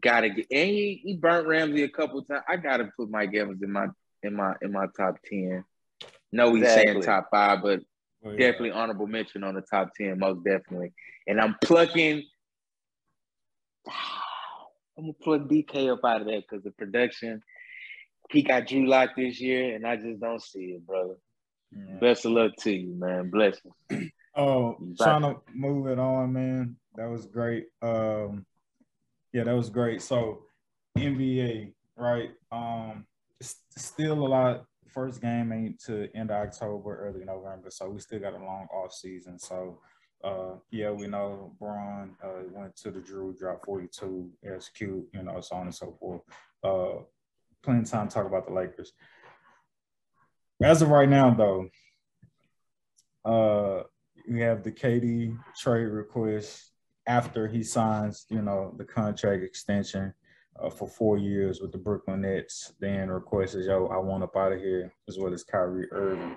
Gotta 0.00 0.30
get, 0.30 0.46
and 0.50 0.68
he, 0.70 1.00
he 1.04 1.16
burnt 1.16 1.46
Ramsey 1.46 1.82
a 1.82 1.88
couple 1.88 2.22
times. 2.24 2.42
I 2.48 2.56
gotta 2.56 2.90
put 2.96 3.10
Mike 3.10 3.34
Evans 3.34 3.62
in 3.62 3.70
my 3.72 3.86
in 4.22 4.34
my 4.34 4.54
in 4.62 4.72
my 4.72 4.86
top 4.96 5.16
ten. 5.24 5.64
No, 6.32 6.54
he's 6.54 6.66
saying 6.66 7.00
top 7.02 7.28
five, 7.30 7.62
but 7.62 7.80
But, 8.24 8.32
yeah. 8.32 8.50
definitely 8.50 8.70
honorable 8.70 9.06
mention 9.06 9.44
on 9.44 9.54
the 9.54 9.60
top 9.60 9.90
10, 9.94 10.18
most 10.18 10.42
definitely. 10.42 10.92
And 11.26 11.38
I'm 11.40 11.56
plucking, 11.62 12.24
I'm 14.96 15.04
gonna 15.04 15.12
plug 15.12 15.50
DK 15.50 15.92
up 15.92 16.04
out 16.04 16.22
of 16.22 16.26
that 16.28 16.42
because 16.48 16.64
the 16.64 16.70
production, 16.70 17.42
he 18.30 18.42
got 18.42 18.66
Drew 18.66 18.88
Lock 18.88 19.10
this 19.16 19.40
year, 19.40 19.74
and 19.74 19.86
I 19.86 19.96
just 19.96 20.20
don't 20.20 20.42
see 20.42 20.76
it, 20.76 20.86
brother. 20.86 21.16
Yeah. 21.72 21.96
Best 22.00 22.24
of 22.24 22.32
luck 22.32 22.52
to 22.60 22.72
you, 22.72 22.94
man. 22.94 23.30
Blessings. 23.30 23.74
Oh, 24.36 24.76
Back. 24.80 25.20
trying 25.20 25.22
to 25.22 25.40
move 25.54 25.86
it 25.86 26.00
on, 26.00 26.32
man. 26.32 26.74
That 26.96 27.08
was 27.08 27.26
great. 27.26 27.66
Um, 27.80 28.44
yeah, 29.32 29.44
that 29.44 29.54
was 29.54 29.70
great. 29.70 30.02
So, 30.02 30.42
NBA, 30.98 31.72
right? 31.96 32.30
Um, 32.50 33.06
still 33.40 34.26
a 34.26 34.26
lot. 34.26 34.64
First 34.94 35.20
game 35.20 35.52
ain't 35.52 35.80
to 35.86 36.08
end 36.14 36.30
of 36.30 36.36
October, 36.36 36.96
early 37.04 37.24
November, 37.24 37.68
so 37.68 37.90
we 37.90 37.98
still 37.98 38.20
got 38.20 38.34
a 38.34 38.38
long 38.38 38.68
off 38.72 38.92
season. 38.92 39.40
So, 39.40 39.80
uh, 40.22 40.54
yeah, 40.70 40.92
we 40.92 41.08
know 41.08 41.52
Bron 41.58 42.14
uh, 42.22 42.44
went 42.52 42.76
to 42.76 42.92
the 42.92 43.00
Drew, 43.00 43.34
dropped 43.36 43.66
42, 43.66 44.30
execute, 44.44 45.04
you 45.12 45.22
know, 45.24 45.40
so 45.40 45.56
on 45.56 45.62
and 45.62 45.74
so 45.74 45.96
forth. 45.98 46.22
Uh, 46.62 47.02
plenty 47.64 47.80
of 47.80 47.90
time 47.90 48.06
to 48.06 48.14
talk 48.14 48.26
about 48.26 48.46
the 48.46 48.52
Lakers. 48.52 48.92
As 50.62 50.80
of 50.80 50.90
right 50.90 51.08
now, 51.08 51.34
though, 51.34 51.68
uh, 53.24 53.82
we 54.30 54.40
have 54.42 54.62
the 54.62 54.70
KD 54.70 55.36
trade 55.58 55.86
request 55.86 56.70
after 57.08 57.48
he 57.48 57.64
signs, 57.64 58.26
you 58.30 58.42
know, 58.42 58.72
the 58.78 58.84
contract 58.84 59.42
extension 59.42 60.14
uh, 60.60 60.70
for 60.70 60.88
four 60.88 61.18
years 61.18 61.60
with 61.60 61.72
the 61.72 61.78
Brooklyn 61.78 62.22
Nets. 62.22 62.72
Then 62.80 63.10
request 63.10 63.54
is, 63.54 63.66
yo, 63.66 63.86
I 63.86 63.98
want 63.98 64.22
up 64.22 64.36
out 64.36 64.52
of 64.52 64.60
here, 64.60 64.92
as 65.08 65.18
well 65.18 65.32
as 65.32 65.44
Kyrie 65.44 65.90
Irving. 65.92 66.36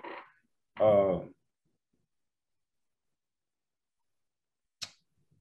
Uh, 0.80 1.20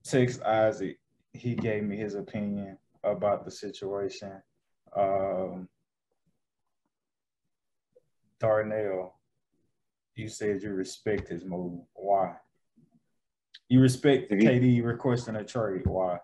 Tex 0.05 0.41
Isaac, 0.41 0.99
he 1.33 1.55
gave 1.55 1.83
me 1.83 1.97
his 1.97 2.15
opinion 2.15 2.79
about 3.03 3.45
the 3.45 3.51
situation. 3.51 4.33
Um, 4.97 5.69
Darnell, 8.39 9.15
you 10.15 10.29
said 10.29 10.63
you 10.63 10.73
respect 10.73 11.29
his 11.29 11.45
move. 11.45 11.81
Why? 11.95 12.35
You 13.69 13.81
respect 13.81 14.31
KD 14.31 14.85
requesting 14.85 15.37
a 15.37 15.45
trade. 15.45 15.87
Why? 15.87 16.19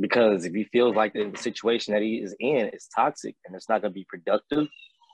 Because 0.00 0.44
if 0.44 0.54
he 0.54 0.64
feels 0.64 0.94
like 0.94 1.12
the 1.12 1.32
situation 1.36 1.94
that 1.94 2.02
he 2.02 2.16
is 2.16 2.34
in 2.38 2.68
is 2.68 2.88
toxic 2.94 3.36
and 3.44 3.54
it's 3.54 3.68
not 3.68 3.82
going 3.82 3.92
to 3.92 3.98
be 3.98 4.06
productive, 4.08 4.68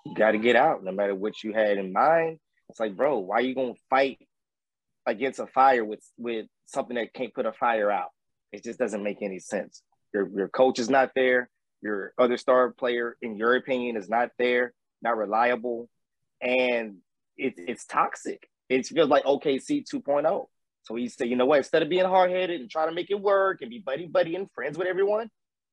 you 0.05 0.15
got 0.15 0.33
to 0.33 0.39
get 0.39 0.57
out. 0.57 0.85
No 0.85 0.93
matter 0.93 1.15
what 1.15 1.43
you 1.43 1.53
had 1.53 1.79
in 1.79 1.93
mind, 1.93 2.39
it's 2.69 2.81
like, 2.81 2.97
bro, 2.97 3.19
why 3.19 3.37
are 3.37 3.43
you 3.43 3.55
going 3.55 3.75
to 3.75 3.81
fight 3.89 4.19
against 5.07 5.39
a 5.39 5.47
fire 5.47 5.85
with 5.85 6.01
with 6.19 6.47
something 6.67 6.97
that 6.97 7.13
can't 7.13 7.35
put 7.35 7.47
a 7.47 7.53
fire 7.53 7.91
out? 7.91 8.11
It 8.53 8.65
just 8.65 8.79
doesn't 8.79 9.03
make 9.03 9.23
any 9.23 9.39
sense. 9.39 9.83
Your 10.13 10.29
your 10.29 10.49
coach 10.49 10.79
is 10.79 10.91
not 10.91 11.11
there. 11.15 11.49
Your 11.83 12.13
other 12.19 12.37
star 12.37 12.71
player, 12.71 13.17
in 13.21 13.37
your 13.37 13.57
opinion, 13.57 13.97
is 13.97 14.09
not 14.09 14.31
there, 14.39 14.73
not 15.03 15.17
reliable, 15.17 15.89
and 16.41 16.97
it's 17.37 17.61
it's 17.67 17.85
toxic. 17.87 18.49
It 18.69 18.87
feels 18.87 19.11
like 19.11 19.25
OKC 19.25 19.85
2.0. 19.93 20.47
So 20.85 20.95
he 20.95 21.09
said, 21.09 21.29
you 21.29 21.37
know 21.37 21.47
what, 21.47 21.59
instead 21.59 21.83
of 21.83 21.89
being 21.89 22.05
hard 22.05 22.31
headed 22.31 22.61
and 22.61 22.71
trying 22.71 22.89
to 22.89 22.95
make 22.95 23.11
it 23.11 23.21
work 23.21 23.63
and 23.63 23.71
be 23.71 23.79
buddy 23.79 24.07
buddy 24.07 24.37
and 24.37 24.51
friends 24.53 24.79
with 24.79 24.87
everyone, 24.87 25.31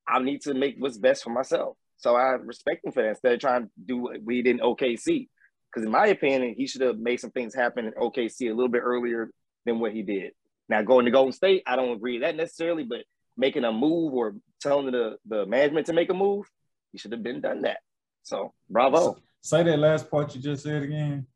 I 0.07 0.19
need 0.19 0.41
to 0.41 0.53
make 0.53 0.75
what's 0.79 0.97
best 0.97 1.23
for 1.23 1.29
myself. 1.29 1.77
So 1.97 2.15
I 2.15 2.31
respect 2.31 2.85
him 2.85 2.91
for 2.91 3.03
that 3.03 3.09
instead 3.09 3.33
of 3.33 3.39
trying 3.39 3.63
to 3.65 3.69
do 3.85 3.97
what 3.97 4.23
we 4.23 4.41
did 4.41 4.55
in 4.55 4.59
OKC. 4.59 5.27
Because 5.69 5.85
in 5.85 5.91
my 5.91 6.07
opinion, 6.07 6.55
he 6.57 6.65
should 6.65 6.81
have 6.81 6.97
made 6.97 7.19
some 7.19 7.31
things 7.31 7.53
happen 7.53 7.85
in 7.85 7.93
OKC 7.93 8.49
a 8.49 8.53
little 8.53 8.69
bit 8.69 8.81
earlier 8.83 9.29
than 9.65 9.79
what 9.79 9.91
he 9.91 10.01
did. 10.01 10.31
Now 10.67 10.81
going 10.81 11.05
to 11.05 11.11
Golden 11.11 11.33
State, 11.33 11.63
I 11.67 11.75
don't 11.75 11.91
agree 11.91 12.13
with 12.13 12.23
that 12.23 12.35
necessarily, 12.35 12.83
but 12.83 13.03
making 13.37 13.65
a 13.65 13.71
move 13.71 14.13
or 14.13 14.35
telling 14.61 14.91
the, 14.91 15.17
the 15.27 15.45
management 15.45 15.87
to 15.87 15.93
make 15.93 16.09
a 16.09 16.13
move, 16.13 16.45
he 16.91 16.97
should 16.97 17.11
have 17.11 17.23
been 17.23 17.41
done 17.41 17.61
that. 17.61 17.79
So 18.23 18.53
bravo. 18.69 19.17
Say 19.41 19.63
that 19.63 19.77
last 19.77 20.09
part 20.09 20.33
you 20.33 20.41
just 20.41 20.63
said 20.63 20.83
again. 20.83 21.27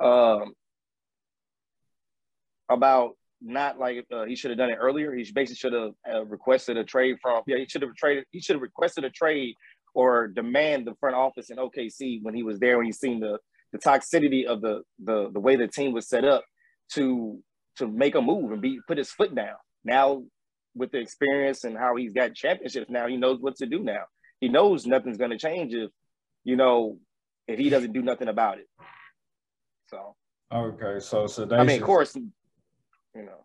Um, 0.00 0.54
about 2.68 3.12
not 3.40 3.78
like 3.78 4.04
uh, 4.12 4.24
he 4.24 4.34
should 4.34 4.50
have 4.50 4.58
done 4.58 4.70
it 4.70 4.78
earlier. 4.80 5.14
He 5.14 5.22
basically 5.32 5.56
should 5.56 5.72
have 5.72 5.92
uh, 6.10 6.24
requested 6.24 6.76
a 6.76 6.84
trade 6.84 7.16
from. 7.20 7.42
Yeah, 7.46 7.58
he 7.58 7.66
should 7.68 7.82
have 7.82 7.94
traded. 7.94 8.24
He 8.30 8.40
should 8.40 8.56
have 8.56 8.62
requested 8.62 9.04
a 9.04 9.10
trade 9.10 9.54
or 9.94 10.28
demand 10.28 10.86
the 10.86 10.94
front 11.00 11.16
office 11.16 11.50
in 11.50 11.56
OKC 11.56 12.22
when 12.22 12.34
he 12.34 12.42
was 12.42 12.58
there 12.58 12.76
when 12.76 12.86
he 12.86 12.92
seen 12.92 13.20
the 13.20 13.38
the 13.72 13.78
toxicity 13.78 14.46
of 14.46 14.60
the 14.60 14.82
the 15.04 15.30
the 15.32 15.40
way 15.40 15.56
the 15.56 15.68
team 15.68 15.92
was 15.92 16.08
set 16.08 16.24
up 16.24 16.44
to 16.92 17.42
to 17.76 17.86
make 17.86 18.14
a 18.14 18.20
move 18.20 18.52
and 18.52 18.62
be 18.62 18.78
put 18.86 18.98
his 18.98 19.10
foot 19.10 19.34
down. 19.34 19.56
Now 19.84 20.22
with 20.74 20.92
the 20.92 20.98
experience 20.98 21.64
and 21.64 21.76
how 21.76 21.96
he's 21.96 22.12
got 22.12 22.34
championships 22.34 22.90
now, 22.90 23.06
he 23.06 23.16
knows 23.16 23.40
what 23.40 23.56
to 23.56 23.66
do 23.66 23.82
now. 23.82 24.04
He 24.40 24.48
knows 24.48 24.86
nothing's 24.86 25.16
going 25.16 25.30
to 25.30 25.38
change 25.38 25.74
if 25.74 25.90
you 26.44 26.56
know 26.56 26.98
if 27.48 27.58
he 27.58 27.70
doesn't 27.70 27.92
do 27.92 28.02
nothing 28.02 28.28
about 28.28 28.58
it. 28.58 28.68
So 29.88 30.14
okay, 30.52 31.00
so 31.00 31.26
so 31.26 31.48
I 31.52 31.64
mean, 31.64 31.80
of 31.80 31.86
course, 31.86 32.16
you 33.16 33.24
know. 33.24 33.44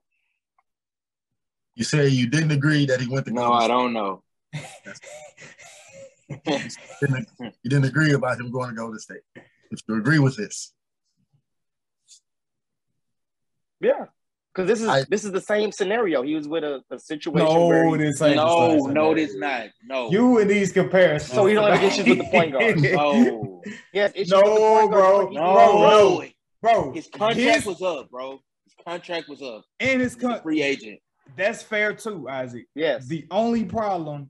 You 1.76 1.84
say 1.84 2.10
you 2.10 2.28
didn't 2.28 2.52
agree 2.52 2.86
that 2.86 3.00
he 3.00 3.08
went 3.08 3.26
to. 3.28 3.34
No, 3.34 3.54
I 3.54 3.68
don't 3.68 3.94
know. 3.94 4.24
you, 4.54 4.60
didn't, 7.00 7.28
you 7.40 7.70
didn't 7.70 7.86
agree 7.86 8.12
about 8.14 8.40
him 8.40 8.52
going 8.52 8.70
to 8.70 8.76
Golden 8.76 9.00
State. 9.00 9.22
If 9.36 9.80
you 9.88 9.96
agree 9.96 10.20
with 10.20 10.36
this, 10.36 10.74
yeah, 13.80 14.08
because 14.54 14.68
this 14.68 14.82
is 14.82 14.90
I, 14.90 15.06
this 15.10 15.24
is 15.24 15.32
the 15.32 15.40
same 15.40 15.72
scenario. 15.72 16.24
He 16.24 16.36
was 16.36 16.50
with 16.50 16.66
a, 16.66 16.84
a 16.92 17.00
situation. 17.00 17.48
No, 17.48 17.68
where 17.68 17.90
he, 17.90 18.04
this 18.04 18.22
ain't 18.22 18.36
no, 18.36 18.76
no, 18.88 19.16
this 19.16 19.34
not. 19.36 19.68
No, 19.82 20.12
you 20.12 20.40
and 20.40 20.50
these 20.50 20.74
comparisons. 20.74 21.34
So 21.34 21.46
he 21.46 21.54
don't 21.54 21.72
have 21.72 21.82
issues 21.82 22.06
with 22.06 22.18
the 22.18 22.26
point 22.26 22.52
guard. 22.52 22.82
no, 22.82 23.62
yes, 23.94 24.12
issues 24.14 24.32
no, 24.32 24.42
with 24.42 24.54
the 24.54 24.60
point 24.60 24.92
bro, 24.92 25.22
guard. 25.22 25.34
no, 25.34 26.22
bro, 26.62 26.84
bro. 26.84 26.92
His 26.92 27.08
contract 27.08 27.40
his, 27.40 27.66
was 27.66 27.82
up, 27.82 28.12
bro 28.12 28.42
contract 28.84 29.30
was 29.30 29.42
up. 29.42 29.64
And 29.80 30.02
his 30.02 30.16
con- 30.16 30.42
free 30.42 30.62
agent. 30.62 31.00
That's 31.38 31.62
fair 31.62 31.94
too, 31.94 32.28
Isaac. 32.30 32.66
Yes. 32.76 33.08
The 33.08 33.26
only 33.32 33.64
problem 33.64 34.30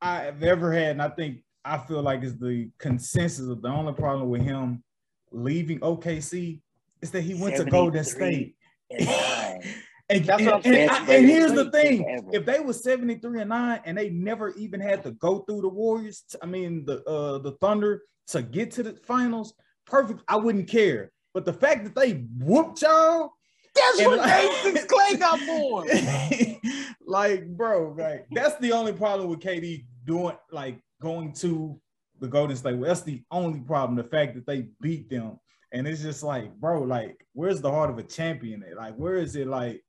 I've 0.00 0.42
ever 0.42 0.72
had, 0.72 0.92
and 0.92 1.02
I 1.02 1.08
think 1.08 1.42
I 1.64 1.78
feel 1.78 2.02
like 2.02 2.22
is 2.22 2.38
the 2.38 2.70
consensus 2.78 3.48
of 3.48 3.62
the 3.62 3.68
only 3.68 3.92
problem 3.92 4.28
with 4.28 4.42
him 4.42 4.82
leaving 5.30 5.80
OKC 5.80 6.60
is 7.02 7.10
that 7.10 7.22
he 7.22 7.34
went 7.34 7.56
to 7.56 7.64
Golden 7.64 8.04
State. 8.04 8.56
And, 10.10 10.28
and, 10.28 10.66
and, 10.66 11.08
and, 11.08 11.26
here's 11.28 11.52
the 11.52 11.70
thing: 11.70 12.28
if 12.32 12.44
they 12.44 12.58
were 12.58 12.72
73 12.72 13.42
and 13.42 13.48
9 13.48 13.80
and 13.84 13.96
they 13.96 14.10
never 14.10 14.50
even 14.54 14.80
had 14.80 15.04
to 15.04 15.12
go 15.12 15.38
through 15.40 15.60
the 15.60 15.68
Warriors, 15.68 16.24
I 16.42 16.46
mean 16.46 16.84
the 16.84 17.04
uh 17.04 17.38
the 17.38 17.52
Thunder 17.60 18.02
to 18.28 18.42
get 18.42 18.72
to 18.72 18.82
the 18.82 18.98
finals, 19.06 19.54
perfect. 19.86 20.22
I 20.26 20.36
wouldn't 20.36 20.68
care. 20.68 21.12
But 21.32 21.44
the 21.44 21.52
fact 21.52 21.84
that 21.84 21.94
they 21.94 22.24
whooped 22.38 22.82
y'all. 22.82 23.32
That's 23.72 24.04
what 24.04 24.18
like, 24.18 24.88
Clay 24.88 25.16
got 25.16 25.38
born. 25.46 25.88
like, 27.06 27.46
bro, 27.56 27.94
like 27.96 28.26
that's 28.32 28.56
the 28.56 28.72
only 28.72 28.92
problem 28.92 29.28
with 29.28 29.38
KD 29.38 29.84
doing 30.04 30.36
like 30.50 30.80
going 31.00 31.32
to 31.34 31.80
the 32.20 32.28
Golden 32.28 32.56
State. 32.56 32.76
Well, 32.76 32.88
That's 32.88 33.02
the 33.02 33.22
only 33.30 33.60
problem. 33.60 33.96
The 33.96 34.04
fact 34.04 34.34
that 34.34 34.46
they 34.46 34.68
beat 34.80 35.10
them. 35.10 35.40
And 35.72 35.86
it's 35.86 36.02
just 36.02 36.22
like, 36.22 36.54
bro, 36.56 36.82
like, 36.82 37.26
where's 37.32 37.60
the 37.60 37.70
heart 37.70 37.90
of 37.90 37.98
a 37.98 38.02
champion? 38.02 38.62
At? 38.62 38.76
Like, 38.76 38.96
where 38.96 39.16
is 39.16 39.36
it 39.36 39.46
like, 39.46 39.82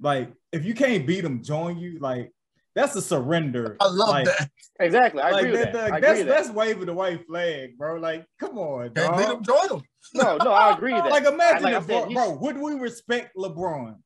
like, 0.00 0.32
if 0.52 0.64
you 0.64 0.74
can't 0.74 1.06
beat 1.06 1.22
them, 1.22 1.42
join 1.42 1.78
you, 1.78 1.98
like, 2.00 2.32
that's 2.74 2.96
a 2.96 3.02
surrender. 3.02 3.76
I 3.80 3.88
love 3.88 4.08
like, 4.08 4.24
that. 4.26 4.50
Exactly. 4.80 5.22
I 5.22 5.30
like, 5.30 5.44
agree 5.44 5.56
that, 5.56 5.72
that. 5.72 5.92
I 5.92 6.00
that's 6.00 6.20
agree 6.20 6.32
that's 6.32 6.50
waving 6.50 6.86
the 6.86 6.94
white 6.94 7.26
flag, 7.26 7.76
bro. 7.76 7.96
Like, 7.96 8.26
come 8.40 8.58
on, 8.58 8.90
Can't 8.94 8.94
dog. 8.94 9.18
beat 9.18 9.26
them, 9.26 9.44
join 9.44 9.68
them. 9.68 9.82
No, 10.14 10.36
no, 10.38 10.52
I 10.52 10.72
agree 10.72 10.92
that. 10.92 11.10
like, 11.10 11.24
imagine 11.24 11.64
like 11.64 11.74
if, 11.74 11.86
said, 11.86 12.08
bro, 12.08 12.14
bro, 12.14 12.32
would 12.32 12.58
we 12.58 12.74
respect 12.74 13.36
LeBron 13.36 13.96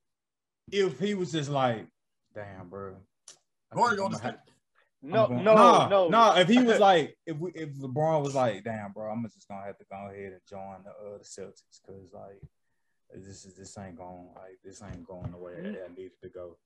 if 0.73 0.99
he 0.99 1.15
was 1.15 1.33
just 1.33 1.51
like, 1.51 1.87
damn, 2.35 2.69
bro. 2.69 2.97
Going 3.73 3.97
no, 5.03 5.27
going, 5.29 5.45
no, 5.45 5.55
nah, 5.55 5.89
no, 5.89 6.09
no. 6.09 6.37
If 6.37 6.49
he 6.49 6.59
was 6.63 6.81
like, 6.81 7.17
if 7.27 7.37
we, 7.37 7.53
if 7.55 7.75
LeBron 7.77 8.23
was 8.23 8.35
like, 8.35 8.65
damn, 8.65 8.93
bro, 8.93 9.11
I'm 9.11 9.23
just 9.25 9.47
gonna 9.49 9.65
have 9.65 9.79
to 9.79 9.85
go 9.91 10.11
ahead 10.11 10.33
and 10.33 10.41
join 10.49 10.83
the 10.85 10.91
uh, 10.91 11.19
the 11.19 11.25
Celtics 11.25 11.81
because 11.87 12.13
like 12.13 12.43
this 13.15 13.45
is 13.45 13.55
this 13.55 13.77
ain't 13.79 13.97
going 13.97 14.29
like 14.35 14.59
this 14.65 14.83
ain't 14.83 15.07
going 15.07 15.31
the 15.31 15.39
way 15.39 15.53
I 15.59 15.89
needed 15.95 16.19
to 16.23 16.29
go. 16.29 16.57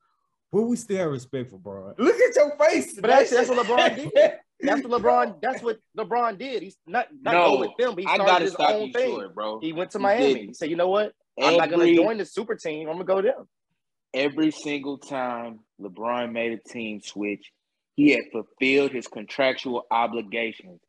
Will 0.53 0.67
we 0.67 0.77
still 0.77 0.99
have 0.99 1.11
respect 1.11 1.51
for 1.51 1.59
LeBron? 1.59 1.95
Look 1.99 2.17
at 2.17 2.35
your 2.35 2.57
face. 2.57 2.95
But 2.95 3.09
that's, 3.09 3.31
that's 3.31 3.49
what 3.49 3.65
LeBron 3.67 4.13
did. 4.13 4.33
That's 4.63 4.87
what 4.87 5.03
LeBron. 5.03 5.41
That's 5.41 5.63
what 5.63 5.79
LeBron 5.97 6.39
did. 6.39 6.63
He's 6.63 6.77
not 6.87 7.07
not 7.23 7.33
no, 7.33 7.45
go 7.45 7.61
with 7.61 7.71
them. 7.79 7.95
But 7.95 8.05
he 8.05 8.15
started 8.15 8.45
his 8.45 8.57
own 8.57 8.93
thing, 8.93 9.11
short, 9.11 9.35
bro. 9.35 9.59
He 9.59 9.73
went 9.73 9.91
to 9.93 9.99
Miami. 9.99 10.41
He, 10.41 10.47
he 10.49 10.53
said, 10.53 10.69
"You 10.69 10.77
know 10.77 10.89
what? 10.89 11.15
Every, 11.39 11.55
I'm 11.55 11.59
not 11.59 11.71
going 11.71 11.89
to 11.89 11.95
join 11.95 12.19
the 12.19 12.27
super 12.27 12.55
team. 12.57 12.89
I'm 12.89 12.97
going 12.97 13.07
to 13.07 13.13
go 13.15 13.23
them." 13.23 13.49
Every 14.13 14.51
single 14.51 14.99
time 14.99 15.61
LeBron 15.81 16.33
made 16.33 16.53
a 16.53 16.69
team 16.69 17.01
switch, 17.01 17.51
he 17.95 18.11
had 18.11 18.25
fulfilled 18.33 18.91
his 18.91 19.07
contractual 19.07 19.87
obligations. 19.91 20.81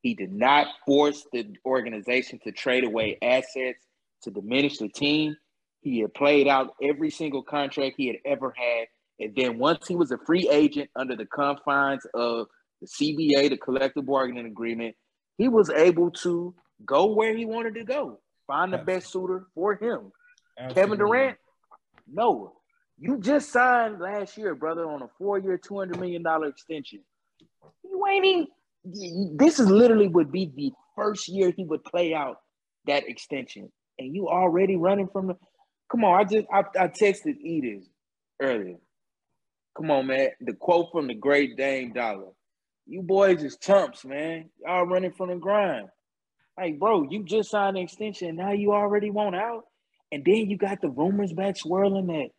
He 0.00 0.14
did 0.14 0.32
not 0.32 0.68
force 0.86 1.26
the 1.32 1.54
organization 1.66 2.38
to 2.44 2.52
trade 2.52 2.84
away 2.84 3.18
assets 3.20 3.84
to 4.22 4.30
diminish 4.30 4.78
the 4.78 4.88
team. 4.88 5.36
He 5.80 6.00
had 6.00 6.14
played 6.14 6.48
out 6.48 6.74
every 6.82 7.10
single 7.10 7.42
contract 7.42 7.96
he 7.98 8.06
had 8.06 8.16
ever 8.24 8.54
had 8.56 8.86
and 9.20 9.34
then 9.34 9.58
once 9.58 9.86
he 9.86 9.96
was 9.96 10.10
a 10.12 10.18
free 10.18 10.48
agent 10.48 10.90
under 10.94 11.16
the 11.16 11.26
confines 11.26 12.06
of 12.14 12.46
the 12.80 12.86
CBA, 12.86 13.50
the 13.50 13.56
collective 13.56 14.06
bargaining 14.06 14.46
agreement, 14.46 14.94
he 15.36 15.48
was 15.48 15.70
able 15.70 16.10
to 16.10 16.54
go 16.84 17.06
where 17.06 17.36
he 17.36 17.44
wanted 17.44 17.74
to 17.74 17.84
go, 17.84 18.20
find 18.46 18.72
the 18.72 18.78
best 18.78 19.10
suitor 19.10 19.46
for 19.54 19.74
him. 19.74 20.12
Absolutely. 20.58 20.74
Kevin 20.74 20.98
Durant, 20.98 21.38
no. 22.10 22.54
You 22.98 23.18
just 23.18 23.52
signed 23.52 24.00
last 24.00 24.36
year, 24.36 24.54
brother, 24.54 24.88
on 24.88 25.02
a 25.02 25.08
four-year, 25.18 25.58
$200 25.58 25.98
million 25.98 26.24
extension. 26.44 27.00
You 27.84 28.04
ain't 28.06 28.24
even, 28.24 29.36
this 29.36 29.60
is 29.60 29.70
literally 29.70 30.08
would 30.08 30.32
be 30.32 30.52
the 30.54 30.72
first 30.96 31.28
year 31.28 31.52
he 31.56 31.64
would 31.64 31.84
play 31.84 32.14
out 32.14 32.38
that 32.86 33.08
extension. 33.08 33.70
And 33.98 34.14
you 34.14 34.28
already 34.28 34.76
running 34.76 35.08
from 35.08 35.28
the, 35.28 35.36
come 35.90 36.04
on, 36.04 36.20
I 36.20 36.24
just, 36.24 36.46
I, 36.52 36.60
I 36.78 36.88
texted 36.88 37.36
Edith 37.40 37.84
earlier. 38.40 38.78
Come 39.78 39.92
on, 39.92 40.08
man. 40.08 40.30
The 40.40 40.54
quote 40.54 40.90
from 40.90 41.06
the 41.06 41.14
great 41.14 41.56
Dame 41.56 41.92
Dollar. 41.92 42.32
You 42.86 43.00
boys 43.02 43.44
is 43.44 43.56
chumps, 43.58 44.04
man. 44.04 44.50
Y'all 44.60 44.86
running 44.86 45.12
from 45.12 45.28
the 45.28 45.36
grind. 45.36 45.88
Like, 46.58 46.80
bro, 46.80 47.06
you 47.08 47.22
just 47.22 47.50
signed 47.50 47.76
an 47.76 47.84
extension. 47.84 48.34
Now 48.34 48.50
you 48.50 48.72
already 48.72 49.10
want 49.10 49.36
out. 49.36 49.64
And 50.10 50.24
then 50.24 50.50
you 50.50 50.56
got 50.56 50.80
the 50.80 50.88
rumors 50.88 51.32
back 51.32 51.56
swirling 51.56 52.08
that, 52.08 52.30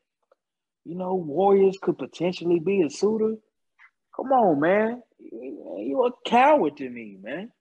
you 0.84 0.96
know, 0.96 1.16
Warriors 1.16 1.78
could 1.82 1.98
potentially 1.98 2.60
be 2.60 2.82
a 2.82 2.90
suitor. 2.90 3.36
Come 4.14 4.32
on, 4.34 4.60
man. 4.60 5.02
You 5.20 6.04
a 6.06 6.30
coward 6.30 6.76
to 6.78 6.90
me, 6.90 7.18
man. 7.22 7.52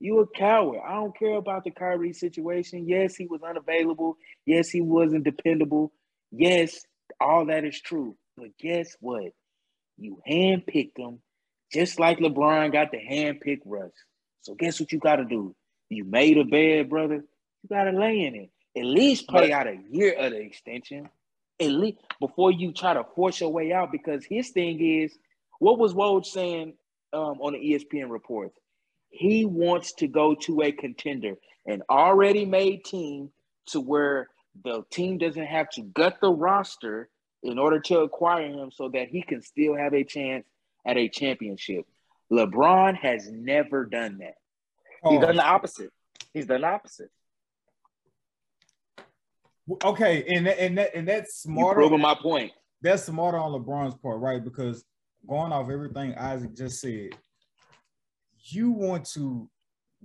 You 0.00 0.20
a 0.20 0.26
coward. 0.26 0.80
I 0.84 0.94
don't 0.94 1.16
care 1.16 1.36
about 1.36 1.62
the 1.62 1.70
Kyrie 1.70 2.12
situation. 2.12 2.88
Yes, 2.88 3.14
he 3.14 3.26
was 3.26 3.42
unavailable. 3.42 4.16
Yes, 4.46 4.68
he 4.70 4.80
wasn't 4.80 5.24
dependable. 5.24 5.92
Yes, 6.32 6.80
all 7.20 7.46
that 7.46 7.64
is 7.64 7.80
true. 7.80 8.16
But 8.38 8.58
guess 8.58 8.96
what? 9.00 9.32
You 9.98 10.22
handpicked 10.28 10.96
them 10.96 11.20
just 11.72 12.00
like 12.00 12.18
LeBron 12.20 12.72
got 12.72 12.92
to 12.92 12.98
handpick 12.98 13.60
Russ. 13.66 13.92
So 14.42 14.54
guess 14.54 14.80
what 14.80 14.92
you 14.92 15.00
got 15.00 15.16
to 15.16 15.26
do? 15.26 15.56
You 15.90 16.04
made 16.04 16.38
a 16.38 16.44
bed, 16.44 16.90
brother. 16.90 17.16
You 17.16 17.70
got 17.70 17.84
to 17.84 17.92
lay 17.92 18.22
in 18.26 18.36
it. 18.36 18.50
At 18.78 18.86
least 18.86 19.28
play 19.28 19.52
out 19.52 19.68
a 19.68 19.78
year 19.90 20.14
of 20.18 20.32
the 20.32 20.40
extension. 20.40 21.10
at 21.60 21.70
least 21.70 21.98
before 22.20 22.52
you 22.52 22.72
try 22.72 22.94
to 22.94 23.04
force 23.16 23.40
your 23.40 23.50
way 23.50 23.72
out. 23.72 23.92
Because 23.92 24.24
his 24.24 24.50
thing 24.50 24.80
is, 24.80 25.16
what 25.60 25.78
was 25.78 25.94
Woj 25.94 26.26
saying 26.26 26.74
um, 27.14 27.40
on 27.40 27.54
the 27.54 27.58
ESPN 27.60 28.10
reports? 28.10 28.58
He 29.10 29.44
wants 29.46 29.94
to 29.94 30.08
go 30.08 30.36
to 30.42 30.62
a 30.62 30.72
contender, 30.72 31.36
an 31.66 31.82
already 31.90 32.46
made 32.46 32.84
team, 32.84 33.30
to 33.68 33.80
where 33.80 34.28
the 34.64 34.84
team 34.90 35.18
doesn't 35.18 35.46
have 35.46 35.70
to 35.70 35.82
gut 35.82 36.18
the 36.22 36.30
roster 36.30 37.08
in 37.42 37.58
order 37.58 37.80
to 37.80 38.00
acquire 38.00 38.48
him, 38.48 38.70
so 38.70 38.88
that 38.90 39.08
he 39.08 39.22
can 39.22 39.42
still 39.42 39.76
have 39.76 39.94
a 39.94 40.04
chance 40.04 40.46
at 40.86 40.96
a 40.96 41.08
championship. 41.08 41.84
LeBron 42.32 42.96
has 42.96 43.30
never 43.30 43.86
done 43.86 44.18
that. 44.18 44.34
He's 45.08 45.18
oh. 45.18 45.20
done 45.20 45.36
the 45.36 45.44
opposite. 45.44 45.90
He's 46.32 46.46
done 46.46 46.62
the 46.62 46.68
opposite. 46.68 47.10
Okay, 49.84 50.24
and 50.28 50.46
that, 50.46 50.58
and 50.58 50.78
that, 50.78 50.94
and 50.94 51.06
that's 51.06 51.44
You 51.44 51.52
smarter. 51.52 51.80
proving 51.80 52.00
my 52.00 52.14
point. 52.14 52.52
That's 52.80 53.04
smarter 53.04 53.38
on 53.38 53.52
LeBron's 53.52 53.94
part, 53.96 54.18
right? 54.20 54.42
Because 54.42 54.84
going 55.28 55.52
off 55.52 55.70
everything 55.70 56.14
Isaac 56.14 56.56
just 56.56 56.80
said, 56.80 57.10
you 58.44 58.70
want 58.70 59.04
to 59.10 59.48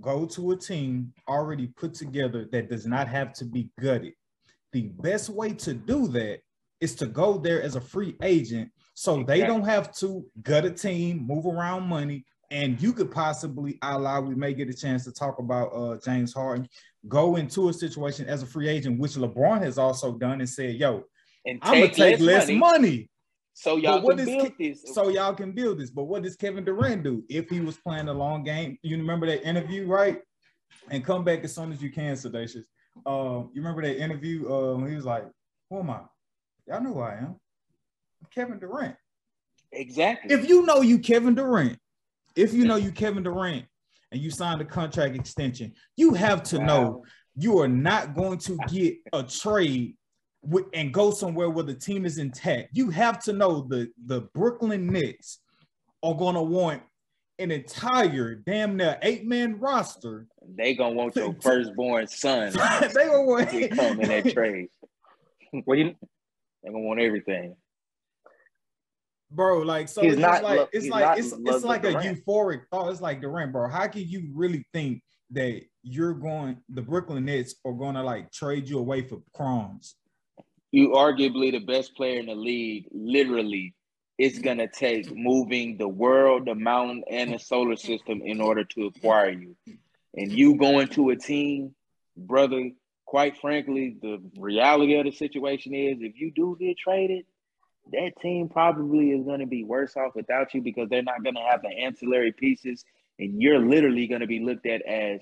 go 0.02 0.26
to 0.26 0.52
a 0.52 0.58
team 0.58 1.14
already 1.28 1.68
put 1.68 1.94
together 1.94 2.48
that 2.52 2.70
does 2.70 2.86
not 2.86 3.08
have 3.08 3.32
to 3.34 3.46
be 3.46 3.70
gutted. 3.80 4.14
The 4.72 4.90
best 5.00 5.30
way 5.30 5.54
to 5.54 5.74
do 5.74 6.08
that 6.10 6.40
is 6.84 6.96
to 6.96 7.06
go 7.06 7.38
there 7.38 7.62
as 7.62 7.76
a 7.76 7.82
free 7.82 8.16
agent 8.22 8.70
so 8.94 9.24
they 9.24 9.40
don't 9.40 9.64
have 9.64 9.96
to 9.96 10.26
gut 10.44 10.66
a 10.66 10.70
team, 10.70 11.26
move 11.26 11.46
around 11.46 11.88
money, 11.88 12.26
and 12.52 12.80
you 12.82 12.94
could 12.94 13.10
possibly, 13.10 13.80
a 13.82 13.98
la, 13.98 14.20
we 14.20 14.36
may 14.36 14.54
get 14.54 14.70
a 14.70 14.74
chance 14.74 15.04
to 15.06 15.12
talk 15.12 15.40
about 15.40 15.70
uh, 15.70 15.98
James 16.06 16.34
Harden, 16.34 16.68
go 17.08 17.38
into 17.38 17.70
a 17.70 17.74
situation 17.74 18.28
as 18.28 18.44
a 18.44 18.46
free 18.46 18.68
agent, 18.68 19.00
which 19.00 19.14
LeBron 19.14 19.64
has 19.64 19.78
also 19.78 20.18
done 20.18 20.42
and 20.42 20.50
said, 20.50 20.76
yo, 20.76 21.04
And 21.46 21.58
I'm 21.64 21.74
gonna 21.74 21.88
take, 21.88 22.20
less, 22.20 22.22
less 22.22 22.48
money, 22.48 22.60
money 22.60 23.10
so 23.54 23.78
y'all 23.78 23.94
But 23.94 24.04
what 24.04 24.18
can 24.18 24.28
is 24.28 24.36
build 24.36 24.54
Ke- 24.54 24.58
this. 24.58 24.94
so 24.94 25.10
y'all 25.10 25.34
can 25.34 25.52
build 25.54 25.80
this. 25.80 25.90
But 25.92 26.04
what 26.04 26.24
does 26.24 26.36
Kevin 26.36 26.66
Durant 26.66 27.04
do 27.04 27.24
if 27.30 27.50
he 27.50 27.60
was 27.60 27.78
playing 27.78 28.10
a 28.10 28.14
long 28.14 28.44
game? 28.44 28.78
You 28.82 28.98
remember 28.98 29.28
that 29.28 29.48
interview, 29.48 29.88
right? 29.88 30.22
And 30.90 31.06
come 31.06 31.24
back 31.24 31.44
as 31.44 31.56
soon 31.56 31.72
as 31.72 31.82
you 31.82 31.92
can, 31.92 32.16
Sedacious. 32.16 32.66
Um, 33.06 33.50
you 33.54 33.62
remember 33.62 33.82
that 33.84 33.98
interview? 33.98 34.52
Uh, 34.52 34.76
when 34.76 34.90
he 34.90 34.96
was 34.96 35.06
like, 35.06 35.26
"Who 35.70 35.80
am 35.80 35.90
I? 35.90 36.02
Y'all 36.68 36.82
know 36.82 36.94
who 36.94 37.00
I 37.02 37.16
am. 37.16 37.26
I'm 37.26 38.30
Kevin 38.34 38.60
Durant. 38.60 38.96
exactly. 39.72 40.34
If 40.34 40.48
you 40.48 40.66
know 40.66 40.82
you 40.82 41.00
Kevin 41.00 41.36
Durant, 41.36 41.78
if 42.36 42.54
you 42.54 42.66
know 42.66 42.78
you 42.78 42.92
Kevin 42.92 43.24
Durant, 43.24 43.66
and 44.12 44.22
you 44.22 44.30
signed 44.30 44.62
a 44.62 44.66
contract 44.66 45.16
extension, 45.16 45.74
you 45.98 46.14
have 46.14 46.44
to 46.44 46.60
know 46.60 47.04
you 47.36 47.60
are 47.60 47.68
not 47.68 48.16
going 48.16 48.38
to 48.38 48.58
get 48.70 48.96
a 49.12 49.24
trade 49.24 49.96
with, 50.44 50.66
and 50.74 50.94
go 50.94 51.10
somewhere 51.12 51.50
where 51.50 51.64
the 51.64 51.74
team 51.74 52.06
is 52.06 52.18
intact. 52.20 52.70
You 52.74 52.90
have 52.92 53.22
to 53.24 53.34
know 53.34 53.66
the 53.68 53.90
the 54.06 54.22
Brooklyn 54.34 54.88
Nets 54.88 55.40
are 56.04 56.14
going 56.14 56.36
to 56.36 56.42
want 56.44 56.84
an 57.40 57.52
entire 57.52 58.36
damn 58.36 58.78
near 58.78 58.98
eight 59.02 59.26
man 59.26 59.60
roster. 59.60 60.28
they 60.56 60.76
gonna 60.76 60.94
want 60.94 61.16
your 61.16 61.36
firstborn 61.42 62.08
son 62.08 62.52
they 62.94 63.06
gonna 63.06 63.24
want 63.24 63.50
to 63.50 63.68
come 63.70 64.00
in 64.00 64.08
that 64.10 64.32
trade. 64.34 64.68
Well, 65.66 65.78
you 65.78 65.96
They 66.64 66.72
gonna 66.72 66.80
want 66.80 67.00
everything. 67.00 67.56
bro. 69.32 69.60
Like 69.60 69.90
so, 69.90 70.02
He's 70.02 70.14
it's 70.14 70.22
not 70.22 70.44
like 70.44 70.70
it's 70.72 70.88
like 70.88 71.20
it's 71.20 71.34
it's 71.34 71.64
like 71.64 71.84
a 71.84 71.94
euphoric 71.94 72.62
thought. 72.72 72.90
It's 72.92 73.02
like 73.02 73.22
Durant, 73.22 73.52
bro. 73.52 73.70
How 73.70 73.88
can 73.88 74.08
you 74.08 74.32
really 74.34 74.66
think 74.74 75.02
that 75.32 75.64
you're 75.82 76.14
going 76.14 76.58
the 76.70 76.82
Brooklyn 76.82 77.26
Nets 77.26 77.56
are 77.66 77.74
going 77.74 77.96
to 77.96 78.04
like 78.04 78.32
trade 78.32 78.70
you 78.70 78.80
away 78.80 79.02
for 79.02 79.22
crumbs? 79.34 79.96
You 80.72 80.90
arguably 80.90 81.52
the 81.52 81.60
best 81.60 81.96
player 81.96 82.20
in 82.20 82.28
the 82.28 82.36
league. 82.36 82.88
Literally, 82.92 83.76
it's 84.18 84.40
gonna 84.40 84.68
take 84.68 85.14
moving 85.16 85.78
the 85.78 85.88
world, 85.88 86.46
the 86.46 86.56
mountain, 86.56 87.04
and 87.10 87.34
the 87.34 87.40
solar 87.40 87.76
system 87.76 88.22
in 88.24 88.40
order 88.40 88.64
to 88.64 88.86
acquire 88.86 89.32
you. 89.32 89.56
And 90.16 90.32
you 90.32 90.56
going 90.58 90.88
to 90.90 91.10
a 91.10 91.16
team, 91.16 91.76
brother. 92.16 92.72
Quite 93.14 93.38
frankly, 93.38 93.96
the 94.02 94.20
reality 94.40 94.96
of 94.96 95.06
the 95.06 95.12
situation 95.12 95.76
is, 95.76 96.00
if 96.02 96.20
you 96.20 96.32
do 96.36 96.58
get 96.60 96.80
traded, 96.80 97.26
that 97.92 98.14
team 98.24 98.50
probably 98.50 99.12
is 99.12 99.24
going 99.24 99.42
to 99.42 99.46
be 99.46 99.64
worse 99.64 99.96
off 99.96 100.16
without 100.16 100.52
you 100.56 100.64
because 100.64 100.90
they're 100.90 101.04
not 101.04 101.24
going 101.24 101.36
to 101.36 101.48
have 101.48 101.62
the 101.62 101.70
ancillary 101.70 102.32
pieces, 102.32 102.84
and 103.20 103.40
you're 103.40 103.60
literally 103.60 104.08
going 104.08 104.22
to 104.22 104.26
be 104.26 104.40
looked 104.40 104.66
at 104.66 104.82
as, 104.82 105.20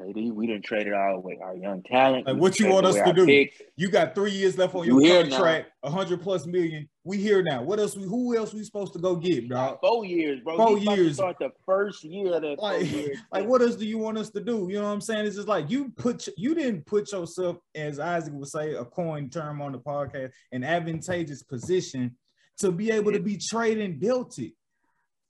KD, 0.00 0.32
we 0.32 0.46
didn't 0.46 0.64
trade 0.64 0.86
it 0.86 0.94
all 0.94 1.16
away. 1.16 1.38
Our 1.42 1.54
young 1.54 1.82
talent. 1.82 2.26
Like, 2.26 2.36
what 2.36 2.58
you 2.58 2.68
want 2.68 2.86
us 2.86 2.94
to 2.94 3.12
do? 3.12 3.26
picks. 3.26 3.60
You 3.76 3.90
got 3.90 4.14
three 4.14 4.30
years 4.30 4.56
left 4.56 4.74
on 4.74 4.86
You 4.86 5.02
your 5.02 5.22
contract, 5.24 5.70
a 5.82 5.90
hundred 5.90 6.22
plus 6.22 6.46
million. 6.46 6.88
We 7.04 7.18
here 7.18 7.42
now. 7.42 7.62
What 7.62 7.78
else? 7.78 7.96
We 7.96 8.04
who 8.04 8.36
else 8.36 8.54
we 8.54 8.64
supposed 8.64 8.94
to 8.94 8.98
go 8.98 9.16
get, 9.16 9.48
bro? 9.48 9.78
Four 9.82 10.06
years, 10.06 10.40
bro. 10.40 10.56
Four 10.56 10.78
He's 10.78 10.86
about 10.86 10.94
to 10.94 11.02
years. 11.02 11.14
Start 11.16 11.36
the 11.38 11.50
first 11.66 12.02
year 12.04 12.34
of 12.34 12.42
that 12.42 12.58
Like, 12.58 12.86
like 13.32 13.46
what 13.46 13.60
else 13.60 13.76
do 13.76 13.84
you 13.84 13.98
want 13.98 14.16
us 14.16 14.30
to 14.30 14.40
do? 14.40 14.68
You 14.70 14.78
know 14.78 14.84
what 14.84 14.92
I'm 14.92 15.00
saying? 15.00 15.26
It's 15.26 15.36
just 15.36 15.48
like 15.48 15.70
you 15.70 15.90
put 15.90 16.26
you 16.36 16.54
didn't 16.54 16.86
put 16.86 17.12
yourself, 17.12 17.58
as 17.74 17.98
Isaac 17.98 18.32
would 18.32 18.48
say, 18.48 18.74
a 18.74 18.84
coin 18.84 19.28
term 19.28 19.60
on 19.60 19.72
the 19.72 19.78
podcast, 19.78 20.30
an 20.52 20.64
advantageous 20.64 21.42
position 21.42 22.16
to 22.58 22.72
be 22.72 22.90
able 22.90 23.12
to 23.12 23.20
be 23.20 23.36
traded 23.38 23.84
and 23.84 24.00
built 24.00 24.38
it. 24.38 24.52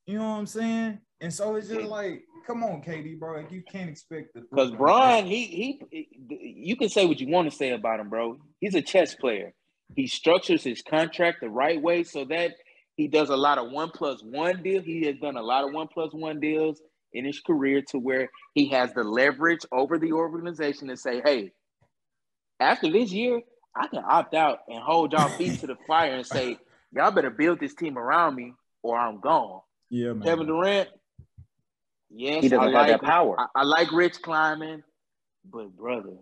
You 0.06 0.18
know 0.18 0.28
what 0.28 0.38
I'm 0.38 0.46
saying? 0.46 0.98
And 1.20 1.32
so 1.32 1.54
it's 1.56 1.68
just 1.68 1.86
like, 1.86 2.24
come 2.46 2.62
on, 2.62 2.82
KD, 2.82 3.18
bro. 3.18 3.36
Like 3.36 3.50
you 3.50 3.62
can't 3.62 3.90
expect 3.90 4.34
the 4.34 4.40
Because 4.40 4.70
Brian, 4.72 5.26
he 5.26 5.80
he, 5.90 6.08
you 6.30 6.76
can 6.76 6.88
say 6.88 7.06
what 7.06 7.20
you 7.20 7.28
want 7.28 7.50
to 7.50 7.56
say 7.56 7.70
about 7.70 8.00
him, 8.00 8.08
bro. 8.08 8.38
He's 8.60 8.74
a 8.74 8.82
chess 8.82 9.14
player. 9.14 9.54
He 9.96 10.06
structures 10.06 10.62
his 10.62 10.82
contract 10.82 11.40
the 11.40 11.48
right 11.48 11.80
way 11.80 12.04
so 12.04 12.24
that 12.26 12.52
he 12.96 13.08
does 13.08 13.30
a 13.30 13.36
lot 13.36 13.58
of 13.58 13.70
one 13.70 13.90
plus 13.90 14.22
one 14.22 14.62
deal. 14.62 14.82
He 14.82 15.06
has 15.06 15.16
done 15.18 15.36
a 15.36 15.42
lot 15.42 15.64
of 15.64 15.72
one 15.72 15.88
plus 15.88 16.12
one 16.12 16.38
deals 16.40 16.80
in 17.12 17.24
his 17.24 17.40
career 17.40 17.82
to 17.90 17.98
where 17.98 18.30
he 18.54 18.68
has 18.68 18.92
the 18.94 19.02
leverage 19.02 19.64
over 19.72 19.98
the 19.98 20.12
organization 20.12 20.88
to 20.88 20.96
say, 20.96 21.20
hey, 21.24 21.52
after 22.60 22.90
this 22.90 23.10
year, 23.10 23.40
I 23.74 23.86
can 23.86 24.04
opt 24.06 24.34
out 24.34 24.60
and 24.68 24.82
hold 24.82 25.12
y'all 25.12 25.28
feet 25.30 25.60
to 25.60 25.66
the 25.66 25.76
fire 25.86 26.14
and 26.14 26.26
say, 26.26 26.58
y'all 26.92 27.10
better 27.10 27.30
build 27.30 27.60
this 27.60 27.74
team 27.74 27.96
around 27.96 28.34
me 28.36 28.52
or 28.82 28.98
I'm 28.98 29.20
gone. 29.20 29.60
Yeah, 29.88 30.12
man. 30.12 30.22
Kevin 30.22 30.46
Durant, 30.46 30.88
yes, 32.10 32.42
he 32.42 32.48
doesn't 32.48 32.60
I 32.60 32.64
have 32.66 32.72
like 32.72 32.88
that 32.88 33.02
power. 33.02 33.36
I, 33.38 33.46
I 33.60 33.62
like 33.64 33.90
Rich 33.92 34.20
climbing, 34.22 34.82
but 35.50 35.74
brother, 35.76 36.16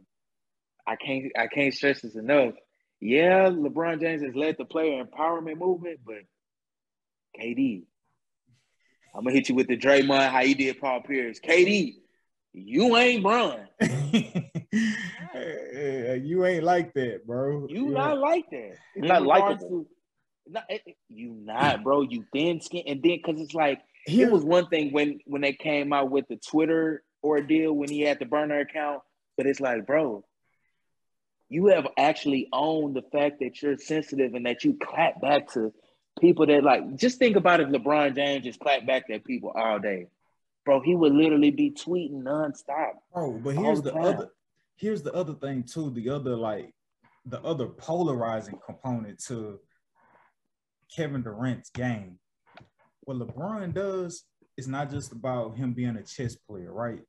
I 0.87 0.97
can't 0.97 1.27
I 1.37 1.47
can't 1.47 1.75
stress 1.75 2.01
this 2.03 2.15
enough. 2.15 2.55
Yeah, 3.01 3.49
LeBron 3.51 4.01
James 4.01 4.23
has 4.23 4.35
led 4.35 4.57
the 4.59 4.65
player 4.65 5.05
empowerment 5.05 5.59
movement, 5.59 6.01
but 6.05 6.23
KD, 7.41 7.85
I'm 9.15 9.23
gonna 9.25 9.35
hit 9.35 9.49
you 9.49 9.55
with 9.55 9.69
the 9.69 9.77
Draymond 9.77 10.31
how 10.31 10.41
he 10.45 10.55
did 10.55 10.81
Paul 10.81 11.03
Pierce. 11.03 11.39
KD, 11.41 11.95
you 12.53 12.97
ain't 12.97 13.23
Bron. 13.23 13.69
you 16.21 16.45
ain't 16.45 16.65
like 16.65 16.93
that, 16.95 17.27
bro. 17.27 17.67
You 17.69 17.89
Yeah. 17.91 17.99
not 17.99 18.19
like 18.19 18.51
that. 18.51 18.77
You're 18.97 19.07
not 19.07 19.23
In 19.23 19.29
regards 19.29 19.63
likable. 19.63 19.87
Not, 20.51 20.65
it- 20.69 20.83
it- 20.87 20.97
you 21.09 21.35
not, 21.45 21.83
bro. 21.85 22.01
You 22.03 22.25
thin 22.33 22.61
skin, 22.61 22.85
and 22.87 23.03
then 23.03 23.21
because 23.25 23.41
it's 23.41 23.55
like 23.55 23.81
Here- 24.09 24.29
it 24.29 24.33
was 24.33 24.45
one 24.45 24.67
thing 24.69 24.93
when 24.93 25.21
when 25.27 25.43
they 25.43 25.53
came 25.53 25.93
out 25.93 26.11
with 26.11 26.27
the 26.29 26.37
Twitter 26.37 27.03
ordeal 27.23 27.73
when 27.73 27.91
he 27.91 28.01
had 28.01 28.19
the 28.19 28.27
burner 28.27 28.61
account, 28.61 29.03
but 29.37 29.47
it's 29.47 29.61
like, 29.61 29.87
bro, 29.87 30.25
you 31.49 31.67
have 31.67 31.87
actually 31.97 32.49
owned 32.53 32.95
the 32.95 33.03
fact 33.03 33.41
that 33.41 33.63
you're 33.63 33.77
sensitive 33.77 34.35
and 34.35 34.47
that 34.47 34.65
you 34.65 34.79
clap 34.81 35.21
back 35.21 35.53
to 35.53 35.73
people 36.21 36.47
that 36.47 36.63
like. 36.63 36.97
Just 36.97 37.19
think 37.19 37.37
about 37.37 37.61
if 37.61 37.69
LeBron 37.69 38.15
James 38.15 38.45
just 38.45 38.61
clapped 38.61 38.87
back 38.87 39.05
at 39.11 39.25
people 39.25 39.53
all 39.55 39.79
day, 39.79 40.07
bro. 40.65 40.81
He 40.81 40.95
would 40.95 41.13
literally 41.13 41.51
be 41.51 41.71
tweeting 41.71 42.23
nonstop. 42.23 42.93
Bro, 43.13 43.41
but 43.45 43.57
here's 43.57 43.83
the 43.83 43.93
the 43.93 43.99
other 43.99 44.31
here's 44.77 45.03
the 45.03 45.13
other 45.13 45.35
thing 45.35 45.65
too. 45.65 45.91
The 45.91 46.11
other 46.11 46.37
like 46.37 46.73
the 47.25 47.41
other 47.43 47.67
polarizing 47.67 48.59
component 48.65 49.19
to 49.25 49.61
Kevin 50.95 51.23
Durant's 51.23 51.71
game. 51.71 52.19
What 53.09 53.27
LeBron 53.27 53.73
does 53.73 54.25
is 54.59 54.69
not 54.69 54.91
just 54.91 55.13
about 55.13 55.57
him 55.57 55.73
being 55.73 55.97
a 55.97 56.03
chess 56.03 56.37
player, 56.37 56.75
right? 56.75 57.01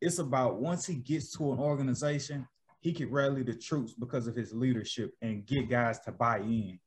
It's 0.00 0.18
about 0.18 0.58
once 0.58 0.86
he 0.86 0.94
gets 0.94 1.36
to 1.36 1.52
an 1.52 1.58
organization, 1.58 2.48
he 2.80 2.94
can 2.94 3.10
rally 3.10 3.42
the 3.42 3.52
troops 3.52 3.92
because 3.92 4.26
of 4.26 4.34
his 4.34 4.54
leadership 4.54 5.12
and 5.20 5.44
get 5.44 5.68
guys 5.68 6.00
to 6.00 6.12
buy 6.12 6.38
in. 6.38 6.80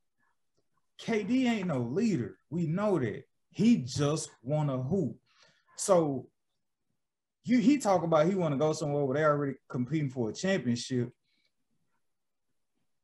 KD 0.99 1.45
ain't 1.45 1.67
no 1.67 1.81
leader. 1.81 2.39
We 2.49 2.65
know 2.65 2.97
that. 2.97 3.25
He 3.51 3.77
just 3.77 4.31
wanna 4.41 4.81
hoop. 4.81 5.15
So 5.75 6.27
you 7.43 7.59
he 7.59 7.77
talk 7.77 8.01
about 8.01 8.25
he 8.25 8.33
want 8.33 8.55
to 8.55 8.57
go 8.57 8.73
somewhere 8.73 9.05
where 9.05 9.17
they 9.19 9.23
already 9.23 9.57
competing 9.69 10.09
for 10.09 10.31
a 10.31 10.33
championship. 10.33 11.11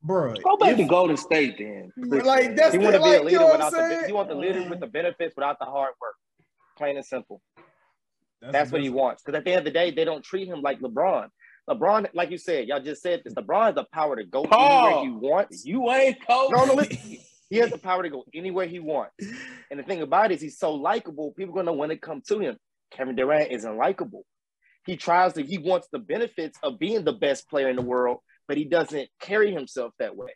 Bro, 0.04 0.30
you 0.30 0.34
can 0.36 0.44
Go 0.44 0.58
back 0.58 0.76
to 0.76 0.84
Golden 0.86 1.18
State, 1.18 1.58
then. 1.58 1.92
like 1.98 2.56
that's 2.56 2.74
He 2.74 2.78
the, 2.78 2.84
want 2.84 2.96
to 2.96 3.00
be 3.02 3.06
like, 3.06 3.14
a 3.14 3.18
you 3.20 3.26
leader 3.26 3.40
know 3.40 3.52
without 3.54 3.72
the. 3.72 4.04
He 4.06 4.12
want 4.12 4.30
the 4.30 4.36
leader 4.36 4.64
with 4.70 4.80
the 4.80 4.88
benefits 4.88 5.36
without 5.36 5.60
the 5.60 5.66
hard 5.66 5.94
work. 6.02 6.16
Plain 6.78 6.98
and 6.98 7.06
simple. 7.06 7.42
That's, 8.42 8.52
That's 8.52 8.72
what 8.72 8.82
he 8.82 8.90
wants. 8.90 9.24
Because 9.24 9.38
at 9.38 9.46
the 9.46 9.52
end 9.52 9.60
of 9.60 9.66
the 9.66 9.72
day, 9.72 9.92
they 9.92 10.04
don't 10.04 10.24
treat 10.24 10.48
him 10.48 10.62
like 10.62 10.82
LeBron. 10.82 11.30
LeBron, 11.70 12.08
like 12.14 12.30
you 12.30 12.38
said, 12.38 12.68
y'all 12.68 12.82
just 12.82 13.02
said 13.02 13.22
this. 13.24 13.34
LeBron 13.34 13.68
has 13.68 13.76
the 13.76 13.86
power 13.94 14.18
to 14.18 14.26
go 14.26 14.44
Paul, 14.44 14.88
anywhere 14.88 15.04
he 15.06 15.12
wants. 15.12 15.66
You 15.66 15.90
ain't 15.92 16.26
coach. 16.28 16.52
No, 16.52 16.66
no. 16.66 16.84
He 17.50 17.60
has 17.60 17.70
the 17.70 17.78
power 17.78 18.02
to 18.02 18.10
go 18.10 18.24
anywhere 18.34 18.66
he 18.66 18.80
wants. 18.80 19.14
And 19.70 19.80
the 19.80 19.84
thing 19.84 20.02
about 20.02 20.32
it 20.32 20.36
is 20.36 20.42
he's 20.42 20.58
so 20.58 20.74
likable, 20.74 21.34
people 21.34 21.54
are 21.54 21.58
gonna 21.64 21.74
want 21.74 21.92
to 21.92 21.98
come 22.00 22.24
to 22.30 22.40
him. 22.40 22.58
Kevin 22.90 23.16
Durant 23.16 23.52
isn't 23.52 23.78
likable. 23.78 24.26
He 24.88 24.98
tries 24.98 25.34
to, 25.34 25.44
he 25.44 25.60
wants 25.60 25.88
the 25.92 26.00
benefits 26.00 26.58
of 26.64 26.80
being 26.80 27.04
the 27.04 27.14
best 27.14 27.48
player 27.48 27.70
in 27.70 27.76
the 27.76 27.84
world, 27.84 28.20
but 28.48 28.58
he 28.58 28.66
doesn't 28.66 29.10
carry 29.20 29.52
himself 29.54 29.94
that 30.00 30.16
way. 30.16 30.36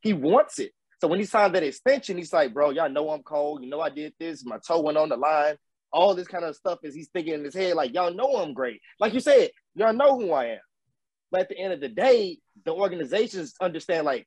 He 0.00 0.12
wants 0.12 0.58
it. 0.58 0.72
So 1.00 1.08
when 1.08 1.18
he 1.18 1.24
signed 1.24 1.54
that 1.54 1.62
extension, 1.62 2.16
he's 2.16 2.32
like, 2.32 2.54
bro, 2.54 2.70
y'all 2.70 2.88
know 2.88 3.10
I'm 3.10 3.22
cold. 3.22 3.62
You 3.62 3.70
know 3.70 3.80
I 3.80 3.90
did 3.90 4.14
this. 4.20 4.44
My 4.44 4.58
toe 4.66 4.82
went 4.82 4.98
on 4.98 5.08
the 5.08 5.16
line. 5.16 5.56
All 5.92 6.14
this 6.14 6.28
kind 6.28 6.44
of 6.44 6.56
stuff 6.56 6.78
is 6.84 6.94
he's 6.94 7.08
thinking 7.08 7.34
in 7.34 7.44
his 7.44 7.54
head, 7.54 7.74
like, 7.74 7.92
y'all 7.92 8.14
know 8.14 8.36
I'm 8.36 8.54
great. 8.54 8.80
Like 9.00 9.12
you 9.12 9.20
said, 9.20 9.50
y'all 9.74 9.92
know 9.92 10.18
who 10.18 10.32
I 10.32 10.46
am. 10.46 10.60
But 11.30 11.42
at 11.42 11.48
the 11.48 11.58
end 11.58 11.72
of 11.72 11.80
the 11.80 11.88
day, 11.88 12.38
the 12.64 12.72
organizations 12.72 13.54
understand, 13.60 14.04
like, 14.06 14.26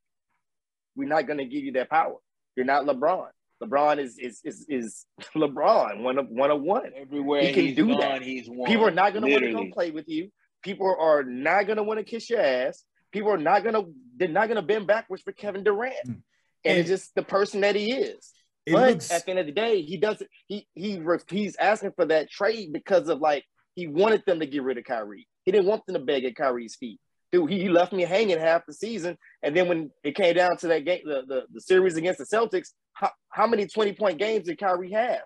we're 0.95 1.07
not 1.07 1.27
gonna 1.27 1.45
give 1.45 1.63
you 1.63 1.71
that 1.73 1.89
power. 1.89 2.15
You're 2.55 2.65
not 2.65 2.85
LeBron. 2.85 3.27
LeBron 3.63 3.99
is 3.99 4.17
is 4.17 4.41
is, 4.43 4.65
is 4.69 5.05
LeBron, 5.35 6.01
one 6.01 6.17
of 6.17 6.27
one 6.29 6.51
of 6.51 6.61
one. 6.61 6.91
Everywhere 6.95 7.41
He 7.41 7.53
can 7.53 7.73
do 7.75 7.87
gone, 7.87 7.99
that. 7.99 8.21
he's 8.21 8.49
won. 8.49 8.67
People 8.69 8.87
are 8.87 8.91
not 8.91 9.13
gonna 9.13 9.27
want 9.27 9.43
to 9.43 9.53
come 9.53 9.71
play 9.71 9.91
with 9.91 10.07
you. 10.07 10.29
People 10.61 10.95
are 10.99 11.23
not 11.23 11.67
gonna 11.67 11.83
want 11.83 11.99
to 11.99 12.03
kiss 12.03 12.29
your 12.29 12.41
ass. 12.41 12.83
People 13.15 13.31
are 13.31 13.37
not 13.37 13.63
gonna 13.63 13.83
they're 14.17 14.27
not 14.27 14.49
gonna 14.49 14.61
bend 14.61 14.87
backwards 14.87 15.23
for 15.23 15.31
Kevin 15.31 15.63
Durant. 15.63 15.95
Mm. 16.05 16.11
And, 16.11 16.23
And- 16.65 16.77
it's 16.79 16.89
just 16.89 17.15
the 17.15 17.23
person 17.23 17.61
that 17.61 17.75
he 17.75 17.93
is. 17.93 18.31
But 18.67 18.89
looks 18.89 19.11
at 19.11 19.25
the 19.25 19.31
end 19.31 19.39
of 19.39 19.45
the 19.45 19.51
day, 19.51 19.83
he 19.83 19.95
doesn't. 19.97 20.29
He 20.47 20.67
he 20.73 20.99
he's 21.29 21.55
asking 21.55 21.93
for 21.95 22.05
that 22.05 22.29
trade 22.29 22.73
because 22.73 23.09
of 23.09 23.19
like 23.21 23.45
he 23.75 23.87
wanted 23.87 24.23
them 24.25 24.39
to 24.39 24.47
get 24.47 24.63
rid 24.63 24.77
of 24.79 24.83
Kyrie. 24.83 25.27
He 25.43 25.51
didn't 25.51 25.67
want 25.67 25.85
them 25.85 25.93
to 25.93 26.01
beg 26.01 26.25
at 26.25 26.35
Kyrie's 26.35 26.75
feet. 26.75 26.99
Dude, 27.31 27.49
he, 27.51 27.59
he 27.59 27.69
left 27.69 27.93
me 27.93 28.03
hanging 28.03 28.39
half 28.39 28.65
the 28.65 28.73
season, 28.73 29.17
and 29.43 29.55
then 29.55 29.67
when 29.67 29.91
it 30.03 30.15
came 30.15 30.33
down 30.35 30.57
to 30.57 30.67
that 30.69 30.83
game, 30.83 31.01
the, 31.05 31.23
the, 31.27 31.43
the 31.53 31.61
series 31.61 31.95
against 31.95 32.17
the 32.17 32.25
Celtics, 32.25 32.69
how, 32.93 33.11
how 33.29 33.45
many 33.45 33.67
twenty 33.67 33.93
point 33.93 34.17
games 34.17 34.45
did 34.45 34.57
Kyrie 34.57 34.91
have? 34.91 35.21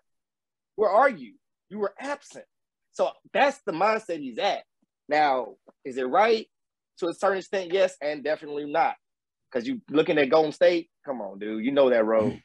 Where 0.76 0.90
are 0.90 1.10
you? 1.10 1.36
You 1.70 1.80
were 1.80 1.94
absent. 1.98 2.46
So 2.92 3.12
that's 3.32 3.60
the 3.66 3.72
mindset 3.72 4.20
he's 4.20 4.38
at. 4.38 4.64
Now, 5.08 5.56
is 5.86 5.98
it 5.98 6.04
right 6.04 6.48
to 7.00 7.08
a 7.08 7.14
certain 7.14 7.40
extent? 7.40 7.72
Yes, 7.72 7.96
and 8.02 8.24
definitely 8.24 8.66
not. 8.66 8.96
Because 9.52 9.68
you 9.68 9.82
looking 9.90 10.18
at 10.18 10.30
Golden 10.30 10.52
State, 10.52 10.90
come 11.06 11.22
on, 11.22 11.40
dude, 11.40 11.66
you 11.66 11.72
know 11.72 11.90
that 11.90 12.06
road. 12.06 12.42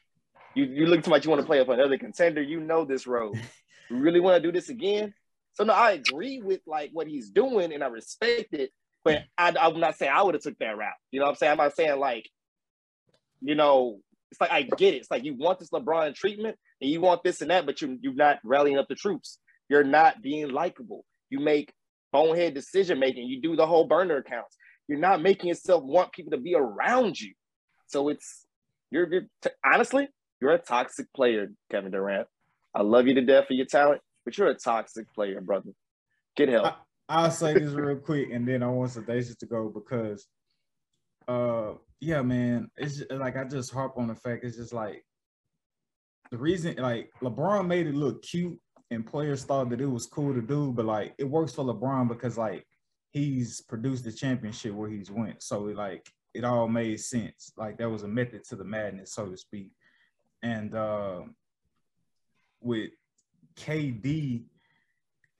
You 0.55 0.65
you 0.65 0.85
look 0.87 1.03
too 1.03 1.09
much. 1.11 1.25
You 1.25 1.29
want 1.29 1.41
to 1.41 1.45
play 1.45 1.59
up 1.59 1.69
another 1.69 1.97
contender. 1.97 2.41
You 2.41 2.59
know 2.59 2.85
this 2.85 3.07
road. 3.07 3.39
You 3.87 3.97
really 3.97 4.19
want 4.19 4.41
to 4.41 4.41
do 4.41 4.51
this 4.51 4.69
again? 4.69 5.13
So 5.53 5.63
no, 5.63 5.73
I 5.73 5.91
agree 5.91 6.41
with 6.41 6.61
like 6.65 6.89
what 6.91 7.07
he's 7.07 7.29
doing, 7.29 7.71
and 7.71 7.83
I 7.83 7.87
respect 7.87 8.53
it. 8.53 8.71
But 9.03 9.25
I, 9.37 9.53
I'm 9.59 9.79
not 9.79 9.95
saying 9.95 10.11
I 10.11 10.23
would 10.23 10.33
have 10.33 10.41
took 10.41 10.57
that 10.57 10.75
route. 10.75 10.93
You 11.11 11.19
know 11.19 11.27
what 11.27 11.33
I'm 11.33 11.37
saying? 11.37 11.51
I'm 11.51 11.57
not 11.57 11.75
saying 11.75 11.99
like, 11.99 12.27
you 13.41 13.53
know, 13.53 13.99
it's 14.31 14.41
like 14.41 14.51
I 14.51 14.63
get 14.63 14.95
it. 14.95 14.97
It's 14.97 15.11
like 15.11 15.23
you 15.23 15.35
want 15.35 15.59
this 15.59 15.69
LeBron 15.69 16.15
treatment, 16.15 16.57
and 16.81 16.89
you 16.89 16.99
want 16.99 17.23
this 17.23 17.41
and 17.41 17.51
that, 17.51 17.65
but 17.65 17.81
you 17.81 17.97
you're 18.01 18.13
not 18.13 18.39
rallying 18.43 18.77
up 18.77 18.87
the 18.87 18.95
troops. 18.95 19.37
You're 19.69 19.83
not 19.83 20.21
being 20.21 20.49
likable. 20.49 21.05
You 21.29 21.39
make 21.39 21.71
bonehead 22.15 22.53
decision 22.53 22.97
making. 22.97 23.27
You 23.27 23.41
do 23.41 23.57
the 23.57 23.67
whole 23.67 23.85
burner 23.85 24.17
accounts. 24.17 24.55
You're 24.87 24.99
not 24.99 25.21
making 25.21 25.49
yourself 25.49 25.83
want 25.83 26.13
people 26.13 26.31
to 26.31 26.37
be 26.37 26.55
around 26.55 27.19
you. 27.19 27.33
So 27.87 28.07
it's 28.07 28.45
you're, 28.89 29.11
you're 29.11 29.27
t- 29.41 29.49
honestly 29.65 30.07
you're 30.41 30.51
a 30.51 30.59
toxic 30.59 31.07
player, 31.13 31.51
Kevin 31.71 31.91
Durant. 31.91 32.27
I 32.73 32.81
love 32.81 33.07
you 33.07 33.13
to 33.15 33.21
death 33.21 33.47
for 33.47 33.53
your 33.53 33.65
talent, 33.65 34.01
but 34.23 34.37
you're 34.37 34.49
a 34.49 34.55
toxic 34.55 35.11
player, 35.13 35.41
brother. 35.41 35.71
Get 36.35 36.49
help. 36.49 36.75
I'll 37.07 37.31
say 37.31 37.53
this 37.53 37.71
real 37.71 37.97
quick, 37.97 38.29
and 38.31 38.47
then 38.47 38.63
I 38.63 38.67
want 38.67 38.91
Sedacious 38.91 39.37
to 39.39 39.45
go 39.45 39.69
because, 39.69 40.27
uh, 41.27 41.73
yeah, 41.99 42.21
man, 42.21 42.69
it's 42.77 42.97
just, 42.97 43.11
like 43.11 43.37
I 43.37 43.43
just 43.43 43.73
harp 43.73 43.93
on 43.97 44.07
the 44.07 44.15
fact 44.15 44.43
it's 44.43 44.57
just 44.57 44.73
like 44.73 45.03
the 46.31 46.37
reason, 46.37 46.75
like 46.77 47.09
LeBron 47.21 47.67
made 47.67 47.87
it 47.87 47.95
look 47.95 48.23
cute, 48.23 48.59
and 48.91 49.05
players 49.05 49.43
thought 49.43 49.69
that 49.69 49.81
it 49.81 49.89
was 49.89 50.05
cool 50.05 50.33
to 50.33 50.41
do, 50.41 50.71
but 50.71 50.85
like 50.85 51.15
it 51.17 51.23
works 51.23 51.53
for 51.53 51.65
LeBron 51.65 52.07
because 52.07 52.37
like 52.37 52.65
he's 53.11 53.61
produced 53.61 54.03
the 54.03 54.11
championship 54.11 54.73
where 54.73 54.89
he's 54.89 55.11
went, 55.11 55.41
so 55.41 55.59
like 55.61 56.09
it 56.33 56.43
all 56.43 56.67
made 56.67 56.99
sense. 56.99 57.51
Like 57.57 57.77
there 57.77 57.89
was 57.89 58.03
a 58.03 58.07
method 58.07 58.43
to 58.45 58.55
the 58.55 58.63
madness, 58.63 59.13
so 59.13 59.27
to 59.27 59.37
speak, 59.37 59.71
and 60.43 60.75
uh, 60.75 61.21
with 62.61 62.91
KD 63.55 64.43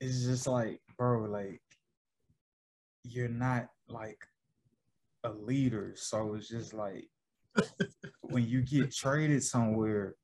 it's 0.00 0.24
just 0.24 0.46
like, 0.46 0.80
bro, 0.96 1.24
like 1.24 1.60
you're 3.04 3.28
not 3.28 3.68
like 3.88 4.26
a 5.24 5.30
leader. 5.30 5.94
So 5.96 6.34
it's 6.34 6.48
just 6.48 6.74
like 6.74 7.08
when 8.22 8.46
you 8.46 8.62
get 8.62 8.94
traded 8.94 9.42
somewhere 9.42 10.14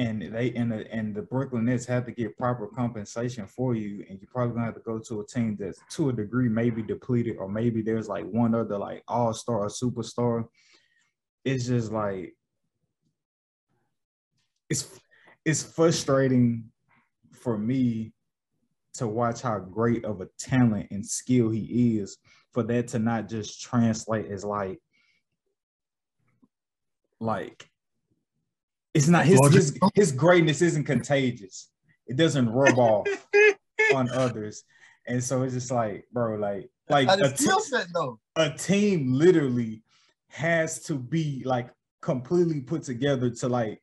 and 0.00 0.22
they 0.34 0.52
and 0.54 0.72
the 0.72 0.90
and 0.90 1.14
the 1.14 1.20
Brooklyn 1.20 1.66
Nets 1.66 1.84
have 1.84 2.06
to 2.06 2.12
get 2.12 2.36
proper 2.38 2.66
compensation 2.66 3.46
for 3.46 3.74
you, 3.74 4.04
and 4.08 4.18
you're 4.18 4.30
probably 4.32 4.54
gonna 4.54 4.64
have 4.64 4.74
to 4.74 4.80
go 4.80 4.98
to 4.98 5.20
a 5.20 5.26
team 5.26 5.56
that's 5.60 5.78
to 5.90 6.08
a 6.08 6.12
degree 6.12 6.48
maybe 6.48 6.82
depleted, 6.82 7.36
or 7.36 7.48
maybe 7.50 7.82
there's 7.82 8.08
like 8.08 8.24
one 8.24 8.54
other 8.54 8.78
like 8.78 9.02
all-star 9.06 9.58
or 9.58 9.68
superstar. 9.68 10.46
It's 11.44 11.66
just 11.66 11.92
like 11.92 12.34
it's 14.70 14.98
it's 15.44 15.62
frustrating 15.62 16.70
for 17.32 17.58
me 17.58 18.14
to 18.94 19.06
watch 19.06 19.42
how 19.42 19.58
great 19.58 20.06
of 20.06 20.22
a 20.22 20.28
talent 20.38 20.88
and 20.90 21.06
skill 21.06 21.50
he 21.50 21.98
is 21.98 22.16
for 22.52 22.62
that 22.62 22.88
to 22.88 22.98
not 22.98 23.28
just 23.28 23.60
translate 23.60 24.30
as 24.30 24.44
like 24.44 24.80
like 27.20 27.69
it's 28.94 29.08
not 29.08 29.24
his 29.24 29.38
his, 29.52 29.78
his 29.94 30.12
greatness 30.12 30.62
isn't 30.62 30.84
contagious 30.84 31.68
it 32.06 32.16
doesn't 32.16 32.48
rub 32.50 32.78
off 32.78 33.06
on 33.94 34.10
others 34.10 34.64
and 35.06 35.22
so 35.22 35.42
it's 35.42 35.54
just 35.54 35.70
like 35.70 36.04
bro 36.12 36.36
like 36.36 36.68
like 36.88 37.06
Like 37.08 37.20
a, 37.20 37.28
his 37.30 37.38
te- 37.38 37.60
set 37.60 37.86
though. 37.94 38.18
a 38.36 38.50
team 38.50 39.12
literally 39.12 39.82
has 40.28 40.82
to 40.84 40.94
be 40.96 41.42
like 41.44 41.70
completely 42.00 42.60
put 42.60 42.82
together 42.82 43.30
to 43.30 43.48
like 43.48 43.80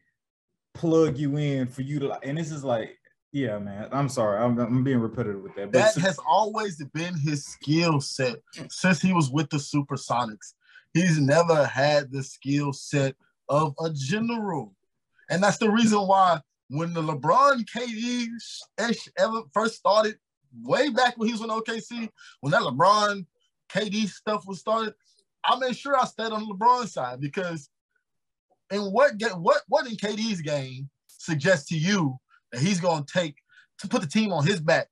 plug 0.74 1.18
you 1.18 1.38
in 1.38 1.68
for 1.68 1.82
you 1.82 2.00
to 2.00 2.08
like 2.10 2.26
and 2.26 2.38
this 2.38 2.52
is 2.52 2.64
like 2.64 2.98
yeah 3.32 3.58
man 3.60 3.88
i'm 3.92 4.08
sorry 4.10 4.38
i'm, 4.44 4.58
I'm 4.60 4.84
being 4.84 5.00
repetitive 5.00 5.42
with 5.42 5.56
that 5.56 5.72
but 5.72 5.94
That 5.96 5.96
has 6.02 6.18
always 6.28 6.84
been 6.94 7.16
his 7.18 7.46
skill 7.46 8.00
set 8.02 8.38
since 8.70 9.02
he 9.02 9.12
was 9.14 9.30
with 9.30 9.50
the 9.50 9.58
Supersonics. 9.58 10.54
He's 10.94 11.20
never 11.20 11.66
had 11.66 12.12
the 12.12 12.24
skill 12.24 12.72
set 12.74 13.16
of 13.50 13.76
a 13.84 13.90
general. 13.92 14.74
And 15.30 15.44
that's 15.44 15.58
the 15.58 15.70
reason 15.70 16.00
why 16.00 16.42
when 16.70 16.94
the 16.94 17.02
LeBron 17.02 17.66
KD 17.66 18.28
ever 19.18 19.42
first 19.54 19.76
started, 19.76 20.18
way 20.64 20.90
back 20.90 21.18
when 21.18 21.28
he 21.28 21.34
was 21.34 21.42
in 21.42 21.50
OKC, 21.50 22.10
when 22.42 22.52
that 22.52 22.62
LeBron 22.62 23.26
KD 23.70 24.08
stuff 24.08 24.46
was 24.48 24.60
started, 24.60 24.94
I 25.44 25.58
made 25.60 25.76
sure 25.76 25.98
I 25.98 26.06
stayed 26.06 26.32
on 26.32 26.48
the 26.48 26.54
LeBron 26.54 26.88
side 26.88 27.22
because 27.22 27.70
in 28.72 28.82
what 28.92 29.18
get 29.18 29.38
what 29.38 29.62
what 29.68 29.88
in 29.88 29.96
KD's 29.96 30.42
game 30.42 30.90
suggests 31.08 31.70
to 31.70 31.78
you 31.78 32.18
that 32.52 32.62
he's 32.62 32.80
gonna 32.80 33.06
take 33.06 33.36
to 33.80 33.88
put 33.88 34.02
the 34.02 34.08
team 34.08 34.32
on 34.34 34.46
his 34.46 34.60
back. 34.60 34.88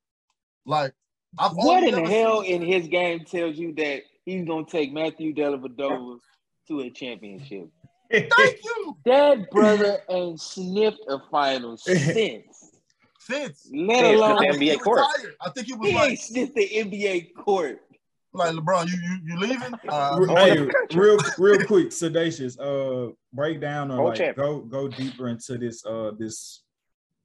Like 0.65 0.93
I've 1.37 1.53
What 1.53 1.83
in 1.83 1.95
the 1.95 2.09
hell 2.09 2.41
in 2.41 2.61
his 2.61 2.87
game 2.87 3.25
tells 3.25 3.57
you 3.57 3.73
that 3.75 4.03
he's 4.25 4.45
gonna 4.45 4.65
take 4.65 4.93
Matthew 4.93 5.33
Dellavedova 5.33 6.19
to 6.67 6.79
a 6.79 6.89
championship? 6.89 7.69
Thank 8.11 8.63
you. 8.63 8.97
That 9.05 9.49
brother 9.51 9.97
ain't 10.09 10.39
sniffed 10.41 11.01
a 11.07 11.19
final 11.31 11.77
since. 11.77 12.71
Since 13.19 13.69
Let 13.73 13.99
Since 13.99 14.17
alone 14.17 14.37
the 14.41 14.47
I 14.47 14.51
think 14.51 14.61
NBA 14.61 14.79
court. 14.81 14.99
retired. 15.17 15.35
I 15.41 15.49
think 15.49 15.67
he 15.67 15.73
was 15.73 15.89
he 15.89 15.95
like, 15.95 16.09
ain't 16.11 16.19
sniffed 16.19 16.55
the 16.55 16.69
NBA 16.69 17.33
court. 17.35 17.81
like 18.33 18.53
LeBron, 18.53 18.87
you 18.87 18.93
you, 19.01 19.19
you 19.25 19.39
leaving? 19.39 19.73
Uh, 19.89 20.17
hey, 20.35 20.51
over 20.51 20.65
the 20.65 20.71
country. 20.71 21.01
real 21.01 21.17
real 21.39 21.65
quick, 21.65 21.87
sedacious. 21.89 22.59
Uh, 22.59 23.11
break 23.33 23.59
down 23.61 23.89
or 23.91 23.95
Whole 23.97 24.05
like 24.09 24.17
champion. 24.17 24.45
go 24.45 24.59
go 24.59 24.87
deeper 24.87 25.29
into 25.29 25.57
this 25.57 25.83
uh 25.85 26.11
this 26.19 26.61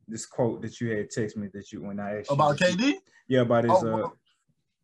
this 0.09 0.25
quote 0.27 0.63
that 0.63 0.81
you 0.81 0.91
had 0.97 1.11
text 1.11 1.37
me 1.37 1.49
that 1.53 1.71
you 1.73 1.83
when 1.83 2.01
I 2.01 2.19
asked 2.21 2.31
you 2.31 2.35
about 2.35 2.59
this- 2.59 2.75
KD? 2.77 2.95
Yeah, 3.29 3.41
about 3.43 3.65
his 3.65 3.73
Oh, 3.85 4.05
uh. 4.05 4.09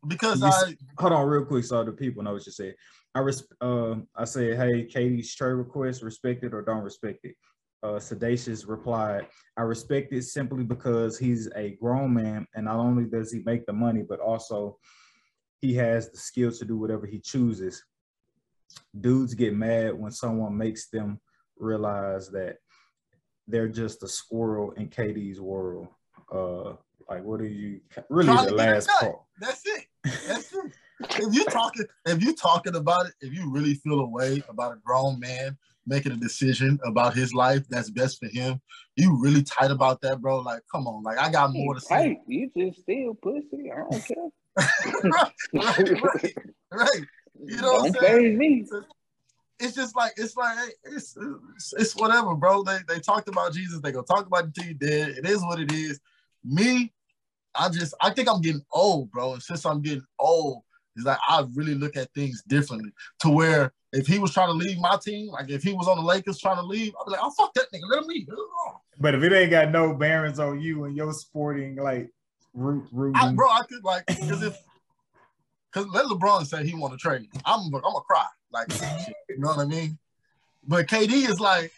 Because 0.07 0.41
you 0.41 0.49
I 0.49 0.75
hold 0.99 1.13
on 1.13 1.27
real 1.29 1.45
quick 1.45 1.65
so 1.65 1.83
the 1.85 1.93
people 1.93 2.23
know 2.23 2.35
what 2.35 2.47
you 2.47 2.53
said. 2.53 2.75
I 3.15 3.21
res- 3.21 3.47
uh, 3.61 3.97
I 4.15 4.25
said, 4.25 4.57
hey, 4.57 4.87
KD's 4.87 5.35
trade 5.35 5.53
request, 5.53 6.03
respect 6.03 6.45
it 6.45 6.53
or 6.53 6.63
don't 6.63 6.83
respect 6.85 7.21
it. 7.25 7.35
Uh, 7.83 7.99
Sedacious 7.99 8.67
replied, 8.69 9.27
I 9.57 9.63
respect 9.63 10.13
it 10.13 10.23
simply 10.23 10.65
because 10.65 11.19
he's 11.19 11.49
a 11.55 11.77
grown 11.81 12.13
man 12.13 12.47
and 12.55 12.65
not 12.67 12.77
only 12.77 13.05
does 13.05 13.33
he 13.33 13.43
make 13.45 13.65
the 13.67 13.73
money, 13.73 14.03
but 14.07 14.21
also 14.21 14.79
he 15.61 15.75
has 15.75 16.11
the 16.11 16.19
skill 16.19 16.53
to 16.53 16.65
do 16.65 16.77
whatever 16.77 17.07
he 17.07 17.19
chooses. 17.19 17.83
Dudes 18.99 19.35
get 19.35 19.55
mad 19.55 19.95
when 19.95 20.11
someone 20.11 20.57
makes 20.57 20.89
them 20.89 21.21
realize 21.59 22.29
that 22.31 22.57
they're 23.49 23.69
just 23.69 24.03
a 24.03 24.09
squirrel 24.09 24.73
in 24.73 24.89
KD's 24.89 25.41
world. 25.41 25.89
Uh, 26.31 26.75
like, 27.09 27.23
what 27.23 27.41
are 27.41 27.47
you 27.47 27.81
really 28.11 28.27
Trying 28.33 28.45
the 28.47 28.51
to 28.51 28.57
get 28.57 28.69
a 28.69 28.73
last 28.73 28.89
part? 29.01 29.17
that's 29.39 29.63
it. 29.67 29.86
That's 30.27 30.53
it. 30.53 30.73
if 31.01 31.35
you 31.35 31.45
talking, 31.45 31.85
if 32.07 32.23
you 32.23 32.35
talking 32.35 32.77
about 32.77 33.07
it, 33.07 33.13
if 33.21 33.33
you 33.33 33.51
really 33.51 33.75
feel 33.75 34.01
a 34.01 34.09
way 34.09 34.43
about 34.49 34.73
a 34.73 34.81
grown 34.85 35.21
man 35.21 35.57
making 35.87 36.13
a 36.13 36.17
decision 36.17 36.79
about 36.85 37.15
his 37.15 37.33
life 37.33 37.63
that's 37.69 37.91
best 37.91 38.19
for 38.19 38.27
him, 38.27 38.61
you 38.97 39.21
really 39.21 39.43
tight 39.43 39.71
about 39.71 40.01
that, 40.01 40.21
bro. 40.21 40.41
Like, 40.41 40.63
come 40.73 40.87
on, 40.87 41.03
like 41.03 41.19
I 41.19 41.31
got 41.31 41.53
more 41.53 41.75
to 41.75 41.81
say. 41.81 42.19
You 42.27 42.51
just 42.57 42.81
still 42.81 43.15
pussy. 43.15 43.71
I 43.71 43.77
don't 43.77 44.05
care. 44.07 44.17
right, 45.05 45.33
right, 45.53 46.03
right, 46.03 46.35
right. 46.73 47.03
You 47.45 47.61
know 47.61 47.73
what 47.73 47.89
I'm 47.89 47.95
saying? 47.95 48.39
me. 48.39 48.67
it's 49.61 49.75
just 49.75 49.95
like 49.95 50.13
it's 50.17 50.37
like 50.37 50.59
it's, 50.85 51.17
it's 51.55 51.75
it's 51.77 51.97
whatever, 51.97 52.35
bro. 52.35 52.63
They 52.63 52.79
they 52.89 53.01
talked 53.01 53.29
about 53.29 53.53
Jesus. 53.53 53.81
They 53.81 53.93
gonna 53.93 54.07
talk 54.07 54.27
about 54.27 54.45
it 54.45 54.47
until 54.47 54.65
you 54.65 54.75
dead. 54.75 55.11
It 55.11 55.27
is 55.27 55.43
what 55.43 55.61
it 55.61 55.73
is. 55.73 56.01
Me, 56.45 56.93
I 57.59 57.69
just 57.69 57.95
I 58.01 58.11
think 58.11 58.29
I'm 58.29 58.41
getting 58.41 58.65
old, 58.73 59.11
bro. 59.11 59.35
And 59.35 59.43
since 59.43 59.65
I'm 59.65 59.83
getting 59.83 60.05
old, 60.19 60.63
it's 60.95 61.05
like 61.05 61.19
I 61.29 61.45
really 61.55 61.75
look 61.75 61.97
at 61.97 62.13
things 62.15 62.43
differently. 62.47 62.91
To 63.21 63.31
where 63.31 63.73
if 63.93 64.07
he 64.07 64.19
was 64.19 64.33
trying 64.33 64.49
to 64.49 64.55
leave 64.55 64.79
my 64.79 64.99
team, 65.03 65.29
like 65.29 65.51
if 65.51 65.63
he 65.63 65.73
was 65.73 65.89
on 65.89 65.97
the 65.97 66.03
Lakers 66.03 66.39
trying 66.39 66.57
to 66.57 66.63
leave, 66.63 66.93
I'd 67.01 67.05
be 67.07 67.13
like, 67.13 67.21
oh 67.23 67.33
fuck 67.37 67.53
that 67.55 67.67
nigga, 67.73 67.91
let 67.91 68.03
him 68.03 68.09
leave. 68.09 68.29
But 68.99 69.15
if 69.15 69.23
it 69.23 69.33
ain't 69.33 69.51
got 69.51 69.71
no 69.71 69.95
bearings 69.95 70.39
on 70.39 70.61
you 70.61 70.85
and 70.85 70.97
your 70.97 71.13
sporting 71.13 71.77
like 71.77 72.11
root 72.55 72.87
root, 72.93 73.17
I, 73.17 73.33
bro, 73.33 73.49
I 73.49 73.63
could 73.69 73.85
like 73.85 74.07
because 74.07 74.43
if 74.43 74.59
because 75.73 75.89
let 75.93 76.07
LeBron 76.07 76.47
say 76.47 76.67
he 76.67 76.75
want 76.75 76.93
to 76.93 76.99
trade, 76.99 77.29
I'm 77.45 77.67
I'm 77.67 77.71
gonna 77.71 78.01
cry 78.01 78.27
like 78.53 78.69
you 79.29 79.39
know 79.39 79.49
what 79.49 79.59
I 79.59 79.65
mean. 79.65 79.99
But 80.67 80.87
KD 80.87 81.29
is 81.29 81.39
like, 81.39 81.73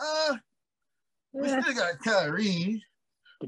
uh, 0.00 0.36
we 1.32 1.48
still 1.48 1.74
got 1.74 1.98
Kyrie, 2.00 2.82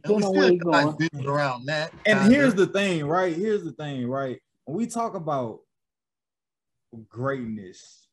and 0.03 0.15
we 0.17 0.23
Depending 0.23 0.25
on 0.25 0.35
where 0.35 0.45
still 0.45 0.55
you 0.55 0.61
got 0.61 0.99
like 1.01 1.13
going. 1.13 1.27
around 1.27 1.67
that. 1.67 1.93
And 2.07 2.19
kinda. 2.21 2.35
here's 2.35 2.55
the 2.55 2.67
thing, 2.67 3.07
right? 3.07 3.35
Here's 3.35 3.65
the 3.65 3.73
thing, 3.73 4.07
right? 4.09 4.41
When 4.65 4.77
we 4.77 4.87
talk 4.87 5.15
about 5.15 5.61
greatness, 7.09 8.09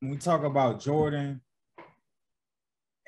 when 0.00 0.10
we 0.10 0.16
talk 0.16 0.44
about 0.44 0.80
Jordan, 0.80 1.40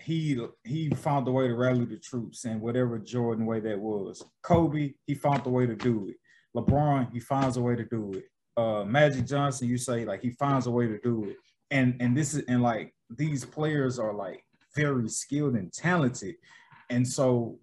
he 0.01 0.39
he 0.65 0.91
found 0.91 1.27
the 1.27 1.33
way 1.33 1.49
to 1.49 1.55
rally 1.55 1.85
the 1.87 1.97
troops 1.97 2.45
and 2.45 2.61
whatever 2.61 2.99
Jordan 2.99 3.47
way 3.47 3.61
that 3.61 3.79
was. 3.79 4.23
Kobe, 4.43 4.93
he 5.07 5.15
found 5.15 5.45
the 5.45 5.51
way 5.51 5.67
to 5.67 5.75
do 5.75 6.09
it. 6.09 6.17
LeBron, 6.57 7.13
he 7.13 7.21
finds 7.21 7.57
a 7.57 7.61
way 7.61 7.75
to 7.75 7.85
do 7.85 8.13
it. 8.13 8.25
Uh, 8.57 8.85
Magic 8.85 9.27
Johnson, 9.27 9.69
you 9.69 9.79
say 9.79 10.05
like 10.05 10.21
he 10.23 10.31
finds 10.31 10.67
a 10.67 10.71
way 10.71 10.87
to 10.87 10.99
do 11.01 11.25
it. 11.25 11.37
And 11.71 11.97
and 12.01 12.17
this 12.17 12.35
is 12.35 12.45
and 12.49 12.63
like 12.63 12.95
these 13.11 13.45
players 13.45 13.99
are 13.99 14.13
like 14.13 14.45
very 14.77 15.09
skilled 15.09 15.55
and 15.55 15.73
talented. 15.73 16.37
And 16.95 17.09
so 17.09 17.59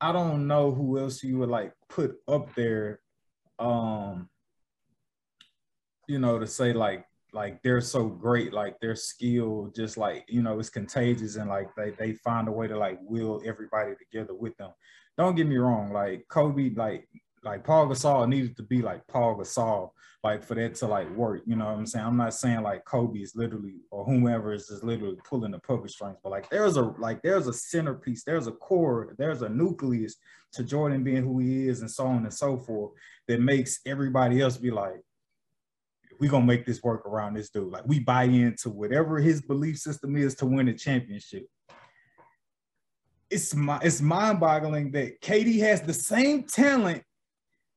I 0.00 0.10
don't 0.10 0.48
know 0.48 0.72
who 0.72 0.98
else 0.98 1.22
you 1.22 1.38
would 1.38 1.48
like 1.48 1.72
put 1.88 2.16
up 2.26 2.52
there, 2.56 2.98
um, 3.60 4.28
you 6.08 6.18
know, 6.18 6.40
to 6.40 6.46
say 6.48 6.72
like 6.72 7.04
like 7.32 7.62
they're 7.62 7.80
so 7.80 8.08
great, 8.08 8.52
like 8.52 8.80
their 8.80 8.96
skill 8.96 9.72
just 9.76 9.96
like 9.96 10.24
you 10.28 10.42
know 10.42 10.58
it's 10.58 10.70
contagious 10.70 11.36
and 11.36 11.48
like 11.48 11.68
they 11.76 11.90
they 11.90 12.14
find 12.14 12.48
a 12.48 12.52
way 12.52 12.66
to 12.66 12.76
like 12.76 12.98
will 13.02 13.40
everybody 13.46 13.92
together 13.94 14.34
with 14.34 14.56
them. 14.56 14.72
Don't 15.16 15.36
get 15.36 15.46
me 15.46 15.56
wrong, 15.56 15.92
like 15.92 16.26
Kobe, 16.28 16.70
like 16.74 17.08
like 17.44 17.64
Paul 17.64 17.88
Gasol 17.88 18.28
needed 18.28 18.56
to 18.56 18.62
be 18.62 18.82
like 18.82 19.06
Paul 19.06 19.36
Gasol, 19.36 19.90
like 20.24 20.42
for 20.42 20.54
that 20.54 20.74
to 20.76 20.86
like 20.86 21.08
work. 21.14 21.42
You 21.46 21.56
know 21.56 21.66
what 21.66 21.76
I'm 21.76 21.86
saying? 21.86 22.04
I'm 22.04 22.16
not 22.16 22.34
saying 22.34 22.62
like 22.62 22.84
Kobe 22.84 23.20
is 23.20 23.36
literally 23.36 23.76
or 23.90 24.04
whomever 24.04 24.52
is 24.52 24.68
just 24.68 24.84
literally 24.84 25.18
pulling 25.24 25.52
the 25.52 25.58
puppet 25.58 25.90
strings, 25.90 26.16
but 26.22 26.30
like 26.30 26.50
there's 26.50 26.76
a 26.76 26.82
like 26.82 27.22
there's 27.22 27.46
a 27.46 27.52
centerpiece, 27.52 28.24
there's 28.24 28.46
a 28.46 28.52
core, 28.52 29.14
there's 29.18 29.42
a 29.42 29.48
nucleus 29.48 30.16
to 30.52 30.64
Jordan 30.64 31.04
being 31.04 31.24
who 31.24 31.38
he 31.38 31.68
is, 31.68 31.80
and 31.80 31.90
so 31.90 32.06
on 32.06 32.24
and 32.24 32.34
so 32.34 32.56
forth, 32.56 32.92
that 33.28 33.40
makes 33.40 33.80
everybody 33.86 34.40
else 34.40 34.56
be 34.56 34.70
like, 34.70 35.00
we're 36.18 36.30
gonna 36.30 36.46
make 36.46 36.66
this 36.66 36.82
work 36.82 37.06
around 37.06 37.34
this 37.34 37.50
dude. 37.50 37.70
Like 37.70 37.86
we 37.86 38.00
buy 38.00 38.24
into 38.24 38.70
whatever 38.70 39.18
his 39.18 39.40
belief 39.40 39.78
system 39.78 40.16
is 40.16 40.34
to 40.36 40.46
win 40.46 40.68
a 40.68 40.74
championship. 40.74 41.46
It's 43.30 43.54
my 43.54 43.78
it's 43.82 44.00
mind-boggling 44.00 44.90
that 44.92 45.20
KD 45.20 45.60
has 45.60 45.82
the 45.82 45.92
same 45.92 46.44
talent 46.44 47.04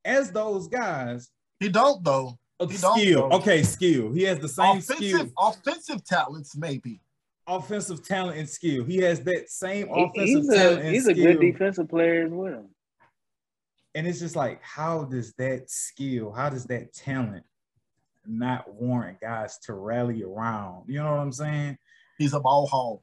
as 0.06 0.32
those 0.32 0.68
guys 0.68 1.30
he 1.60 1.70
don't 1.70 2.04
though. 2.04 2.38
of 2.60 2.72
He 2.72 2.78
don't, 2.78 2.98
skill. 3.00 3.30
though. 3.30 3.38
Okay, 3.38 3.62
skill. 3.64 4.12
He 4.12 4.24
has 4.24 4.40
the 4.40 4.48
same 4.50 4.82
skill, 4.82 4.98
Offensive, 5.22 5.34
offensive 5.38 6.04
talents 6.06 6.56
maybe. 6.58 7.00
offensive 7.48 8.04
talent 8.06 8.38
and 8.38 8.50
skill. 8.50 8.84
He 8.84 8.98
has 8.98 9.22
that 9.22 9.50
same 9.50 9.88
He- 9.88 9.94
offensive 10.04 10.44
he's 10.44 10.48
talent 10.50 10.80
a 10.82 10.86
and 10.86 10.94
he's 10.96 11.08
a 11.08 11.14
good 11.14 11.40
defensive 11.40 11.88
player 11.90 12.26
as 12.26 12.32
well. 12.32 12.66
And 13.94 14.08
it's 14.08 14.20
just 14.20 14.36
like, 14.38 14.62
how 14.64 15.04
does 15.04 15.34
that 15.34 15.70
skill, 15.70 16.32
how 16.32 16.50
does 16.50 16.66
that 16.66 16.94
talent 16.94 17.44
not 18.26 18.74
warrant 18.74 19.20
guys 19.20 19.58
to 19.66 19.74
rally 19.74 20.24
around? 20.24 20.86
You 20.88 21.00
know 21.00 21.12
what 21.12 21.20
I'm 21.20 21.32
saying? 21.34 21.78
He's 22.18 22.34
a 22.34 22.40
ball 22.40 22.68
hog. 22.68 23.00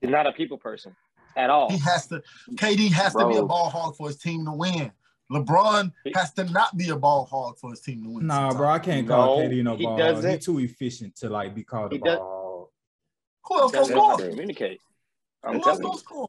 He's 0.00 0.10
not 0.10 0.26
a 0.28 0.32
people 0.32 0.56
person 0.58 0.94
at 1.36 1.50
all. 1.50 1.70
He 1.70 1.78
has 1.78 2.06
to. 2.08 2.22
KD 2.54 2.92
has 2.92 3.14
to 3.14 3.26
be 3.26 3.36
a 3.36 3.42
ball 3.44 3.68
hog 3.68 3.96
for 3.96 4.06
his 4.08 4.16
team 4.18 4.44
to 4.44 4.52
win. 4.52 4.92
LeBron 5.30 5.92
has 6.14 6.32
to 6.34 6.44
not 6.44 6.76
be 6.76 6.88
a 6.88 6.96
ball 6.96 7.26
hog 7.26 7.58
for 7.58 7.70
his 7.70 7.80
team 7.80 8.02
to 8.02 8.10
win. 8.10 8.26
Nah, 8.26 8.34
sometimes. 8.50 8.56
bro, 8.56 8.68
I 8.68 8.78
can't 8.78 9.06
call 9.08 9.38
No, 9.38 9.48
KD 9.48 9.62
no 9.62 9.76
he 9.76 9.84
ball. 9.84 9.96
hog. 9.98 10.06
He 10.06 10.12
doesn't. 10.14 10.42
too 10.42 10.58
efficient 10.60 11.16
to 11.16 11.28
like 11.28 11.54
be 11.54 11.62
called 11.64 11.92
a 11.92 11.96
He 11.96 12.00
does- 12.00 12.18
ball. 12.18 12.72
Who 13.44 13.58
else 13.60 13.72
gonna 13.72 13.86
score? 13.86 14.16
communicate. 14.18 14.80
I'm 15.44 15.52
Who 15.54 15.56
else 15.58 15.64
telling 15.78 15.82
gonna 15.82 15.98
score? 15.98 16.26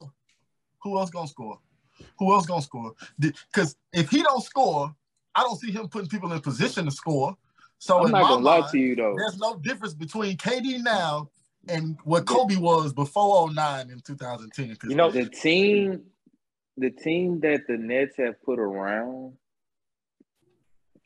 Who 0.83 0.99
else 0.99 1.09
gonna 1.09 1.27
score? 1.27 1.59
Who 2.17 2.33
else 2.33 2.45
gonna 2.45 2.61
score? 2.61 2.93
Because 3.19 3.75
if 3.93 4.09
he 4.09 4.21
don't 4.21 4.43
score, 4.43 4.95
I 5.35 5.41
don't 5.43 5.59
see 5.59 5.71
him 5.71 5.87
putting 5.89 6.09
people 6.09 6.31
in 6.31 6.39
position 6.41 6.85
to 6.85 6.91
score. 6.91 7.35
So 7.77 7.99
I'm 7.99 8.05
in 8.07 8.11
not 8.11 8.21
my 8.23 8.27
gonna 8.29 8.43
lie 8.45 8.59
mind, 8.61 8.71
to 8.71 8.77
you 8.77 8.95
though. 8.95 9.15
there's 9.17 9.37
no 9.37 9.55
difference 9.57 9.93
between 9.93 10.35
KD 10.37 10.81
now 10.83 11.29
and 11.67 11.97
what 12.03 12.25
Kobe 12.25 12.55
was 12.57 12.93
before 12.93 13.49
09 13.51 13.89
in 13.89 13.99
2010. 14.01 14.77
You 14.89 14.95
know, 14.95 15.11
The 15.11 15.25
team, 15.29 16.03
the 16.79 16.91
team 16.91 17.41
that 17.41 17.61
the 17.67 17.77
Nets 17.77 18.15
have 18.17 18.41
put 18.43 18.59
around 18.59 19.33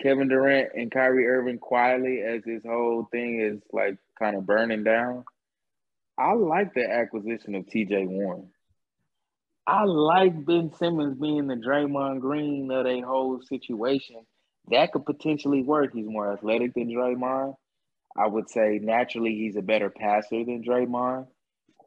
Kevin 0.01 0.27
Durant 0.27 0.69
and 0.75 0.91
Kyrie 0.91 1.27
Irving 1.27 1.59
quietly 1.59 2.21
as 2.21 2.43
this 2.43 2.61
whole 2.65 3.07
thing 3.11 3.39
is 3.39 3.61
like 3.71 3.97
kind 4.19 4.35
of 4.35 4.45
burning 4.45 4.83
down. 4.83 5.23
I 6.17 6.33
like 6.33 6.73
the 6.73 6.87
acquisition 6.89 7.55
of 7.55 7.65
TJ 7.65 8.07
Warren. 8.07 8.49
I 9.65 9.85
like 9.85 10.45
Ben 10.45 10.71
Simmons 10.77 11.17
being 11.19 11.47
the 11.47 11.55
Draymond 11.55 12.19
Green 12.19 12.69
of 12.69 12.85
a 12.85 13.01
whole 13.01 13.41
situation. 13.41 14.17
That 14.69 14.91
could 14.91 15.05
potentially 15.05 15.63
work. 15.63 15.91
He's 15.93 16.07
more 16.07 16.33
athletic 16.33 16.73
than 16.73 16.89
Draymond. 16.89 17.55
I 18.15 18.27
would 18.27 18.49
say 18.49 18.79
naturally 18.81 19.35
he's 19.35 19.55
a 19.55 19.61
better 19.61 19.89
passer 19.89 20.43
than 20.43 20.63
Draymond. 20.63 21.27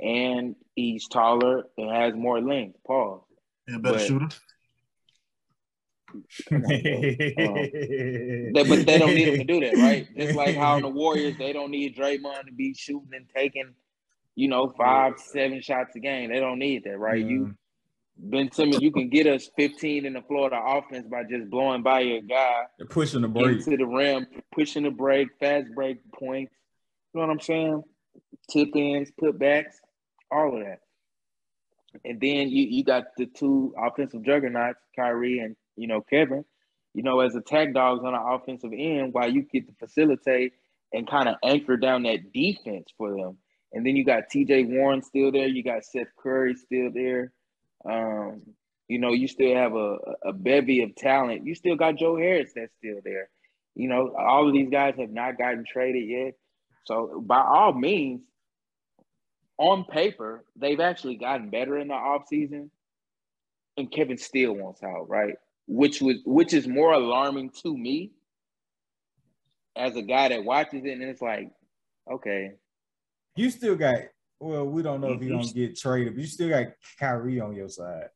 And 0.00 0.56
he's 0.74 1.06
taller 1.06 1.64
and 1.78 1.90
has 1.90 2.14
more 2.14 2.40
length. 2.40 2.78
Pause. 2.86 3.25
He 3.66 3.74
a 3.74 3.78
better 3.78 3.98
but- 3.98 4.06
shooter. 4.06 4.28
Come 6.48 6.62
on, 6.64 6.68
bro. 6.68 7.54
They, 7.54 8.50
but 8.54 8.86
they 8.86 8.98
don't 8.98 9.14
need 9.14 9.28
him 9.28 9.38
to 9.38 9.44
do 9.44 9.60
that, 9.60 9.76
right? 9.76 10.08
Just 10.16 10.34
like 10.36 10.56
how 10.56 10.76
in 10.76 10.82
the 10.82 10.88
Warriors, 10.88 11.34
they 11.36 11.52
don't 11.52 11.70
need 11.70 11.96
Draymond 11.96 12.46
to 12.46 12.52
be 12.52 12.72
shooting 12.74 13.10
and 13.12 13.26
taking, 13.36 13.74
you 14.34 14.48
know, 14.48 14.72
five, 14.78 15.14
seven 15.18 15.60
shots 15.60 15.94
a 15.96 15.98
game. 15.98 16.30
They 16.30 16.40
don't 16.40 16.58
need 16.58 16.84
that, 16.84 16.96
right? 16.98 17.22
You 17.22 17.54
Ben 18.18 18.50
Simmons, 18.50 18.80
you 18.80 18.90
can 18.92 19.10
get 19.10 19.26
us 19.26 19.50
15 19.58 20.06
in 20.06 20.14
the 20.14 20.22
Florida 20.22 20.58
offense 20.64 21.06
by 21.06 21.24
just 21.24 21.50
blowing 21.50 21.82
by 21.82 22.00
your 22.00 22.22
guy 22.22 22.62
They're 22.78 22.86
pushing 22.86 23.20
the 23.20 23.28
break. 23.28 23.58
into 23.58 23.76
the 23.76 23.84
rim, 23.86 24.26
pushing 24.54 24.84
the 24.84 24.90
break, 24.90 25.28
fast 25.38 25.66
break 25.74 25.98
points. 26.12 26.54
You 27.12 27.20
know 27.20 27.26
what 27.26 27.32
I'm 27.32 27.40
saying? 27.40 27.82
Tip 28.50 28.74
ins, 28.74 29.10
putbacks, 29.20 29.74
all 30.30 30.56
of 30.56 30.64
that. 30.64 30.78
And 32.04 32.20
then 32.20 32.48
you 32.48 32.64
you 32.64 32.84
got 32.84 33.04
the 33.16 33.26
two 33.26 33.74
offensive 33.78 34.22
juggernauts, 34.22 34.78
Kyrie 34.94 35.40
and 35.40 35.56
you 35.76 35.86
know 35.86 36.00
Kevin. 36.00 36.44
You 36.94 37.02
know, 37.02 37.20
as 37.20 37.34
attack 37.34 37.74
dogs 37.74 38.04
on 38.04 38.12
the 38.12 38.20
offensive 38.20 38.72
end, 38.72 39.12
while 39.12 39.30
you 39.30 39.42
get 39.42 39.66
to 39.66 39.74
facilitate 39.78 40.54
and 40.92 41.08
kind 41.08 41.28
of 41.28 41.36
anchor 41.42 41.76
down 41.76 42.04
that 42.04 42.32
defense 42.32 42.88
for 42.96 43.14
them. 43.14 43.38
And 43.72 43.84
then 43.84 43.96
you 43.96 44.04
got 44.04 44.30
T.J. 44.30 44.64
Warren 44.64 45.02
still 45.02 45.30
there. 45.30 45.46
You 45.46 45.62
got 45.62 45.84
Seth 45.84 46.06
Curry 46.18 46.54
still 46.54 46.90
there. 46.94 47.32
Um, 47.84 48.42
you 48.88 48.98
know, 48.98 49.12
you 49.12 49.28
still 49.28 49.54
have 49.54 49.74
a, 49.74 49.98
a 50.24 50.32
bevy 50.32 50.82
of 50.82 50.94
talent. 50.96 51.44
You 51.44 51.54
still 51.54 51.76
got 51.76 51.96
Joe 51.96 52.16
Harris 52.16 52.52
that's 52.54 52.72
still 52.78 53.00
there. 53.04 53.28
You 53.74 53.88
know, 53.88 54.14
all 54.18 54.46
of 54.46 54.54
these 54.54 54.70
guys 54.70 54.94
have 54.98 55.10
not 55.10 55.36
gotten 55.36 55.64
traded 55.70 56.08
yet. 56.08 56.34
So 56.84 57.22
by 57.26 57.40
all 57.40 57.72
means, 57.72 58.22
on 59.58 59.84
paper, 59.84 60.44
they've 60.56 60.80
actually 60.80 61.16
gotten 61.16 61.50
better 61.50 61.78
in 61.78 61.88
the 61.88 61.94
offseason. 61.94 62.70
And 63.78 63.90
Kevin 63.90 64.18
still 64.18 64.52
wants 64.54 64.82
out, 64.82 65.08
right? 65.08 65.34
Which 65.66 66.00
was 66.00 66.16
which 66.24 66.54
is 66.54 66.66
more 66.66 66.92
alarming 66.92 67.50
to 67.62 67.76
me 67.76 68.12
as 69.74 69.96
a 69.96 70.02
guy 70.02 70.28
that 70.28 70.44
watches 70.44 70.84
it 70.84 70.92
and 70.92 71.02
it's 71.02 71.20
like, 71.20 71.50
okay, 72.10 72.52
You 73.34 73.50
still 73.50 73.76
got 73.76 73.98
well, 74.40 74.64
we 74.66 74.82
don't 74.82 75.00
know 75.00 75.12
if 75.12 75.22
You- 75.22 75.30
gonna 75.30 75.52
get 75.52 75.76
traded, 75.78 76.14
but 76.14 76.20
you 76.20 76.26
still 76.26 76.48
got 76.48 76.68
Kyrie 76.98 77.40
on 77.40 77.54
your 77.54 77.68
side. 77.68 78.08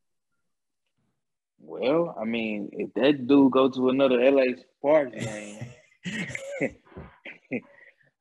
Well, 1.58 2.16
I 2.18 2.24
mean, 2.24 2.70
if 2.72 2.94
that 2.94 3.26
dude 3.26 3.52
go 3.52 3.68
to 3.68 3.90
another 3.90 4.18
LA 4.18 4.54
Sparks 4.78 5.22
game, 5.22 5.58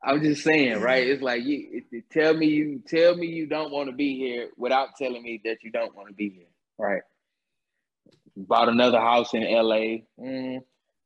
I'm 0.04 0.24
just 0.24 0.44
saying, 0.44 0.78
right? 0.82 1.08
It's 1.08 1.22
like 1.22 1.44
you 1.46 1.70
it, 1.74 1.84
it- 1.92 2.10
tell 2.12 2.34
me 2.36 2.48
you 2.48 2.82
tell 2.88 3.16
me 3.16 3.28
you 3.28 3.48
don't 3.48 3.72
want 3.72 3.90
to 3.90 3.96
be 3.96 4.18
here 4.18 4.50
without 4.58 4.90
telling 4.98 5.24
me 5.24 5.42
that 5.46 5.58
you 5.64 5.72
don't 5.72 5.96
want 5.96 6.08
to 6.10 6.14
be 6.14 6.30
here, 6.30 6.48
right? 6.80 7.02
Bought 8.38 8.70
another 8.70 9.00
house 9.00 9.34
in 9.36 9.44
LA. 9.44 10.00
Mm, 10.20 10.62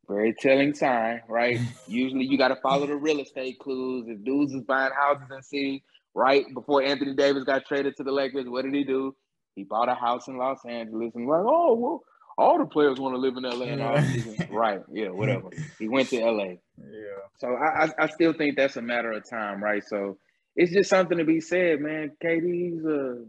very 0.10 0.34
telling 0.40 0.74
sign, 0.76 1.22
right? 1.30 1.60
Usually 1.88 2.26
you 2.26 2.38
got 2.38 2.50
to 2.50 2.58
follow 2.58 2.88
the 2.88 2.96
real 2.96 3.20
estate 3.22 3.60
clues. 3.60 4.06
If 4.10 4.24
dudes 4.26 4.54
is 4.54 4.64
buying 4.64 4.92
houses 5.00 5.28
in 5.32 5.44
cities, 5.44 5.82
right 6.16 6.46
before 6.54 6.84
Anthony 6.84 7.16
Davis 7.16 7.44
got 7.46 7.66
traded 7.66 7.98
to 7.98 8.04
the 8.04 8.12
Lakers, 8.14 8.46
what 8.48 8.64
did 8.66 8.76
he 8.76 8.86
do? 8.86 9.16
He 9.56 9.64
bought 9.66 9.90
a 9.90 9.96
house 9.96 10.28
in 10.30 10.38
Los 10.38 10.60
Angeles 10.68 11.14
and 11.16 11.28
like, 11.28 11.44
oh 11.46 11.74
well, 11.76 12.04
all 12.38 12.58
the 12.58 12.66
players 12.66 13.00
want 13.00 13.16
to 13.16 13.20
live 13.20 13.38
in 13.38 13.44
LA 13.44 14.02
season. 14.02 14.48
right? 14.52 14.82
Yeah, 14.92 15.10
whatever. 15.10 15.50
He 15.80 15.88
went 15.88 16.10
to 16.10 16.20
LA. 16.20 16.56
Yeah. 16.78 17.22
So 17.40 17.54
I, 17.54 17.86
I 17.86 17.90
I 18.00 18.08
still 18.08 18.34
think 18.34 18.56
that's 18.58 18.78
a 18.78 18.82
matter 18.82 19.12
of 19.12 19.30
time, 19.30 19.64
right? 19.64 19.84
So 19.86 20.18
it's 20.56 20.72
just 20.72 20.90
something 20.90 21.18
to 21.18 21.26
be 21.26 21.42
said, 21.42 21.80
man. 21.80 22.12
KD's 22.24 22.86
a 22.86 23.26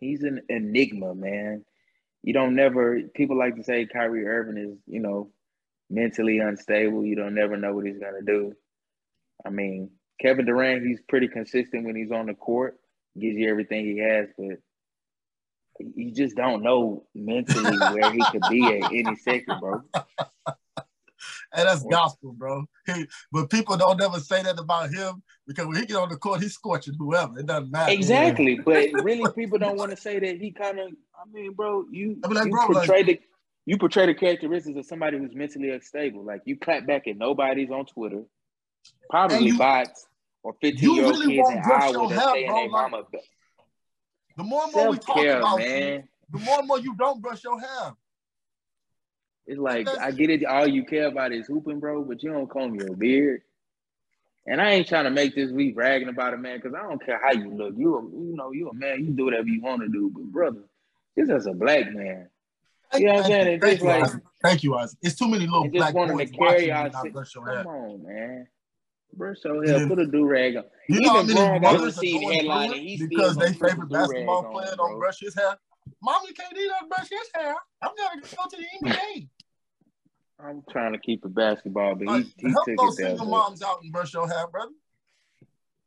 he's 0.00 0.22
an 0.22 0.42
enigma, 0.48 1.14
man. 1.14 1.64
You 2.22 2.32
don't 2.32 2.54
never 2.54 3.00
people 3.14 3.38
like 3.38 3.56
to 3.56 3.64
say 3.64 3.86
Kyrie 3.86 4.26
Irving 4.26 4.58
is, 4.58 4.78
you 4.86 5.00
know, 5.00 5.30
mentally 5.88 6.38
unstable. 6.38 7.04
You 7.04 7.16
don't 7.16 7.34
never 7.34 7.56
know 7.56 7.74
what 7.74 7.86
he's 7.86 7.98
gonna 7.98 8.22
do. 8.26 8.54
I 9.46 9.50
mean, 9.50 9.90
Kevin 10.20 10.46
Durant, 10.46 10.84
he's 10.84 11.00
pretty 11.08 11.28
consistent 11.28 11.84
when 11.84 11.94
he's 11.94 12.10
on 12.10 12.26
the 12.26 12.34
court, 12.34 12.76
gives 13.18 13.36
you 13.36 13.48
everything 13.48 13.84
he 13.84 13.98
has, 13.98 14.28
but 14.36 14.58
you 15.78 16.10
just 16.12 16.36
don't 16.36 16.62
know 16.62 17.04
mentally 17.14 17.76
where 17.76 18.12
he 18.12 18.22
could 18.30 18.42
be 18.50 18.64
at 18.80 18.92
any 18.92 19.16
second, 19.16 19.60
bro. 19.60 19.82
And 21.52 21.66
that's 21.66 21.82
gospel, 21.84 22.32
bro. 22.32 22.66
He, 22.86 23.06
but 23.32 23.48
people 23.50 23.76
don't 23.76 24.00
ever 24.02 24.20
say 24.20 24.42
that 24.42 24.58
about 24.58 24.90
him 24.90 25.22
because 25.46 25.66
when 25.66 25.76
he 25.76 25.86
get 25.86 25.96
on 25.96 26.10
the 26.10 26.16
court, 26.16 26.42
he's 26.42 26.52
scorching 26.54 26.94
whoever. 26.98 27.38
It 27.38 27.46
doesn't 27.46 27.70
matter. 27.70 27.90
Exactly, 27.90 28.60
but 28.62 28.88
really, 29.02 29.32
people 29.32 29.58
don't 29.58 29.76
want 29.76 29.90
to 29.90 29.96
say 29.96 30.18
that 30.18 30.38
he 30.38 30.52
kind 30.52 30.78
of. 30.78 30.88
I 30.88 31.24
mean, 31.32 31.54
bro, 31.54 31.86
you, 31.90 32.18
I 32.22 32.28
mean, 32.28 32.36
like, 32.36 32.44
you 32.46 32.50
bro, 32.52 32.66
like- 32.66 32.86
portray 32.86 33.02
the 33.02 33.20
you 33.64 33.78
portray 33.78 34.06
the 34.06 34.14
characteristics 34.14 34.78
of 34.78 34.84
somebody 34.86 35.18
who's 35.18 35.34
mentally 35.34 35.70
unstable. 35.70 36.22
Like 36.22 36.42
you 36.44 36.56
clap 36.58 36.86
back 36.86 37.08
at 37.08 37.16
nobody's 37.16 37.70
on 37.70 37.86
Twitter, 37.86 38.22
probably 39.10 39.46
you- 39.46 39.58
bots 39.58 40.06
or 40.42 40.54
fifteen 40.60 40.94
year 40.96 41.06
old 41.06 41.18
really 41.18 41.36
kids 41.36 41.50
in 41.50 41.58
Iowa 41.64 41.92
your 41.92 42.08
that 42.10 42.18
hair, 42.20 42.28
stay 42.30 42.44
in 42.44 42.46
bro, 42.50 42.54
their 42.56 42.68
like- 42.68 42.90
mama. 42.92 43.02
The 44.38 44.44
more 44.44 44.62
and 44.62 44.72
more 44.72 44.90
we 44.90 44.98
talk 44.98 45.18
about 45.18 45.58
man. 45.58 45.92
you, 45.94 46.04
the 46.30 46.38
more 46.38 46.60
and 46.60 46.68
more 46.68 46.78
you 46.78 46.94
don't 46.94 47.20
brush 47.20 47.42
your 47.42 47.58
hair. 47.58 47.92
It's 49.48 49.58
like 49.58 49.88
I 49.88 50.12
get 50.12 50.30
it. 50.30 50.44
All 50.44 50.68
you 50.68 50.84
care 50.84 51.08
about 51.08 51.32
is 51.32 51.48
hooping, 51.48 51.80
bro, 51.80 52.04
but 52.04 52.22
you 52.22 52.30
don't 52.30 52.48
comb 52.48 52.76
your 52.76 52.94
beard. 52.94 53.42
And 54.46 54.62
I 54.62 54.70
ain't 54.70 54.86
trying 54.86 55.04
to 55.04 55.10
make 55.10 55.34
this 55.34 55.50
week 55.50 55.74
bragging 55.74 56.08
about 56.08 56.34
it, 56.34 56.38
man, 56.38 56.58
because 56.58 56.72
I 56.72 56.82
don't 56.82 57.04
care 57.04 57.20
how 57.20 57.32
you 57.32 57.50
look. 57.50 57.74
You, 57.76 57.96
a, 57.96 58.02
you 58.02 58.36
know, 58.36 58.52
you 58.52 58.68
a 58.68 58.74
man. 58.74 59.04
You 59.04 59.10
do 59.10 59.24
whatever 59.24 59.48
you 59.48 59.60
want 59.60 59.82
to 59.82 59.88
do, 59.88 60.08
but 60.14 60.22
brother, 60.24 60.62
this 61.16 61.28
is 61.28 61.46
a 61.46 61.52
black 61.52 61.92
man. 61.92 62.28
You 62.94 63.06
know 63.06 63.14
what 63.14 63.24
I'm 63.24 63.30
saying? 63.30 63.46
It's 63.48 63.64
thank 63.64 63.80
just 63.80 63.82
you, 63.82 63.88
like- 63.88 64.04
Isaac. 64.04 64.22
Thank 64.40 64.62
you, 64.62 64.74
Isaac. 64.76 64.98
It's 65.02 65.16
too 65.16 65.26
many 65.26 65.46
little 65.46 65.68
black 65.68 65.92
boys 65.92 66.30
to 66.30 66.36
carry 66.36 66.66
you 66.66 66.70
not 66.70 66.94
shit. 67.02 67.12
brush 67.12 67.34
your 67.34 67.44
Come 67.44 67.66
on, 67.66 68.06
man. 68.06 68.46
Brush 69.14 69.38
your 69.44 69.64
hair. 69.64 69.88
Put 69.88 69.98
a 69.98 70.06
do 70.06 70.26
rag 70.26 70.56
on. 70.56 70.64
You 70.88 71.00
know 71.00 71.10
how 71.10 71.22
Even 71.22 71.34
many 71.34 71.46
got 71.46 71.56
a 71.56 71.60
mothers 71.60 71.98
are 71.98 72.00
receipt 72.00 72.22
headline 72.22 72.72
and 72.72 72.80
he 72.80 72.96
because 72.96 73.36
they 73.36 73.52
favorite 73.52 73.90
basketball 73.90 74.46
on, 74.46 74.52
player 74.52 74.74
don't 74.76 74.98
brush 74.98 75.20
his 75.20 75.34
hair. 75.34 75.56
Mommy 76.02 76.28
KD 76.28 76.68
doesn't 76.68 76.88
brush 76.88 77.08
his 77.08 77.28
hair. 77.34 77.54
I'm 77.82 77.90
gonna 77.96 78.20
go 78.20 78.28
to 78.50 78.56
the 78.56 78.88
NBA. 78.88 79.28
I'm 80.40 80.62
trying 80.70 80.92
to 80.92 80.98
keep 80.98 81.24
it 81.24 81.34
basketball, 81.34 81.96
but 81.96 82.06
Like, 82.06 82.24
he, 82.24 82.34
he 82.38 82.50
help 82.50 82.64
took 82.64 82.76
those 82.76 82.98
it 83.00 83.06
single 83.06 83.26
moms 83.26 83.60
out 83.60 83.82
and 83.82 83.90
brush 83.90 84.14
your 84.14 84.28
hair, 84.28 84.46
brother. 84.46 84.70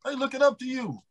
They 0.03 0.15
looking 0.15 0.41
up 0.41 0.59
to 0.59 0.65
you. 0.65 1.01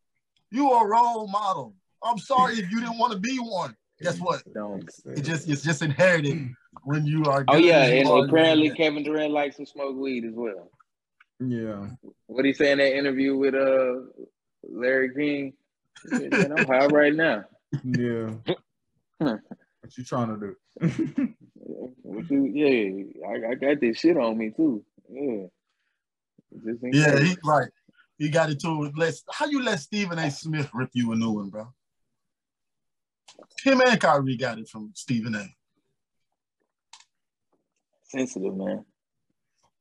You 0.51 0.73
are 0.73 0.87
a 0.87 0.91
role 0.91 1.27
model. 1.27 1.75
I'm 2.03 2.19
sorry 2.19 2.55
if 2.55 2.71
you 2.71 2.81
didn't 2.81 2.99
want 2.99 3.13
to 3.13 3.19
be 3.19 3.39
one. 3.39 3.77
Guess 4.03 4.19
what? 4.21 4.43
Don't. 4.53 4.89
It 5.07 5.23
just 5.23 5.49
it's 5.49 5.63
just 5.63 5.81
inherited 5.83 6.55
when 6.83 7.07
you 7.07 7.25
are. 7.25 7.45
Oh 7.49 7.57
yeah, 7.57 7.85
and 7.85 8.09
apparently 8.09 8.71
Kevin 8.71 9.05
Durant 9.05 9.33
likes 9.33 9.57
to 9.57 9.67
smoke 9.67 9.97
weed 9.97 10.25
as 10.25 10.35
well. 10.35 10.71
Yeah. 11.41 11.86
What 12.26 12.45
he 12.45 12.53
say 12.53 12.72
in 12.72 12.78
that 12.78 12.97
interview 12.97 13.36
with 13.36 13.55
uh 13.55 14.03
Larry 14.62 15.14
King? 15.14 15.55
Said, 16.07 16.32
Man, 16.32 16.53
I'm 16.53 16.66
high 16.66 16.86
right 16.86 17.14
now. 17.14 17.45
Yeah. 17.82 18.32
what 19.18 19.97
you 19.97 20.05
trying 20.05 20.28
to 20.28 20.55
do? 20.80 21.34
What 22.03 22.28
you, 22.28 22.47
yeah, 22.47 23.28
I, 23.28 23.53
I 23.53 23.55
got 23.55 23.80
this 23.80 23.99
shit 23.99 24.16
on 24.16 24.36
me 24.36 24.51
too. 24.51 24.84
Yeah. 25.09 25.47
Just 26.64 26.82
in 26.82 26.93
Yeah, 26.93 27.20
he 27.20 27.36
right. 27.45 27.68
He 28.18 28.28
got 28.28 28.51
it 28.51 28.61
too. 28.61 28.91
Let 28.97 29.14
how 29.30 29.47
you 29.47 29.62
let 29.62 29.78
Stephen 29.78 30.18
A. 30.18 30.28
Smith 30.30 30.68
rip 30.74 30.91
you 30.93 31.12
a 31.12 31.16
new 31.16 31.30
one, 31.30 31.51
bro? 31.51 31.72
Him 33.62 33.80
and 33.86 34.01
Kyrie 34.01 34.36
got 34.36 34.59
it 34.59 34.68
from 34.68 34.91
Stephen 34.95 35.36
A. 35.36 35.47
sensitive, 38.11 38.57
man. 38.57 38.84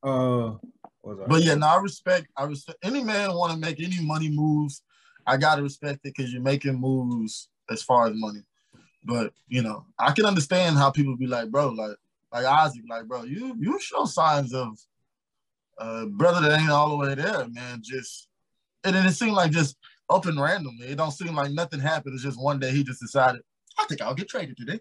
Uh, 0.03 0.51
what 0.51 0.61
was 0.61 0.78
I? 0.78 0.78
But 1.27 1.43
yeah, 1.43 1.55
no, 1.55 1.67
I 1.67 1.79
respect. 1.79 2.27
I 2.37 2.43
respect 2.43 2.79
any 2.83 3.03
man 3.03 3.33
want 3.33 3.53
to 3.53 3.59
make 3.59 3.81
any 3.81 4.01
money 4.01 4.29
moves. 4.29 4.83
I 5.25 5.37
gotta 5.37 5.61
respect 5.61 5.99
it 6.05 6.13
because 6.15 6.33
you're 6.33 6.41
making 6.41 6.79
moves 6.79 7.49
as 7.69 7.83
far 7.83 8.07
as 8.07 8.13
money. 8.15 8.41
But 9.03 9.33
you 9.47 9.61
know, 9.61 9.85
I 9.97 10.11
can 10.11 10.25
understand 10.25 10.77
how 10.77 10.91
people 10.91 11.15
be 11.15 11.27
like, 11.27 11.49
bro, 11.49 11.69
like 11.69 11.95
like 12.31 12.45
Isaac, 12.45 12.83
like, 12.89 13.05
bro, 13.05 13.23
you 13.23 13.55
you 13.59 13.79
show 13.79 14.05
signs 14.05 14.53
of 14.53 14.77
uh 15.77 16.05
brother 16.05 16.47
that 16.47 16.59
ain't 16.59 16.69
all 16.69 16.89
the 16.89 16.97
way 16.97 17.15
there, 17.15 17.47
man. 17.47 17.81
Just 17.83 18.27
and 18.83 18.95
then 18.95 19.05
it 19.05 19.13
seemed 19.13 19.33
like 19.33 19.51
just 19.51 19.77
up 20.09 20.25
and 20.25 20.39
randomly. 20.39 20.87
It 20.87 20.97
don't 20.97 21.11
seem 21.11 21.35
like 21.35 21.51
nothing 21.51 21.79
happened. 21.79 22.15
It's 22.15 22.23
just 22.23 22.41
one 22.41 22.59
day 22.59 22.71
he 22.71 22.83
just 22.83 22.99
decided, 22.99 23.41
I 23.77 23.85
think 23.85 24.01
I'll 24.01 24.15
get 24.15 24.29
traded 24.29 24.57
today. 24.57 24.79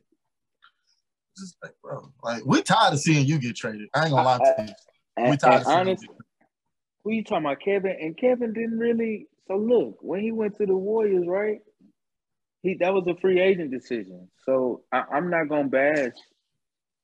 Just 1.37 1.57
like, 1.63 1.75
bro, 1.83 2.11
like 2.23 2.45
we 2.45 2.63
tired 2.63 2.95
of 2.95 3.01
seeing 3.01 3.27
you 3.27 3.39
get 3.39 3.57
traded. 3.57 3.89
I 3.95 4.05
ain't 4.05 4.11
gonna 4.11 4.25
lie 4.25 4.39
to 4.39 4.63
you. 4.63 5.31
We 5.31 5.37
tired 5.37 5.53
and 5.53 5.61
of 5.61 5.67
seeing 5.67 5.79
you 5.79 5.83
honest, 5.83 6.03
get 6.03 6.09
traded. 6.09 6.18
Who 7.05 7.13
you 7.13 7.25
talking 7.25 7.47
about, 7.47 7.61
Kevin? 7.61 7.97
And 8.01 8.17
Kevin 8.17 8.53
didn't 8.53 8.79
really. 8.79 9.29
So 9.47 9.57
look, 9.57 9.99
when 10.01 10.21
he 10.21 10.33
went 10.33 10.57
to 10.59 10.67
the 10.67 10.77
Warriors, 10.77 11.27
right? 11.27 11.61
He 12.63 12.75
that 12.81 12.93
was 12.93 13.07
a 13.07 13.19
free 13.21 13.41
agent 13.41 13.71
decision. 13.71 14.29
So 14.45 14.83
I, 14.93 15.05
I'm 15.13 15.31
not 15.31 15.49
gonna 15.49 15.69
bash. 15.69 16.13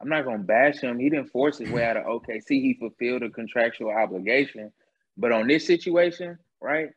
I'm 0.00 0.08
not 0.08 0.24
gonna 0.24 0.42
bash 0.42 0.80
him. 0.80 0.98
He 0.98 1.08
didn't 1.08 1.30
force 1.30 1.58
his 1.58 1.70
way 1.70 1.84
out 1.84 1.96
of 1.96 2.04
OKC. 2.04 2.48
He 2.48 2.76
fulfilled 2.78 3.22
a 3.22 3.30
contractual 3.30 3.90
obligation. 3.90 4.72
But 5.16 5.32
on 5.32 5.46
this 5.46 5.66
situation, 5.66 6.38
right? 6.60 6.88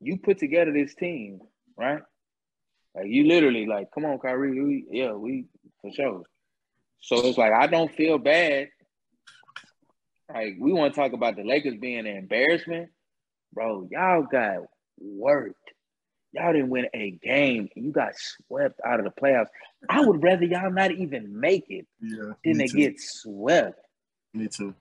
You 0.00 0.18
put 0.18 0.38
together 0.38 0.72
this 0.72 0.94
team, 0.94 1.40
right? 1.76 2.02
Like 2.94 3.06
you 3.06 3.26
literally 3.26 3.66
like, 3.66 3.88
come 3.94 4.04
on, 4.04 4.18
Kyrie. 4.18 4.60
We, 4.60 4.86
yeah, 4.90 5.12
we 5.12 5.46
for 5.80 5.92
sure. 5.92 6.22
So 7.00 7.26
it's 7.26 7.38
like 7.38 7.52
I 7.52 7.66
don't 7.66 7.92
feel 7.92 8.18
bad. 8.18 8.68
Like 10.32 10.56
we 10.58 10.72
want 10.72 10.94
to 10.94 11.00
talk 11.00 11.12
about 11.12 11.36
the 11.36 11.44
Lakers 11.44 11.76
being 11.80 12.00
an 12.00 12.06
embarrassment, 12.06 12.90
bro. 13.52 13.88
Y'all 13.90 14.22
got 14.22 14.58
worked. 14.98 15.56
Y'all 16.32 16.52
didn't 16.52 16.70
win 16.70 16.86
a 16.94 17.10
game. 17.10 17.68
You 17.76 17.90
got 17.92 18.12
swept 18.16 18.80
out 18.86 18.98
of 19.00 19.04
the 19.04 19.10
playoffs. 19.20 19.48
I 19.88 20.00
would 20.00 20.22
rather 20.22 20.44
y'all 20.44 20.70
not 20.72 20.90
even 20.92 21.38
make 21.38 21.66
it 21.68 21.86
Yeah, 22.00 22.32
than 22.44 22.56
me 22.56 22.66
to 22.66 22.72
too. 22.72 22.76
get 22.78 23.00
swept. 23.00 23.78
Me 24.32 24.48
too. 24.48 24.74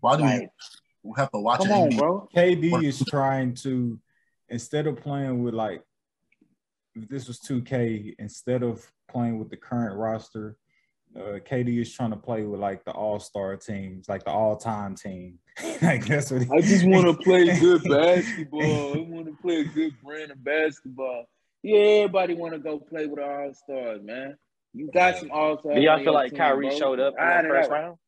Why 0.00 0.16
do 0.16 0.22
Like, 0.24 0.50
we 1.02 1.12
have 1.16 1.30
to 1.32 1.38
watch 1.38 1.58
come 1.58 1.70
an 1.70 1.92
on, 1.92 1.96
bro. 1.96 2.28
KD 2.36 2.84
is 2.84 3.02
trying 3.08 3.54
to 3.56 3.98
instead 4.48 4.86
of 4.86 4.96
playing 5.00 5.42
with 5.42 5.54
like 5.54 5.82
if 6.94 7.08
this 7.08 7.26
was 7.26 7.40
2K, 7.40 8.16
instead 8.18 8.62
of 8.62 8.84
playing 9.10 9.38
with 9.38 9.48
the 9.48 9.56
current 9.56 9.96
roster, 9.96 10.56
uh, 11.16 11.38
KD 11.40 11.80
is 11.80 11.92
trying 11.92 12.10
to 12.10 12.16
play 12.16 12.44
with 12.44 12.60
like 12.60 12.84
the 12.84 12.92
all-star 12.92 13.56
teams, 13.56 14.08
like 14.08 14.24
the 14.24 14.30
all-time 14.30 14.94
team. 14.94 15.38
like 15.82 16.06
that's 16.06 16.30
what 16.30 16.42
he, 16.42 16.48
I 16.50 16.60
just 16.60 16.86
want 16.86 17.06
to 17.06 17.14
play 17.22 17.58
good 17.58 17.82
basketball. 17.84 18.94
I 18.94 19.00
want 19.00 19.26
to 19.26 19.36
play 19.42 19.60
a 19.60 19.64
good 19.64 19.94
brand 20.02 20.30
of 20.30 20.42
basketball. 20.42 21.26
Yeah, 21.62 21.78
everybody 21.78 22.34
want 22.34 22.54
to 22.54 22.58
go 22.58 22.78
play 22.78 23.06
with 23.06 23.20
all 23.20 23.52
stars, 23.54 24.00
man. 24.02 24.36
You 24.72 24.90
got 24.90 25.18
some 25.18 25.30
all 25.30 25.58
stars. 25.58 25.76
Do 25.76 25.82
y'all 25.82 26.02
feel 26.02 26.14
like 26.14 26.34
Kyrie 26.34 26.76
showed 26.78 26.98
up 26.98 27.14
in 27.18 27.24
that 27.24 27.44
first 27.44 27.70
round? 27.70 27.98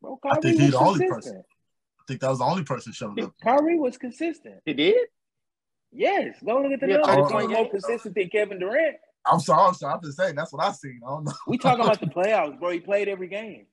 Bro, 0.00 0.20
I 0.24 0.28
Kyrie 0.34 0.42
think 0.42 0.58
he 0.60 0.66
was 0.66 0.72
the 0.72 0.78
only 0.78 0.98
consistent. 0.98 1.10
person. 1.24 1.44
I 1.98 2.02
think 2.08 2.20
that 2.20 2.30
was 2.30 2.38
the 2.40 2.44
only 2.44 2.64
person 2.64 2.92
showing 2.92 3.22
up. 3.22 3.34
Kyrie 3.42 3.78
was 3.78 3.96
consistent. 3.96 4.56
He 4.66 4.74
did? 4.74 5.06
Yes, 5.92 6.36
go 6.44 6.60
look 6.60 6.72
at 6.72 6.80
the 6.80 6.88
Yeah, 6.88 6.96
numbers. 6.96 7.14
30 7.14 7.16
He 7.16 7.22
was 7.22 7.32
point 7.32 7.50
more 7.50 7.70
consistent 7.70 8.14
than 8.14 8.28
Kevin 8.28 8.58
Durant. 8.58 8.96
I'm 9.26 9.40
sorry, 9.40 9.68
I'm 9.68 9.74
sorry. 9.74 9.94
I'm 9.94 10.02
just 10.02 10.16
saying 10.18 10.34
that's 10.34 10.52
what 10.52 10.64
I 10.64 10.72
seen. 10.72 11.00
I 11.06 11.10
don't 11.10 11.24
know. 11.24 11.32
We 11.46 11.58
talking 11.58 11.84
about 11.84 12.00
the 12.00 12.06
playoffs, 12.16 12.58
bro. 12.58 12.70
He 12.70 12.80
played 12.80 13.08
every 13.08 13.28
game. 13.28 13.66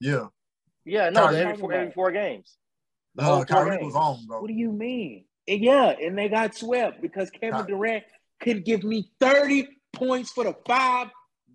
Yeah. 0.00 0.26
Yeah, 0.84 1.10
no, 1.10 1.26
every 1.26 1.56
four, 1.58 1.72
every 1.72 1.92
four 1.92 2.10
games. 2.12 2.56
No, 3.14 3.44
Kyrie 3.44 3.78
games. 3.78 3.92
was 3.92 3.94
on, 3.96 4.26
bro. 4.26 4.40
What 4.40 4.46
do 4.48 4.54
you 4.54 4.72
mean? 4.72 5.24
And 5.46 5.62
yeah, 5.62 5.90
and 5.90 6.16
they 6.16 6.28
got 6.28 6.54
swept 6.54 7.02
because 7.02 7.30
Kevin 7.30 7.66
Ky- 7.66 7.72
Durant 7.72 8.04
could 8.40 8.64
give 8.64 8.84
me 8.84 9.10
30 9.20 9.68
points 9.92 10.30
for 10.30 10.44
the 10.44 10.54
five 10.66 11.08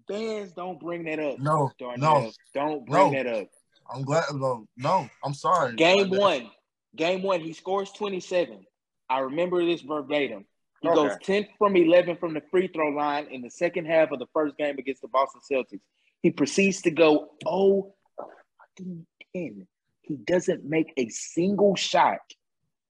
Fans 0.07 0.51
don't 0.51 0.79
bring 0.81 1.05
that 1.05 1.17
up. 1.17 1.39
No, 1.39 1.71
Darnell. 1.79 2.23
no, 2.23 2.31
Don't 2.53 2.85
bring 2.85 3.11
No. 3.13 3.23
that 3.23 3.25
up. 3.25 3.47
I'm 3.93 4.03
glad. 4.03 4.25
No, 4.33 4.65
no, 4.75 5.09
I'm 5.23 5.33
sorry. 5.33 5.75
Game 5.75 6.09
one. 6.09 6.51
Game 6.95 7.23
one, 7.23 7.39
he 7.39 7.53
scores 7.53 7.89
27. 7.93 8.65
I 9.09 9.19
remember 9.19 9.65
this 9.65 9.81
verbatim. 9.81 10.43
He 10.83 10.89
Okay. 10.89 10.95
goes 10.95 11.17
10 11.23 11.47
from 11.57 11.77
11 11.77 12.17
from 12.17 12.33
the 12.33 12.41
free 12.51 12.67
throw 12.67 12.89
line 12.89 13.27
in 13.31 13.41
the 13.41 13.49
second 13.49 13.85
half 13.85 14.11
of 14.11 14.19
the 14.19 14.27
first 14.33 14.57
game 14.57 14.77
against 14.77 15.01
the 15.01 15.07
Boston 15.07 15.39
Celtics. 15.49 15.79
He 16.21 16.29
proceeds 16.29 16.81
to 16.81 16.91
go 16.91 17.31
0 17.47 17.95
fucking 18.17 19.07
10. 19.33 19.67
He 20.01 20.17
doesn't 20.17 20.65
make 20.65 20.91
a 20.97 21.07
single 21.07 21.75
shot. 21.77 22.19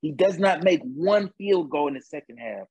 He 0.01 0.11
does 0.11 0.39
not 0.39 0.63
make 0.63 0.81
one 0.81 1.29
field 1.37 1.69
goal 1.69 1.87
in 1.87 1.93
the 1.93 2.01
second 2.01 2.37
half. 2.37 2.67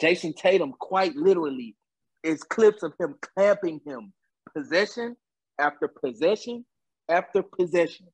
Jayson 0.00 0.32
Tatum, 0.34 0.72
quite 0.72 1.14
literally, 1.14 1.76
is 2.24 2.42
clips 2.42 2.82
of 2.82 2.92
him 2.98 3.14
clamping 3.20 3.80
him 3.86 4.12
possession 4.52 5.16
after 5.60 5.86
possession 5.86 6.66
after 7.08 7.40
possession. 7.44 8.08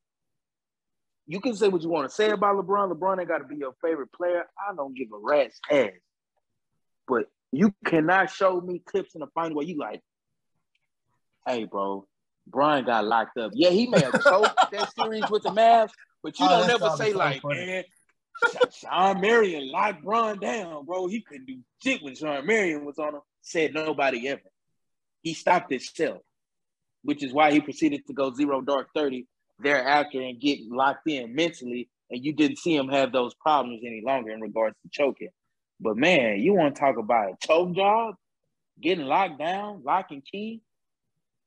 You 1.26 1.40
can 1.40 1.56
say 1.56 1.68
what 1.68 1.80
you 1.80 1.88
want 1.88 2.10
to 2.10 2.14
say 2.14 2.30
about 2.30 2.56
LeBron. 2.56 2.92
LeBron 2.92 3.20
ain't 3.20 3.28
got 3.28 3.38
to 3.38 3.44
be 3.44 3.56
your 3.56 3.72
favorite 3.82 4.12
player. 4.12 4.44
I 4.58 4.74
don't 4.74 4.94
give 4.94 5.08
a 5.14 5.18
rat's 5.18 5.58
ass. 5.70 5.90
But 7.10 7.26
you 7.50 7.74
cannot 7.84 8.30
show 8.30 8.60
me 8.60 8.78
clips 8.86 9.16
in 9.16 9.20
the 9.20 9.26
final 9.34 9.56
where 9.56 9.66
you 9.66 9.76
like, 9.76 10.00
hey, 11.46 11.64
bro, 11.64 12.06
Bron 12.46 12.84
got 12.84 13.04
locked 13.04 13.36
up. 13.36 13.50
Yeah, 13.54 13.70
he 13.70 13.88
may 13.88 14.00
have 14.00 14.22
choked 14.28 14.54
that 14.70 14.92
series 14.94 15.28
with 15.28 15.42
the 15.42 15.50
Mavs, 15.50 15.90
but 16.22 16.38
you 16.38 16.46
Oh, 16.48 16.60
don't 16.60 16.70
ever 16.70 16.90
say 16.96 17.10
so 17.10 17.18
like, 17.18 17.42
funny. 17.42 17.66
man, 17.66 17.84
Shawn 18.72 19.20
Marion 19.20 19.70
locked 19.72 20.04
Bron 20.04 20.38
down, 20.38 20.86
bro. 20.86 21.08
He 21.08 21.20
couldn't 21.22 21.46
do 21.46 21.58
shit 21.82 22.00
when 22.02 22.14
Shawn 22.14 22.46
Marion 22.46 22.84
was 22.84 22.98
on 22.98 23.14
him. 23.16 23.20
Said 23.42 23.74
nobody 23.74 24.28
ever. 24.28 24.42
He 25.22 25.34
stopped 25.34 25.70
himself, 25.70 26.18
which 27.02 27.24
is 27.24 27.32
why 27.32 27.50
he 27.52 27.60
proceeded 27.60 28.06
to 28.06 28.12
go 28.12 28.32
zero 28.32 28.60
dark 28.60 28.88
30 28.94 29.26
thereafter 29.58 30.20
and 30.20 30.40
get 30.40 30.60
locked 30.68 31.08
in 31.08 31.34
mentally. 31.34 31.88
And 32.10 32.24
you 32.24 32.32
didn't 32.32 32.58
see 32.58 32.76
him 32.76 32.88
have 32.88 33.12
those 33.12 33.34
problems 33.34 33.82
any 33.84 34.02
longer 34.04 34.30
in 34.30 34.40
regards 34.40 34.76
to 34.82 34.88
choking. 34.92 35.30
But 35.80 35.96
man, 35.96 36.40
you 36.40 36.54
want 36.54 36.74
to 36.74 36.80
talk 36.80 36.96
about 36.98 37.30
a 37.32 37.46
choke 37.46 37.74
job, 37.74 38.14
getting 38.80 39.06
locked 39.06 39.38
down, 39.38 39.82
lock 39.84 40.10
and 40.10 40.22
key. 40.24 40.62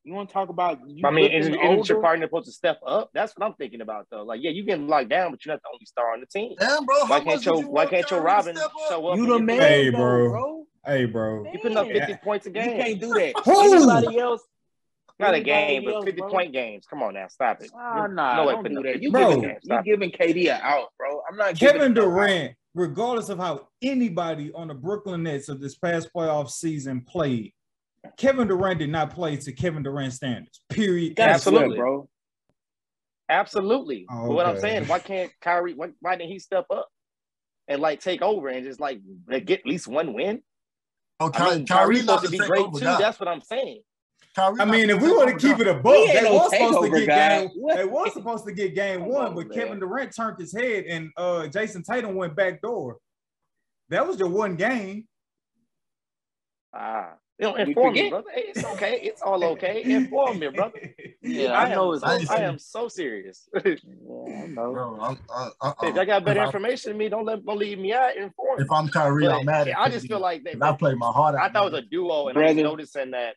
You 0.04 0.14
want 0.14 0.28
to 0.30 0.34
talk 0.34 0.50
about 0.50 0.80
you 0.86 1.08
I 1.08 1.12
mean, 1.12 1.32
isn't, 1.32 1.54
isn't 1.54 1.88
your 1.88 2.02
partner 2.02 2.26
supposed 2.26 2.48
to 2.48 2.52
step 2.52 2.80
up? 2.86 3.12
That's 3.14 3.32
what 3.38 3.46
I'm 3.48 3.54
thinking 3.54 3.80
about, 3.80 4.08
though. 4.12 4.24
Like, 4.24 4.42
yeah, 4.44 4.52
you 4.52 4.66
getting 4.66 4.88
locked 4.88 5.08
down, 5.10 5.32
but 5.32 5.46
you're 5.46 5.54
not 5.54 5.62
the 5.62 5.70
only 5.74 5.86
star 5.86 6.12
on 6.12 6.20
the 6.20 6.26
team. 6.26 6.56
Damn, 6.60 6.84
bro. 6.86 7.06
Why 7.06 7.20
how 7.20 7.24
can't 7.24 7.46
your 7.46 7.62
you 7.62 7.68
Why 7.70 7.86
can't 7.86 8.10
your 8.12 8.20
Kyrie 8.20 8.32
to 8.32 8.36
Robin 8.36 8.56
step 8.58 8.72
show 8.90 9.08
up? 9.08 9.16
You 9.18 9.24
and 9.24 9.32
the 9.34 9.40
man, 9.40 9.62
Hey, 9.62 9.90
bro. 9.90 10.30
bro. 10.30 10.66
Hey, 10.86 11.06
bro. 11.06 11.46
You 11.54 11.60
putting 11.60 11.78
up 11.78 11.88
Man. 11.88 11.96
50 12.06 12.16
points 12.22 12.46
a 12.48 12.50
You 12.50 12.54
game. 12.56 12.78
can't 12.82 13.00
do 13.00 13.14
that. 13.14 13.36
Who? 13.46 13.62
Anybody 13.76 14.20
else? 14.20 14.42
Not 15.20 15.36
a 15.36 15.38
Anybody 15.38 15.44
game, 15.44 15.86
but 15.86 16.04
50 16.04 16.20
bro? 16.22 16.30
point 16.30 16.52
games. 16.52 16.86
Come 16.90 17.02
on 17.04 17.14
now, 17.14 17.28
stop 17.30 17.62
it. 17.62 17.72
Ah, 17.74 17.96
You're- 18.04 18.14
nah, 18.14 18.36
no 18.36 18.46
way 18.48 18.54
don't 18.56 18.64
do 18.68 18.84
that. 18.84 19.02
You 19.02 19.12
Bro. 19.12 19.30
giving, 19.42 19.58
you 19.64 19.84
giving 19.84 20.12
KD 20.12 20.48
a 20.48 20.62
out, 20.62 20.90
bro. 21.00 21.22
I'm 21.30 21.38
not 21.38 21.58
Kevin 21.58 21.76
giving 21.76 21.82
him 21.88 21.94
no 21.94 22.02
out. 22.02 22.06
Durant, 22.16 22.56
regardless 22.76 23.30
of 23.30 23.38
how 23.40 23.68
anybody 23.82 24.52
on 24.54 24.68
the 24.68 24.74
Brooklyn 24.74 25.24
Nets 25.24 25.50
of 25.50 25.60
this 25.60 25.76
past 25.76 26.10
playoff 26.16 26.50
season 26.50 27.02
played, 27.02 27.54
Kevin 28.18 28.48
Durant 28.48 28.80
did 28.80 28.90
not 28.90 29.12
play 29.14 29.38
to 29.38 29.52
Kevin 29.54 29.84
Durant 29.84 30.14
standards. 30.14 30.62
Period. 30.70 31.16
That's 31.16 31.48
Absolutely. 31.48 31.78
bro. 31.78 32.10
Absolutely. 33.30 34.06
Oh, 34.12 34.28
But 34.28 34.34
what 34.34 34.46
I'm 34.46 34.60
saying, 34.60 34.86
why 34.88 35.00
can't 35.00 35.32
Kyrie? 35.42 35.74
Why, 35.74 35.90
why 36.02 36.16
didn't 36.16 36.32
he 36.32 36.40
step 36.40 36.66
up 36.70 36.90
and 37.68 37.82
like 37.82 38.02
take 38.02 38.22
over 38.22 38.50
and 38.50 38.66
just 38.66 38.80
like 38.80 39.00
get 39.30 39.60
at 39.62 39.66
least 39.66 39.88
one 39.88 40.14
win? 40.14 40.42
Oh, 41.20 41.32
I 41.34 41.38
Ky- 41.52 41.56
mean, 41.58 41.66
Kyrie 41.68 41.86
Kyrie's 41.96 42.06
not 42.06 42.20
supposed 42.22 42.34
to 42.34 42.40
be 42.40 42.48
great 42.48 42.66
over 42.66 42.80
too. 42.80 42.86
guy. 42.86 43.00
That's 43.00 43.20
what 43.20 43.30
I'm 43.30 43.42
saying. 43.42 43.82
Kyrie 44.36 44.60
I 44.60 44.66
mean, 44.66 44.90
if 44.90 45.02
we 45.02 45.12
want 45.12 45.30
to 45.30 45.48
keep 45.48 45.60
it 45.60 45.68
a 45.68 45.76
buck, 45.76 45.96
He 45.96 46.02
ain't 46.04 46.14
they 46.14 46.22
no 46.24 46.34
was 46.36 46.52
supposed 46.52 46.92
to 46.92 47.00
get 47.00 47.08
guy. 47.08 47.40
game. 47.42 47.50
What? 47.56 47.78
They 47.78 47.86
was 47.86 48.14
supposed 48.14 48.46
to 48.46 48.52
get 48.54 48.74
game 48.76 49.00
Come 49.02 49.10
one, 49.10 49.26
on, 49.28 49.36
but 49.36 49.48
man. 49.50 49.58
Kevin 49.58 49.80
Durant 49.80 50.16
turned 50.16 50.40
his 50.40 50.52
head 50.56 50.86
and 50.86 51.12
uh 51.18 51.48
Jayson 51.48 51.84
Tatum 51.84 52.16
went 52.16 52.36
back 52.36 52.62
door. 52.62 52.98
That 53.90 54.08
was 54.08 54.18
the 54.18 54.28
one 54.28 54.56
game. 54.56 55.08
Ah, 56.74 57.14
you 57.38 57.46
know, 57.48 57.54
We 57.54 57.62
inform 57.62 57.94
me, 57.94 58.00
forget. 58.00 58.10
brother. 58.12 58.28
Hey, 58.34 58.44
it's 58.48 58.64
okay. 58.66 59.00
It's 59.04 59.22
all 59.22 59.44
okay. 59.44 59.84
Inform 59.86 60.40
me, 60.40 60.48
brother. 60.50 60.96
Yeah, 61.22 61.52
I, 61.52 61.66
I 61.66 61.76
know 61.76 61.90
am 61.92 61.96
it's 62.18 62.30
I 62.32 62.36
I 62.36 62.40
am 62.42 62.58
so 62.58 62.88
serious. 62.88 63.48
Yeah, 63.56 64.44
I 64.44 64.48
know. 64.48 64.72
Bro, 64.74 64.98
I'm, 65.00 65.18
I, 65.32 65.50
I, 65.62 65.74
if 65.84 65.96
y'all 65.96 66.06
got 66.06 66.26
better 66.26 66.40
if 66.40 66.44
I- 66.46 66.48
information 66.48 66.92
than 66.92 66.98
me, 66.98 67.10
don't 67.10 67.26
let 67.26 67.46
don't 67.46 67.58
leave 67.60 67.78
me 67.80 67.94
out. 67.94 68.16
Inform. 68.16 68.60
If 68.62 68.72
I'm 68.72 68.88
Kyrie, 68.88 69.26
But 69.26 69.40
I'm 69.40 69.46
mad 69.46 69.68
at 69.68 69.78
I 69.78 69.90
just 69.90 70.08
feel 70.08 70.20
like 70.20 70.44
that. 70.46 70.54
'Cause 70.60 70.62
I 70.74 70.76
played 70.76 70.98
my 70.98 71.12
heart 71.12 71.36
out. 71.36 71.42
I 71.42 71.50
thought 71.54 71.68
it 71.68 71.72
was 71.74 71.82
a 71.84 71.86
duo, 71.86 72.28
and 72.30 72.38
I'm 72.38 72.42
Brother. 72.44 72.54
just 72.56 72.64
noticing 72.64 73.12
that, 73.12 73.36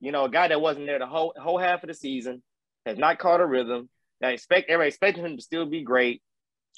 you 0.00 0.12
know, 0.12 0.24
a 0.24 0.30
guy 0.30 0.48
that 0.48 0.60
wasn't 0.60 0.86
there 0.86 0.98
the 0.98 1.06
whole 1.06 1.34
whole 1.38 1.58
half 1.58 1.82
of 1.82 1.88
the 1.88 1.94
season 1.94 2.42
has 2.86 2.98
not 2.98 3.18
caught 3.18 3.40
a 3.40 3.46
rhythm. 3.46 3.88
I 4.22 4.30
expect 4.30 4.68
everybody 4.68 4.88
expecting 4.88 5.24
him 5.24 5.36
to 5.36 5.42
still 5.42 5.66
be 5.66 5.82
great, 5.82 6.22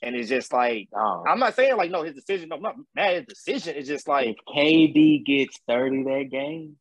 and 0.03 0.15
it's 0.15 0.29
just 0.29 0.53
like 0.53 0.89
Dog. 0.93 1.27
I'm 1.29 1.39
not 1.39 1.55
saying 1.55 1.77
like 1.77 1.91
no, 1.91 2.03
his 2.03 2.15
decision. 2.15 2.49
No, 2.49 2.57
I'm 2.57 2.63
not 2.63 2.77
mad 2.95 3.15
at 3.15 3.29
his 3.29 3.39
decision. 3.39 3.77
It's 3.77 3.89
just 3.89 4.07
like 4.09 4.29
if 4.29 4.37
KD 4.55 5.25
gets 5.25 5.59
30 5.67 6.05
that 6.05 6.29
game, 6.31 6.77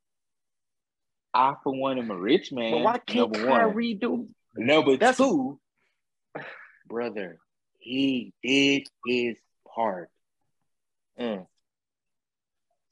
I 1.34 1.54
for 1.64 1.74
one 1.74 1.98
am 1.98 2.12
a 2.12 2.18
rich 2.18 2.52
man. 2.52 2.72
but 2.72 2.82
why 2.82 2.98
can't 3.00 3.32
number 3.32 3.48
one. 3.50 3.60
Kyrie 3.60 3.94
do? 3.96 4.28
Number 4.56 4.98
That's- 4.98 5.18
two, 5.18 5.60
brother, 6.88 7.38
he 7.80 8.34
did 8.44 8.88
his 9.06 9.38
part. 9.76 10.10
Mm. 11.20 11.46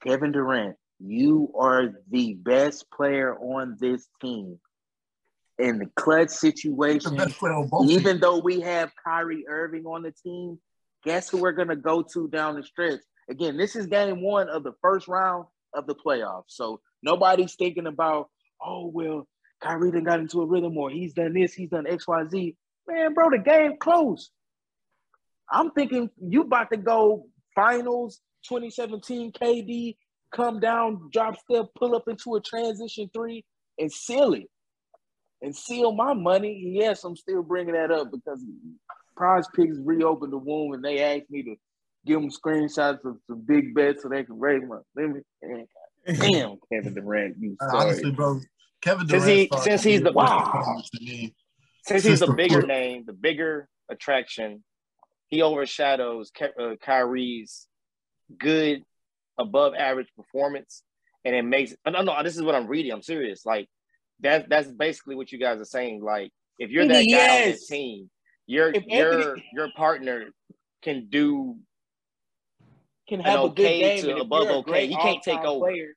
Kevin 0.03 0.31
Durant, 0.31 0.77
you 0.99 1.51
are 1.57 1.93
the 2.09 2.33
best 2.33 2.89
player 2.91 3.35
on 3.35 3.77
this 3.79 4.07
team. 4.21 4.59
In 5.57 5.79
the 5.79 5.87
clutch 5.97 6.29
situation, 6.29 7.17
best 7.17 7.37
player 7.37 7.53
on 7.53 7.67
both 7.67 7.87
teams. 7.87 7.99
even 7.99 8.19
though 8.19 8.39
we 8.39 8.61
have 8.61 8.91
Kyrie 9.03 9.45
Irving 9.47 9.85
on 9.85 10.03
the 10.03 10.11
team, 10.11 10.57
guess 11.03 11.29
who 11.29 11.37
we're 11.37 11.51
gonna 11.51 11.75
go 11.75 12.01
to 12.13 12.27
down 12.29 12.55
the 12.55 12.63
stretch? 12.63 13.01
Again, 13.29 13.57
this 13.57 13.75
is 13.75 13.85
game 13.85 14.21
one 14.21 14.49
of 14.49 14.63
the 14.63 14.71
first 14.81 15.07
round 15.07 15.45
of 15.73 15.85
the 15.85 15.95
playoffs. 15.95 16.45
So 16.47 16.79
nobody's 17.03 17.55
thinking 17.55 17.87
about, 17.87 18.29
oh 18.61 18.87
well, 18.87 19.27
Kyrie 19.61 19.91
done 19.91 20.05
got 20.05 20.19
into 20.19 20.41
a 20.41 20.45
rhythm 20.45 20.77
or 20.77 20.89
he's 20.89 21.13
done 21.13 21.33
this, 21.33 21.53
he's 21.53 21.69
done 21.69 21.87
X, 21.87 22.07
Y, 22.07 22.25
Z. 22.29 22.55
Man, 22.87 23.13
bro, 23.13 23.29
the 23.29 23.37
game 23.37 23.73
close. 23.79 24.31
I'm 25.51 25.71
thinking 25.71 26.09
you 26.21 26.41
about 26.41 26.71
to 26.71 26.77
go 26.77 27.27
finals 27.53 28.21
2017 28.47 29.31
KD, 29.33 29.97
come 30.33 30.59
down, 30.59 31.09
drop 31.11 31.35
step, 31.39 31.67
pull 31.77 31.95
up 31.95 32.07
into 32.07 32.35
a 32.35 32.41
transition 32.41 33.09
three, 33.13 33.43
and 33.77 33.91
seal 33.91 34.33
it 34.33 34.49
and 35.41 35.55
seal 35.55 35.91
my 35.91 36.13
money. 36.13 36.71
Yes, 36.75 37.03
I'm 37.03 37.15
still 37.15 37.43
bringing 37.43 37.73
that 37.73 37.91
up 37.91 38.11
because 38.11 38.43
PrizePicks 39.17 39.77
reopened 39.83 40.33
the 40.33 40.37
womb 40.37 40.73
and 40.73 40.83
they 40.83 40.99
asked 41.01 41.29
me 41.29 41.43
to 41.43 41.55
give 42.05 42.21
them 42.21 42.29
screenshots 42.29 43.03
of 43.05 43.17
some 43.27 43.41
big 43.45 43.73
bets 43.73 44.03
so 44.03 44.09
they 44.09 44.23
can 44.23 44.39
raise 44.39 44.63
my 44.67 44.77
limit. 44.95 45.25
Damn, 46.07 46.57
Kevin 46.71 46.93
Durant, 46.93 47.35
you 47.39 47.55
sorry. 47.61 47.87
honestly, 47.87 48.11
bro, 48.11 48.39
Kevin 48.81 49.07
Since 49.07 49.23
Durant. 49.23 49.39
he- 49.53 49.57
since 49.59 49.83
he's 49.83 50.01
the- 50.01 50.11
wow. 50.11 50.81
Since 51.85 52.03
he's 52.03 52.19
the 52.19 52.33
bigger 52.33 52.61
name, 52.61 53.03
the 53.05 53.13
bigger 53.13 53.67
attraction, 53.89 54.63
he 55.27 55.41
overshadows 55.41 56.31
Ky- 56.31 56.45
uh, 56.59 56.75
Kyrie's 56.81 57.67
good, 58.37 58.83
above 59.39 59.73
average 59.73 60.09
performance, 60.15 60.83
and 61.25 61.33
it 61.35 61.41
makes. 61.43 61.73
No, 61.85 61.91
no, 61.93 62.01
no, 62.03 62.23
this 62.23 62.35
is 62.35 62.43
what 62.43 62.53
I'm 62.53 62.67
reading. 62.67 62.91
I'm 62.91 63.01
serious. 63.01 63.45
Like 63.45 63.67
that. 64.19 64.49
That's 64.49 64.67
basically 64.67 65.15
what 65.15 65.31
you 65.31 65.39
guys 65.39 65.59
are 65.59 65.65
saying. 65.65 66.03
Like 66.03 66.31
if 66.59 66.69
you're 66.69 66.87
that 66.87 66.93
guy 66.93 66.99
on 66.99 67.07
Yes. 67.07 67.45
this 67.59 67.67
team, 67.67 68.09
your 68.45 68.69
If 68.69 68.85
your 68.85 69.19
Anthony- 69.19 69.45
your 69.53 69.69
partner 69.75 70.25
can 70.83 71.07
do 71.09 71.57
Can 73.07 73.19
an 73.21 73.25
have 73.25 73.43
a 73.45 73.49
good 73.49 73.55
game 73.55 74.03
to 74.03 74.17
above 74.17 74.47
okay. 74.47 74.71
great 74.71 74.89
He 74.89 74.95
can't 74.95 75.23
take 75.23 75.35
all-time 75.37 75.49
over. 75.49 75.59
player, 75.65 75.93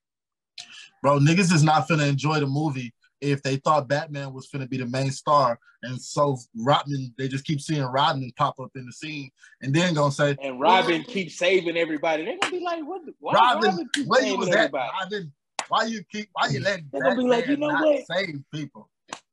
Bro, 1.02 1.18
niggas 1.20 1.52
is 1.52 1.62
not 1.62 1.88
gonna 1.88 2.06
enjoy 2.06 2.40
the 2.40 2.46
movie 2.46 2.92
if 3.22 3.42
they 3.42 3.56
thought 3.56 3.88
Batman 3.88 4.32
was 4.32 4.48
going 4.48 4.62
to 4.62 4.68
be 4.68 4.76
the 4.76 4.86
main 4.86 5.10
star, 5.10 5.58
and 5.82 6.00
so 6.00 6.36
Rodman, 6.56 7.14
they 7.16 7.28
just 7.28 7.44
keep 7.44 7.60
seeing 7.60 7.82
Rodman 7.84 8.32
pop 8.36 8.58
up 8.60 8.72
in 8.74 8.84
the 8.84 8.92
scene, 8.92 9.30
and 9.62 9.72
then 9.74 9.94
gonna 9.94 10.12
say, 10.12 10.36
and 10.42 10.60
Robin 10.60 11.02
keeps 11.04 11.36
saving 11.38 11.76
everybody, 11.76 12.24
they're 12.24 12.36
gonna 12.40 12.52
be 12.52 12.60
like, 12.62 12.82
"What? 12.84 13.06
the- 13.06 13.14
Why 13.20 13.32
Robin, 13.34 13.70
Robin 13.70 13.88
keep 13.94 14.06
where 14.08 14.20
you 14.20 14.26
saving 14.26 14.40
was 14.40 14.48
at? 14.50 14.54
everybody?" 14.56 14.90
Robin, 15.00 15.32
why 15.68 15.84
you 15.84 16.04
keep, 16.10 16.28
why 16.32 16.48
you 16.48 16.60
letting 16.60 16.88
They're 16.92 17.02
gonna 17.02 17.16
be 17.16 17.22
like, 17.22 17.46
Batman 17.46 17.50
you 17.50 17.56
know 17.60 17.72
not 17.72 17.86
what? 17.86 18.06
save 18.06 18.42
people? 18.52 18.90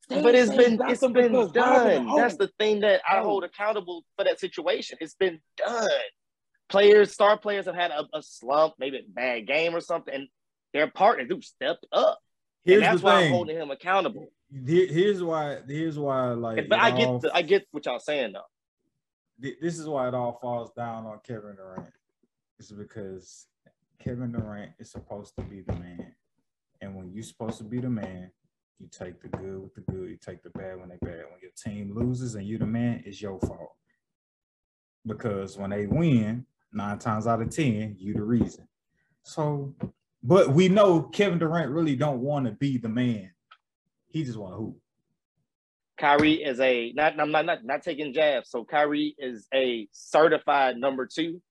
But 0.07 0.33
it's 0.33 0.49
been 0.51 0.77
got 0.77 0.91
it's 0.91 1.01
them 1.01 1.13
been 1.13 1.31
because 1.31 1.51
done. 1.51 2.15
That's 2.15 2.35
the 2.37 2.49
thing 2.59 2.79
that 2.81 3.01
I 3.07 3.21
hold 3.21 3.43
accountable 3.43 4.05
for 4.17 4.23
that 4.25 4.39
situation. 4.39 4.97
It's 5.01 5.13
been 5.15 5.39
done. 5.57 5.87
Players, 6.67 7.11
star 7.13 7.37
players 7.37 7.65
have 7.65 7.75
had 7.75 7.91
a, 7.91 8.07
a 8.13 8.21
slump, 8.23 8.75
maybe 8.79 8.97
a 8.97 9.01
bad 9.07 9.45
game 9.47 9.75
or 9.75 9.81
something, 9.81 10.13
and 10.13 10.27
their 10.73 10.87
partners 10.89 11.27
do 11.29 11.41
stepped 11.41 11.85
up. 11.91 12.19
Here's 12.65 12.77
and 12.77 12.85
that's 12.85 13.01
why 13.01 13.21
I'm 13.23 13.31
holding 13.31 13.55
him 13.57 13.71
accountable. 13.71 14.27
Here- 14.65 14.87
here's 14.87 15.23
why. 15.23 15.59
Here's 15.67 15.97
why. 15.97 16.31
Like, 16.31 16.67
but 16.69 16.79
I 16.79 16.91
get 16.91 17.07
all- 17.07 17.19
the, 17.19 17.33
I 17.35 17.41
get 17.41 17.67
what 17.71 17.85
y'all 17.85 17.99
saying 17.99 18.33
though. 18.33 18.43
th- 19.41 19.57
this 19.61 19.79
is 19.79 19.87
why 19.87 20.07
it 20.07 20.13
all 20.13 20.37
falls 20.41 20.71
down 20.73 21.05
on 21.05 21.19
Kevin 21.25 21.55
Durant. 21.55 21.93
It's 22.59 22.71
because 22.71 23.47
Kevin 23.99 24.31
Durant 24.33 24.71
is 24.79 24.91
supposed 24.91 25.35
to 25.37 25.43
be 25.43 25.61
the 25.61 25.73
man. 25.73 26.13
And 26.81 26.95
when 26.95 27.11
you're 27.13 27.23
supposed 27.23 27.57
to 27.59 27.63
be 27.63 27.79
the 27.79 27.89
man, 27.89 28.31
you 28.79 28.87
take 28.91 29.21
the 29.21 29.27
good 29.29 29.61
with 29.61 29.73
the 29.75 29.81
good, 29.81 30.09
you 30.09 30.17
take 30.17 30.41
the 30.43 30.49
bad 30.49 30.79
when 30.79 30.89
they 30.89 30.97
bad. 31.01 31.25
When 31.29 31.39
your 31.41 31.51
team 31.55 31.93
loses 31.95 32.35
and 32.35 32.45
you're 32.47 32.59
the 32.59 32.65
man, 32.65 33.03
it's 33.05 33.21
your 33.21 33.39
fault. 33.39 33.75
Because 35.05 35.57
when 35.57 35.69
they 35.71 35.85
win, 35.87 36.45
nine 36.73 36.99
times 36.99 37.27
out 37.27 37.41
of 37.41 37.49
ten, 37.49 37.95
you 37.97 38.13
the 38.13 38.23
reason. 38.23 38.67
So, 39.23 39.73
but 40.23 40.49
we 40.51 40.67
know 40.69 41.01
Kevin 41.03 41.39
Durant 41.39 41.71
really 41.71 41.95
don't 41.95 42.19
want 42.21 42.45
to 42.45 42.51
be 42.51 42.77
the 42.77 42.89
man. 42.89 43.31
He 44.09 44.23
just 44.23 44.37
want 44.37 44.53
to 44.53 44.57
hoop. 44.57 44.77
Kyrie 45.97 46.43
is 46.43 46.59
a 46.61 46.91
not 46.93 47.19
I'm 47.19 47.31
not, 47.31 47.45
not 47.45 47.63
not 47.65 47.83
taking 47.83 48.13
jabs. 48.13 48.49
So 48.49 48.63
Kyrie 48.63 49.15
is 49.17 49.47
a 49.53 49.87
certified 49.91 50.77
number 50.77 51.05
two. 51.05 51.41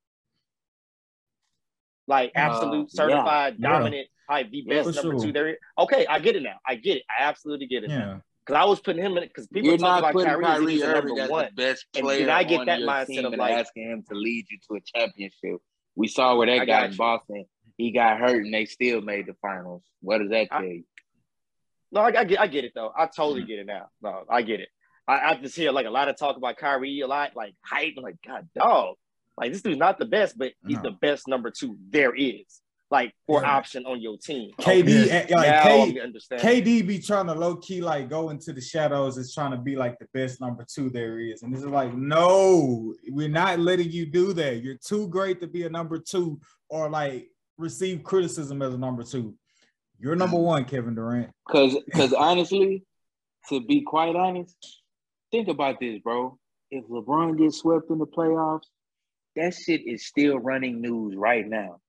Like 2.06 2.30
Uh, 2.34 2.38
absolute 2.40 2.88
yeah. 2.92 2.96
certified 2.96 3.56
Yeah. 3.58 3.68
dominant, 3.68 4.08
like 4.28 4.50
the 4.50 4.62
best 4.62 4.88
For 4.88 4.94
number 4.96 5.18
sure. 5.18 5.26
two 5.26 5.32
there. 5.32 5.48
is. 5.50 5.56
Okay, 5.78 6.06
I 6.06 6.18
get 6.18 6.36
it 6.36 6.42
now. 6.42 6.56
I 6.66 6.76
get 6.76 6.96
it. 6.98 7.02
I 7.10 7.24
absolutely 7.24 7.66
get 7.66 7.84
it. 7.84 7.90
Yeah. 7.90 8.20
Because 8.44 8.58
I 8.58 8.64
was 8.64 8.80
putting 8.80 9.04
him 9.04 9.18
in 9.18 9.24
it 9.24 9.28
because 9.28 9.46
people 9.48 9.68
You're 9.68 9.76
talk 9.78 9.98
about 9.98 10.14
putting 10.14 10.28
Kyrie, 10.30 10.44
as 10.46 10.50
if 10.52 10.56
Kyrie 10.60 10.72
he's 10.72 10.82
a 10.82 10.92
number 10.92 11.20
as 11.20 11.28
one. 11.30 11.44
the 11.44 11.62
best 11.62 11.86
And 11.94 12.04
player 12.04 12.20
then 12.20 12.30
I 12.30 12.44
get 12.44 12.60
on 12.60 12.66
that 12.66 12.80
your 12.80 12.88
mindset 12.88 13.26
of 13.26 13.34
like- 13.38 13.52
asking 13.52 13.90
him 13.90 14.02
to 14.08 14.14
lead 14.14 14.46
you 14.50 14.58
to 14.70 14.76
a 14.76 14.80
championship. 14.98 15.60
We 15.94 16.08
saw 16.08 16.34
where 16.36 16.46
that 16.46 16.54
I 16.54 16.58
guy 16.60 16.64
got 16.64 16.84
in 16.86 16.92
you. 16.92 16.96
Boston. 16.96 17.44
He 17.78 17.92
got 17.92 18.18
hurt 18.18 18.44
and 18.44 18.52
they 18.52 18.66
still 18.66 19.00
made 19.00 19.26
the 19.26 19.34
finals. 19.40 19.82
What 20.02 20.18
does 20.18 20.28
that 20.30 20.48
I- 20.50 20.58
tell 20.60 20.68
you? 20.68 20.84
No, 21.90 22.02
I, 22.02 22.08
I 22.20 22.24
get 22.24 22.38
I 22.40 22.46
get 22.48 22.64
it 22.64 22.72
though. 22.74 22.92
I 22.94 23.06
totally 23.06 23.40
Mm-hmm. 23.40 23.48
get 23.48 23.58
it 23.60 23.66
now. 23.66 23.88
No, 24.02 24.24
I 24.28 24.42
get 24.42 24.60
it. 24.60 24.68
I, 25.06 25.30
I 25.30 25.34
just 25.36 25.56
hear 25.56 25.72
like 25.72 25.86
a 25.86 25.90
lot 25.90 26.08
of 26.08 26.18
talk 26.18 26.36
about 26.36 26.58
Kyrie, 26.58 27.00
a 27.00 27.06
lot 27.06 27.30
like 27.34 27.54
hype. 27.64 27.94
I'm 27.96 28.02
like, 28.02 28.16
God 28.26 28.46
dog. 28.54 28.96
Like 29.38 29.52
this 29.52 29.62
dude's 29.62 29.78
not 29.78 29.98
the 29.98 30.04
best, 30.04 30.36
but 30.36 30.52
he's 30.66 30.76
No. 30.76 30.82
the 30.82 30.96
best 31.00 31.26
number 31.28 31.50
two 31.50 31.78
there 31.88 32.14
is. 32.14 32.60
Like 32.90 33.14
for 33.26 33.40
Yeah. 33.42 33.52
option 33.56 33.86
on 33.86 34.02
your 34.02 34.18
team. 34.18 34.50
KD, 34.60 35.06
Yeah. 35.06 35.12
eh, 35.14 35.26
like 35.34 35.48
now 35.48 35.62
K, 35.62 36.00
I'm. 36.02 36.12
KD 36.38 36.86
be 36.86 36.98
trying 36.98 37.26
to 37.28 37.34
low 37.34 37.56
key 37.56 37.80
like 37.80 38.10
go 38.10 38.28
into 38.30 38.52
the 38.52 38.60
shadows 38.60 39.16
is 39.16 39.32
trying 39.32 39.52
to 39.52 39.56
be 39.58 39.76
like 39.76 39.98
the 39.98 40.08
best 40.12 40.40
number 40.42 40.66
two 40.70 40.90
there 40.90 41.20
is. 41.20 41.42
And 41.42 41.54
this 41.54 41.60
is 41.62 41.68
like, 41.68 41.94
no, 41.94 42.94
we're 43.08 43.28
not 43.28 43.60
letting 43.60 43.90
you 43.90 44.04
do 44.04 44.32
that. 44.34 44.62
You're 44.62 44.78
too 44.84 45.08
great 45.08 45.40
to 45.40 45.46
be 45.46 45.62
a 45.64 45.70
number 45.70 45.98
two 45.98 46.38
or 46.68 46.90
like 46.90 47.30
receive 47.62 48.02
criticism 48.02 48.62
as 48.62 48.72
a 48.72 48.78
number 48.78 49.02
two. 49.02 49.34
You're 49.98 50.16
number 50.16 50.38
one, 50.38 50.64
Kevin 50.64 50.94
Durant. 50.94 51.30
Cause 51.48 51.76
cause 51.92 52.12
honestly, 52.12 52.84
to 53.48 53.60
be 53.60 53.82
quite 53.82 54.14
honest, 54.14 54.56
think 55.32 55.48
about 55.48 55.80
this, 55.80 55.98
bro. 56.00 56.38
If 56.70 56.86
LeBron 56.86 57.36
gets 57.36 57.58
swept 57.58 57.90
in 57.90 57.98
the 57.98 58.06
playoffs, 58.06 58.66
that 59.36 59.54
shit 59.54 59.86
is 59.86 60.06
still 60.06 60.38
running 60.38 60.80
news 60.80 61.16
right 61.16 61.46
now. 61.46 61.80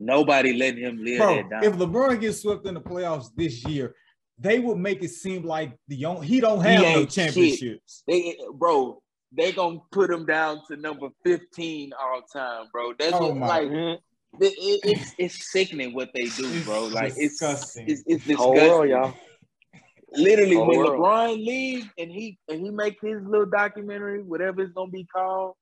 Nobody 0.00 0.54
letting 0.54 0.82
him 0.82 0.98
live 1.04 1.18
Bro, 1.18 1.34
that 1.36 1.50
down. 1.50 1.64
if 1.64 1.72
LeBron 1.74 2.20
gets 2.20 2.42
swept 2.42 2.66
in 2.66 2.74
the 2.74 2.80
playoffs 2.80 3.28
this 3.36 3.64
year, 3.64 3.94
they 4.38 4.58
would 4.58 4.78
make 4.78 5.02
it 5.04 5.10
seem 5.10 5.44
like 5.44 5.76
the 5.86 6.04
only, 6.06 6.26
he 6.26 6.40
don't 6.40 6.64
He 6.64 6.70
have 6.72 6.82
no 6.82 7.04
championships. 7.06 8.02
They, 8.08 8.36
bro, 8.54 9.00
they 9.30 9.52
gonna 9.52 9.78
put 9.92 10.10
him 10.10 10.26
down 10.26 10.62
to 10.68 10.76
number 10.76 11.08
fifteen 11.22 11.92
all 11.92 12.22
time, 12.32 12.66
bro. 12.72 12.94
That's 12.98 13.12
Oh 13.12 13.28
what, 13.28 13.36
my- 13.36 13.46
like 13.46 13.68
Mhm. 13.68 13.98
It, 14.40 14.54
it- 14.58 14.80
it's 14.84 15.14
it's 15.18 15.50
sickening 15.52 15.94
what 15.94 16.10
they 16.14 16.24
do, 16.24 16.46
It's 16.48 16.64
bro. 16.64 16.86
Like 16.86 17.12
it's 17.16 17.38
disgusting. 17.38 17.88
it's, 17.88 18.02
it's 18.06 18.24
Whole 18.36 18.52
disgusting. 18.52 18.68
world, 18.68 18.88
y'all. 18.88 19.14
Literally, 20.14 20.56
Whole 20.56 20.66
when 20.68 20.78
world. 20.78 21.00
LeBron 21.00 21.44
leaves 21.44 21.86
and 21.98 22.10
he 22.10 22.38
and 22.48 22.60
he 22.60 22.70
make 22.70 22.98
his 23.00 23.22
little 23.24 23.46
documentary, 23.46 24.22
whatever 24.22 24.60
it's 24.62 24.72
gonna 24.72 24.90
be 24.90 25.06
called, 25.06 25.54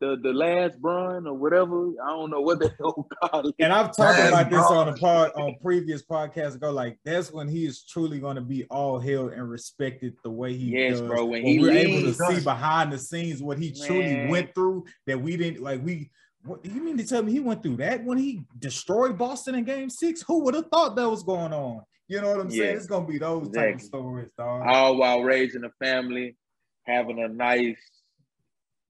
the 0.00 0.16
the 0.22 0.32
last 0.32 0.76
run 0.80 1.26
or 1.26 1.34
whatever. 1.34 1.88
I 2.04 2.10
don't 2.10 2.30
know 2.30 2.40
what 2.40 2.60
the 2.60 2.70
hell 2.78 2.92
called. 2.92 3.32
call 3.32 3.48
it. 3.48 3.54
And 3.58 3.72
I've 3.72 3.96
talked 3.96 4.18
Man, 4.18 4.28
about 4.28 4.50
this 4.50 4.64
bro. 4.68 4.78
on 4.78 4.88
a 4.88 4.92
pod 4.92 5.32
on 5.34 5.56
previous 5.60 6.04
podcasts 6.04 6.54
ago. 6.54 6.70
Like 6.70 6.98
that's 7.04 7.32
when 7.32 7.48
he 7.48 7.66
is 7.66 7.84
truly 7.84 8.20
going 8.20 8.36
to 8.36 8.42
be 8.42 8.64
all 8.66 9.00
held 9.00 9.32
and 9.32 9.48
respected 9.50 10.14
the 10.22 10.30
way 10.30 10.54
he 10.54 10.70
Yes, 10.70 11.00
does. 11.00 11.08
bro, 11.08 11.24
when 11.24 11.42
he 11.42 11.58
we're 11.58 11.72
able 11.72 12.02
to 12.02 12.14
see 12.14 12.40
behind 12.44 12.92
the 12.92 12.98
scenes 12.98 13.42
what 13.42 13.58
he 13.58 13.72
truly 13.72 14.28
went 14.28 14.54
through 14.54 14.84
that 15.08 15.20
we 15.20 15.36
didn't 15.36 15.62
like. 15.64 15.84
We 15.84 16.10
what 16.46 16.64
you 16.64 16.80
mean 16.82 16.96
to 16.98 17.06
tell 17.06 17.22
me 17.22 17.32
he 17.32 17.40
went 17.40 17.62
through 17.62 17.76
that 17.78 18.02
when 18.04 18.18
he 18.18 18.44
destroyed 18.58 19.18
Boston 19.18 19.54
in 19.56 19.64
Game 19.64 19.90
Six? 19.90 20.22
Who 20.22 20.40
would 20.44 20.54
have 20.54 20.66
thought 20.68 20.96
that 20.96 21.08
was 21.08 21.22
going 21.22 21.52
on? 21.52 21.82
You 22.08 22.20
know 22.20 22.30
what 22.30 22.40
I'm 22.40 22.50
Yeah, 22.50 22.64
saying? 22.64 22.76
It's 22.76 22.86
gonna 22.86 23.06
be 23.06 23.18
those 23.18 23.50
type 23.50 23.74
of 23.76 23.80
stories, 23.82 24.30
dog. 24.38 24.62
All 24.66 24.96
while 24.96 25.22
raising 25.22 25.64
a 25.64 25.70
family, 25.84 26.36
having 26.84 27.18
a 27.22 27.28
nice, 27.28 27.76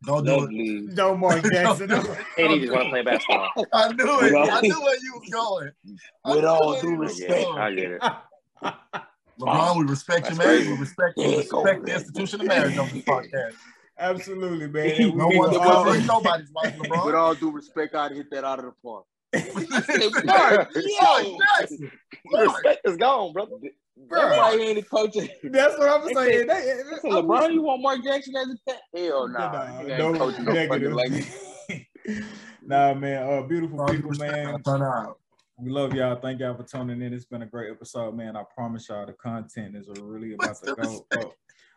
Don't 0.04 0.24
do 0.24 0.32
it. 0.32 0.40
lovely. 0.40 0.80
No 0.92 1.16
Mark 1.16 1.42
Jackson. 1.50 1.90
And 2.38 2.52
he 2.52 2.60
just 2.60 2.72
want 2.72 2.84
to 2.84 2.90
play 2.90 3.02
basketball. 3.02 3.48
I 3.72 3.92
knew 3.92 4.20
it. 4.20 4.34
All- 4.34 4.50
I 4.50 4.60
knew 4.60 4.80
where 4.82 4.96
you 5.02 5.12
was 5.20 5.28
going. 5.32 5.70
I 6.24 6.30
With 6.30 6.40
knew 6.44 6.46
all 6.46 6.80
due 6.80 6.96
respect, 6.96 7.30
going. 7.46 7.58
I 7.58 7.74
get 7.74 7.90
it. 7.92 8.02
LeBron, 9.40 9.78
we 9.78 9.84
respect 9.84 10.30
you, 10.30 10.34
That's 10.36 10.38
man. 10.38 10.46
crazy. 10.46 10.72
We 10.72 10.78
respect, 10.78 11.16
we 11.16 11.36
respect 11.36 11.86
the 11.86 11.94
institution 11.94 12.40
of 12.40 12.46
marriage 12.46 12.78
on 12.78 12.88
this 12.88 13.02
podcast. 13.04 13.54
Absolutely, 13.98 14.68
man. 14.68 14.90
And 15.00 15.12
we 15.12 15.16
No 15.18 15.28
need 15.28 15.38
one's 15.38 15.52
to 15.54 15.58
Come 15.58 15.68
on. 15.68 15.74
all- 15.76 15.84
covering 15.84 16.06
nobody's 16.06 16.50
wife, 16.52 16.76
With 17.04 17.14
all 17.14 17.34
due 17.34 17.50
respect, 17.50 17.94
I'd 17.94 18.12
hit 18.12 18.30
that 18.30 18.44
out 18.44 18.58
of 18.58 18.66
the 18.66 18.72
park. 18.82 19.04
Mark, 20.24 20.70
Yo, 20.74 21.38
respect 22.40 22.80
is 22.86 22.96
gone, 22.96 23.32
brother. 23.32 23.52
that's 24.10 24.38
why 24.38 24.56
ain't 24.60 24.78
a 24.78 24.82
coach. 24.82 25.14
That's 25.42 25.78
what 25.78 25.88
I'm 25.88 26.14
saying. 26.14 26.48
said- 26.48 26.48
They- 26.48 26.72
I 26.72 26.98
said, 27.00 27.10
LeBron, 27.10 27.52
you 27.54 27.62
want 27.62 27.82
Mark 27.82 28.02
Jackson 28.04 28.34
as 28.36 28.48
a 28.50 28.70
cat? 28.70 28.80
Hell 28.94 29.28
nah. 29.28 29.52
Nah, 29.82 29.96
no 29.98 30.14
coaching 30.14 30.44
no 30.44 30.52
negative. 30.52 30.92
fucking 30.92 31.12
like 31.68 31.86
nah, 32.62 32.94
man. 32.94 33.22
Uh, 33.30 33.42
beautiful 33.42 33.76
Bro, 33.78 33.86
people, 33.88 34.12
man. 34.18 34.46
our 34.46 34.60
turnout. 34.60 35.18
We 35.58 35.70
love 35.70 35.94
y'all. 35.94 36.16
Thank 36.20 36.40
y'all 36.40 36.54
for 36.54 36.64
tuning 36.64 37.00
in. 37.00 37.14
It's 37.14 37.24
been 37.24 37.40
a 37.42 37.46
great 37.46 37.70
episode, 37.70 38.14
man. 38.14 38.36
I 38.36 38.42
promise 38.54 38.88
y'all 38.90 39.06
the 39.06 39.14
content 39.14 39.74
is 39.76 39.88
really 40.02 40.34
about 40.34 40.56
to 40.62 40.74
go 40.74 41.06
up 41.18 41.32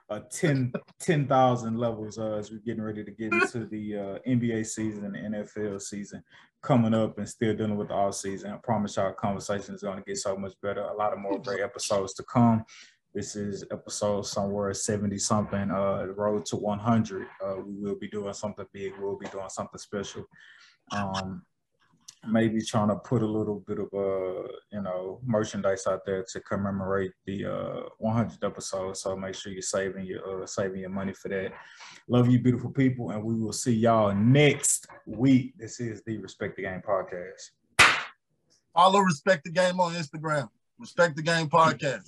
uh, 0.10 0.20
10 0.32 0.74
10,000 1.00 1.78
levels 1.78 2.18
uh, 2.18 2.34
as 2.34 2.52
we're 2.52 2.60
getting 2.60 2.84
ready 2.84 3.04
to 3.04 3.12
get 3.12 3.34
into 3.34 3.66
the 3.66 3.96
uh, 3.96 4.20
NBA 4.28 4.66
season 4.66 5.16
and 5.16 5.36
NFL 5.36 5.82
season 5.82 6.24
coming 6.62 6.94
up 6.94 7.18
and 7.18 7.28
still 7.30 7.56
dealing 7.56 7.78
with 7.78 7.88
the 7.88 7.94
off 7.94 8.16
season. 8.16 8.52
I 8.52 8.58
promise 8.58 8.98
y'all 8.98 9.14
conversation 9.14 9.76
is 9.76 9.82
going 9.82 9.98
to 9.98 10.04
get 10.04 10.18
so 10.18 10.36
much 10.36 10.54
better. 10.62 10.82
A 10.82 10.94
lot 10.94 11.14
of 11.14 11.20
more 11.20 11.40
great 11.40 11.62
episodes 11.62 12.14
to 12.16 12.24
come. 12.24 12.66
This 13.14 13.36
is 13.36 13.66
episode 13.72 14.28
somewhere 14.28 14.74
70 14.74 15.18
something, 15.18 15.72
uh, 15.72 16.06
the 16.06 16.14
road 16.14 16.46
to 16.48 16.58
100. 16.58 17.28
Uh, 17.44 17.56
we 17.66 17.74
will 17.74 17.96
be 17.96 18.08
doing 18.08 18.34
something 18.34 18.66
big. 18.72 18.94
We'll 19.00 19.18
be 19.18 19.28
doing 19.28 19.50
something 19.50 19.80
special. 19.80 20.26
Um, 20.92 21.44
maybe 22.28 22.62
trying 22.62 22.90
to 22.90 22.96
put 22.96 23.22
a 23.22 23.26
little 23.26 23.64
bit 23.66 23.80
of 23.80 23.88
uh 23.94 24.48
you 24.72 24.82
know 24.82 25.20
merchandise 25.26 25.88
out 25.88 26.06
there 26.06 26.26
to 26.30 26.40
commemorate 26.42 27.12
the 27.26 27.46
uh 27.46 27.82
100th 28.04 28.44
episode 28.44 28.98
so 28.98 29.16
make 29.16 29.34
sure 29.34 29.54
you're 29.54 29.62
saving 29.62 30.06
your 30.06 30.44
uh 30.44 30.46
saving 30.46 30.82
your 30.82 30.90
money 30.90 31.14
for 31.14 31.30
that 31.30 31.54
love 32.10 32.30
you 32.30 32.38
beautiful 32.38 32.72
people 32.72 33.12
and 33.12 33.24
we 33.24 33.34
will 33.34 33.54
see 33.54 33.74
y'all 33.74 34.14
next 34.14 34.88
week 35.06 35.54
this 35.58 35.80
is 35.80 36.04
the 36.04 36.18
respect 36.18 36.58
the 36.58 36.62
game 36.62 36.82
podcast 36.86 37.52
Follow 38.80 39.00
Respect 39.02 39.44
the 39.44 39.52
Game 39.52 39.80
on 39.82 39.94
Instagram. 39.94 40.48
Respect 40.78 41.16
the 41.18 41.22
Game 41.22 41.50
podcast. 41.50 42.06